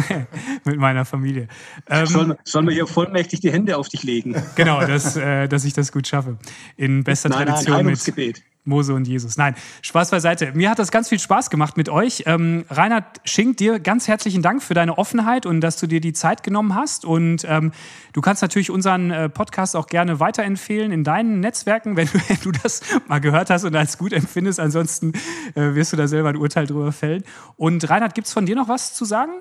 Mit 0.64 0.78
meiner 0.78 1.06
Familie. 1.06 1.50
Ähm, 1.88 2.08
sollen, 2.08 2.34
sollen 2.46 2.66
wir 2.66 2.74
hier 2.74 2.88
vollmächtig 2.88 3.42
die 3.42 3.52
Hände 3.52 3.78
auf 3.78 3.90
dich 3.90 4.02
legen? 4.02 4.42
Genau, 4.56 4.84
dass, 4.88 5.18
äh, 5.18 5.48
dass 5.48 5.66
ich 5.66 5.74
das 5.74 5.92
gut 5.92 6.08
schaffe. 6.08 6.40
In 6.78 7.04
bester 7.04 7.30
nein, 7.30 7.46
Tradition 7.46 7.76
nein, 7.76 7.86
mit, 7.86 8.04
Gebet. 8.04 8.42
Mose 8.66 8.94
und 8.94 9.08
Jesus. 9.08 9.38
Nein, 9.38 9.56
Spaß 9.82 10.12
beiseite. 10.12 10.52
Mir 10.54 10.70
hat 10.70 10.80
das 10.80 10.92
ganz 10.92 11.10
viel 11.10 11.20
Spaß 11.20 11.50
gemacht 11.50 11.78
mit 11.78 11.90
euch. 11.90 12.24
Ähm, 12.26 12.66
Reinhard 12.70 13.22
Schink, 13.24 13.58
dir 13.58 13.80
ganz 13.80 14.08
herzlichen 14.08 14.42
Dank 14.42 14.62
für 14.64 14.74
deine 14.74 14.98
Offenheit 14.98 15.46
und 15.46 15.62
dass 15.62 15.78
du 15.78 15.88
dir 15.88 16.02
die 16.02 16.14
Zeit 16.14 16.44
genommen 16.44 16.76
hast. 16.76 17.06
Und 17.06 17.46
ähm, 17.48 17.72
du 18.14 18.22
kannst 18.22 18.42
natürlich 18.42 18.72
unseren 18.72 19.12
äh, 19.12 19.30
Podcast 19.30 19.76
auch 19.76 19.88
gerne 19.88 20.20
weiterempfehlen 20.20 20.92
in 20.92 21.04
deinen 21.04 21.40
Netzwerken, 21.40 21.96
wenn 21.96 22.08
du, 22.08 22.20
wenn 22.28 22.40
du 22.42 22.52
das 22.52 22.82
mal 23.08 23.20
gehört 23.20 23.50
hast 23.50 23.64
und 23.64 23.76
als 23.76 23.98
gut 23.98 24.14
empfindest. 24.14 24.60
Ansonsten 24.60 25.14
äh, 25.54 25.76
wirst 25.76 25.94
du 25.94 25.98
da 25.98 26.08
selber 26.08 26.30
ein 26.30 26.38
Urteil 26.38 26.66
drüber 26.66 26.92
fällen. 26.92 27.24
Und 27.56 27.90
Reinhard, 27.90 28.16
gibt 28.16 28.28
es 28.28 28.34
von 28.34 28.46
dir 28.46 28.56
noch 28.56 28.68
was 28.68 28.94
zu 28.94 29.06
sagen? 29.06 29.34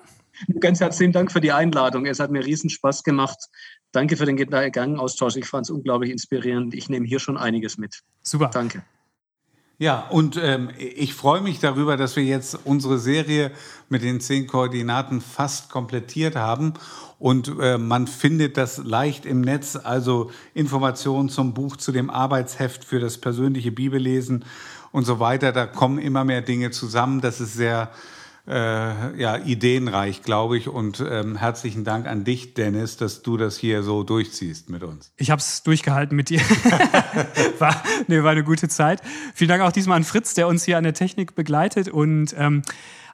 Ganz 0.61 0.81
herzlichen 0.81 1.13
Dank 1.13 1.31
für 1.33 1.41
die 1.41 1.53
Einladung. 1.53 2.07
Es 2.07 2.19
hat 2.19 2.31
mir 2.31 2.45
riesen 2.45 2.69
Spaß 2.69 3.05
gemacht. 3.05 3.39
Danke 3.93 4.17
für 4.17 4.27
den 4.27 4.37
Gedankenaustausch. 4.37 5.37
Ich 5.37 5.47
fand 5.47 5.67
es 5.67 5.71
unglaublich 5.71 6.11
inspirierend. 6.11 6.75
Ich 6.75 6.89
nehme 6.89 7.07
hier 7.07 7.21
schon 7.21 7.37
einiges 7.37 7.79
mit. 7.79 8.01
Super. 8.23 8.51
Danke. 8.53 8.83
Ja, 9.79 10.07
und 10.11 10.39
ähm, 10.41 10.71
ich 10.79 11.15
freue 11.15 11.41
mich 11.41 11.59
darüber, 11.59 11.97
dass 11.97 12.15
wir 12.15 12.23
jetzt 12.23 12.57
unsere 12.65 12.99
Serie 13.01 13.51
mit 13.89 14.03
den 14.03 14.21
zehn 14.21 14.47
Koordinaten 14.47 15.21
fast 15.21 15.69
komplettiert 15.69 16.37
haben. 16.37 16.75
Und 17.19 17.53
äh, 17.61 17.77
man 17.77 18.07
findet 18.07 18.57
das 18.57 18.79
leicht 18.79 19.27
im 19.27 19.41
Netz, 19.41 19.75
also 19.77 20.31
Informationen 20.55 21.29
zum 21.29 21.55
Buch, 21.55 21.77
zu 21.77 21.91
dem 21.91 22.09
Arbeitsheft 22.09 22.85
für 22.85 23.01
das 23.01 23.19
persönliche 23.19 23.73
Bibellesen 23.73 24.45
und 24.93 25.07
so 25.07 25.19
weiter. 25.19 25.51
Da 25.51 25.67
kommen 25.67 25.99
immer 25.99 26.25
mehr 26.25 26.43
Dinge 26.43 26.71
zusammen. 26.71 27.21
Das 27.21 27.41
ist 27.41 27.55
sehr 27.55 27.91
äh, 28.47 29.21
ja, 29.21 29.37
ideenreich, 29.39 30.23
glaube 30.23 30.59
ich. 30.59 30.69
Und 30.69 31.01
ähm, 31.01 31.37
herzlichen 31.37 31.85
Dank 31.85 32.07
an 32.07 32.25
dich, 32.25 32.55
Dennis, 32.55 32.97
dass 32.97 33.23
du 33.23 33.37
das 33.37 33.57
hier 33.57 33.83
so 33.83 34.03
durchziehst 34.03 34.69
mit 34.71 34.83
uns. 34.83 35.13
Ich 35.17 35.31
habe 35.31 35.41
es 35.41 35.63
durchgehalten 35.63 36.17
mit 36.17 36.29
dir. 36.29 36.41
war, 37.59 37.83
nee, 38.07 38.23
war 38.23 38.33
eine 38.33 38.45
gute 38.45 38.69
Zeit. 38.69 39.01
Vielen 39.35 39.49
Dank 39.49 39.63
auch 39.63 39.73
diesmal 39.73 39.97
an 39.97 40.05
Fritz, 40.05 40.35
der 40.35 40.49
uns 40.49 40.65
hier 40.65 40.79
an 40.79 40.85
der 40.85 40.95
Technik 40.95 41.35
begleitet. 41.35 41.89
Und 41.89 42.35
ähm, 42.39 42.63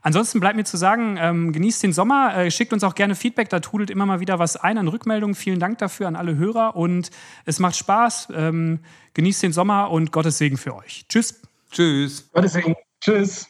Ansonsten 0.02 0.40
bleibt 0.40 0.56
mir 0.56 0.64
zu 0.64 0.76
sagen, 0.76 1.18
ähm, 1.20 1.52
genießt 1.52 1.82
den 1.82 1.92
Sommer, 1.92 2.34
äh, 2.34 2.50
schickt 2.50 2.72
uns 2.72 2.84
auch 2.84 2.94
gerne 2.94 3.14
Feedback, 3.14 3.50
da 3.50 3.60
trudelt 3.60 3.90
immer 3.90 4.06
mal 4.06 4.20
wieder 4.20 4.38
was 4.38 4.56
ein 4.56 4.78
an 4.78 4.88
Rückmeldungen. 4.88 5.34
Vielen 5.34 5.60
Dank 5.60 5.78
dafür 5.78 6.08
an 6.08 6.16
alle 6.16 6.36
Hörer 6.36 6.74
und 6.74 7.10
es 7.44 7.58
macht 7.58 7.76
Spaß. 7.76 8.28
Ähm, 8.34 8.80
genießt 9.12 9.42
den 9.42 9.52
Sommer 9.52 9.90
und 9.90 10.10
Gottes 10.10 10.38
Segen 10.38 10.56
für 10.56 10.74
euch. 10.74 11.04
Tschüss. 11.08 11.42
Tschüss. 11.70 12.30
Gottes 12.32 12.54
Segen. 12.54 12.76
Tschüss. 13.00 13.48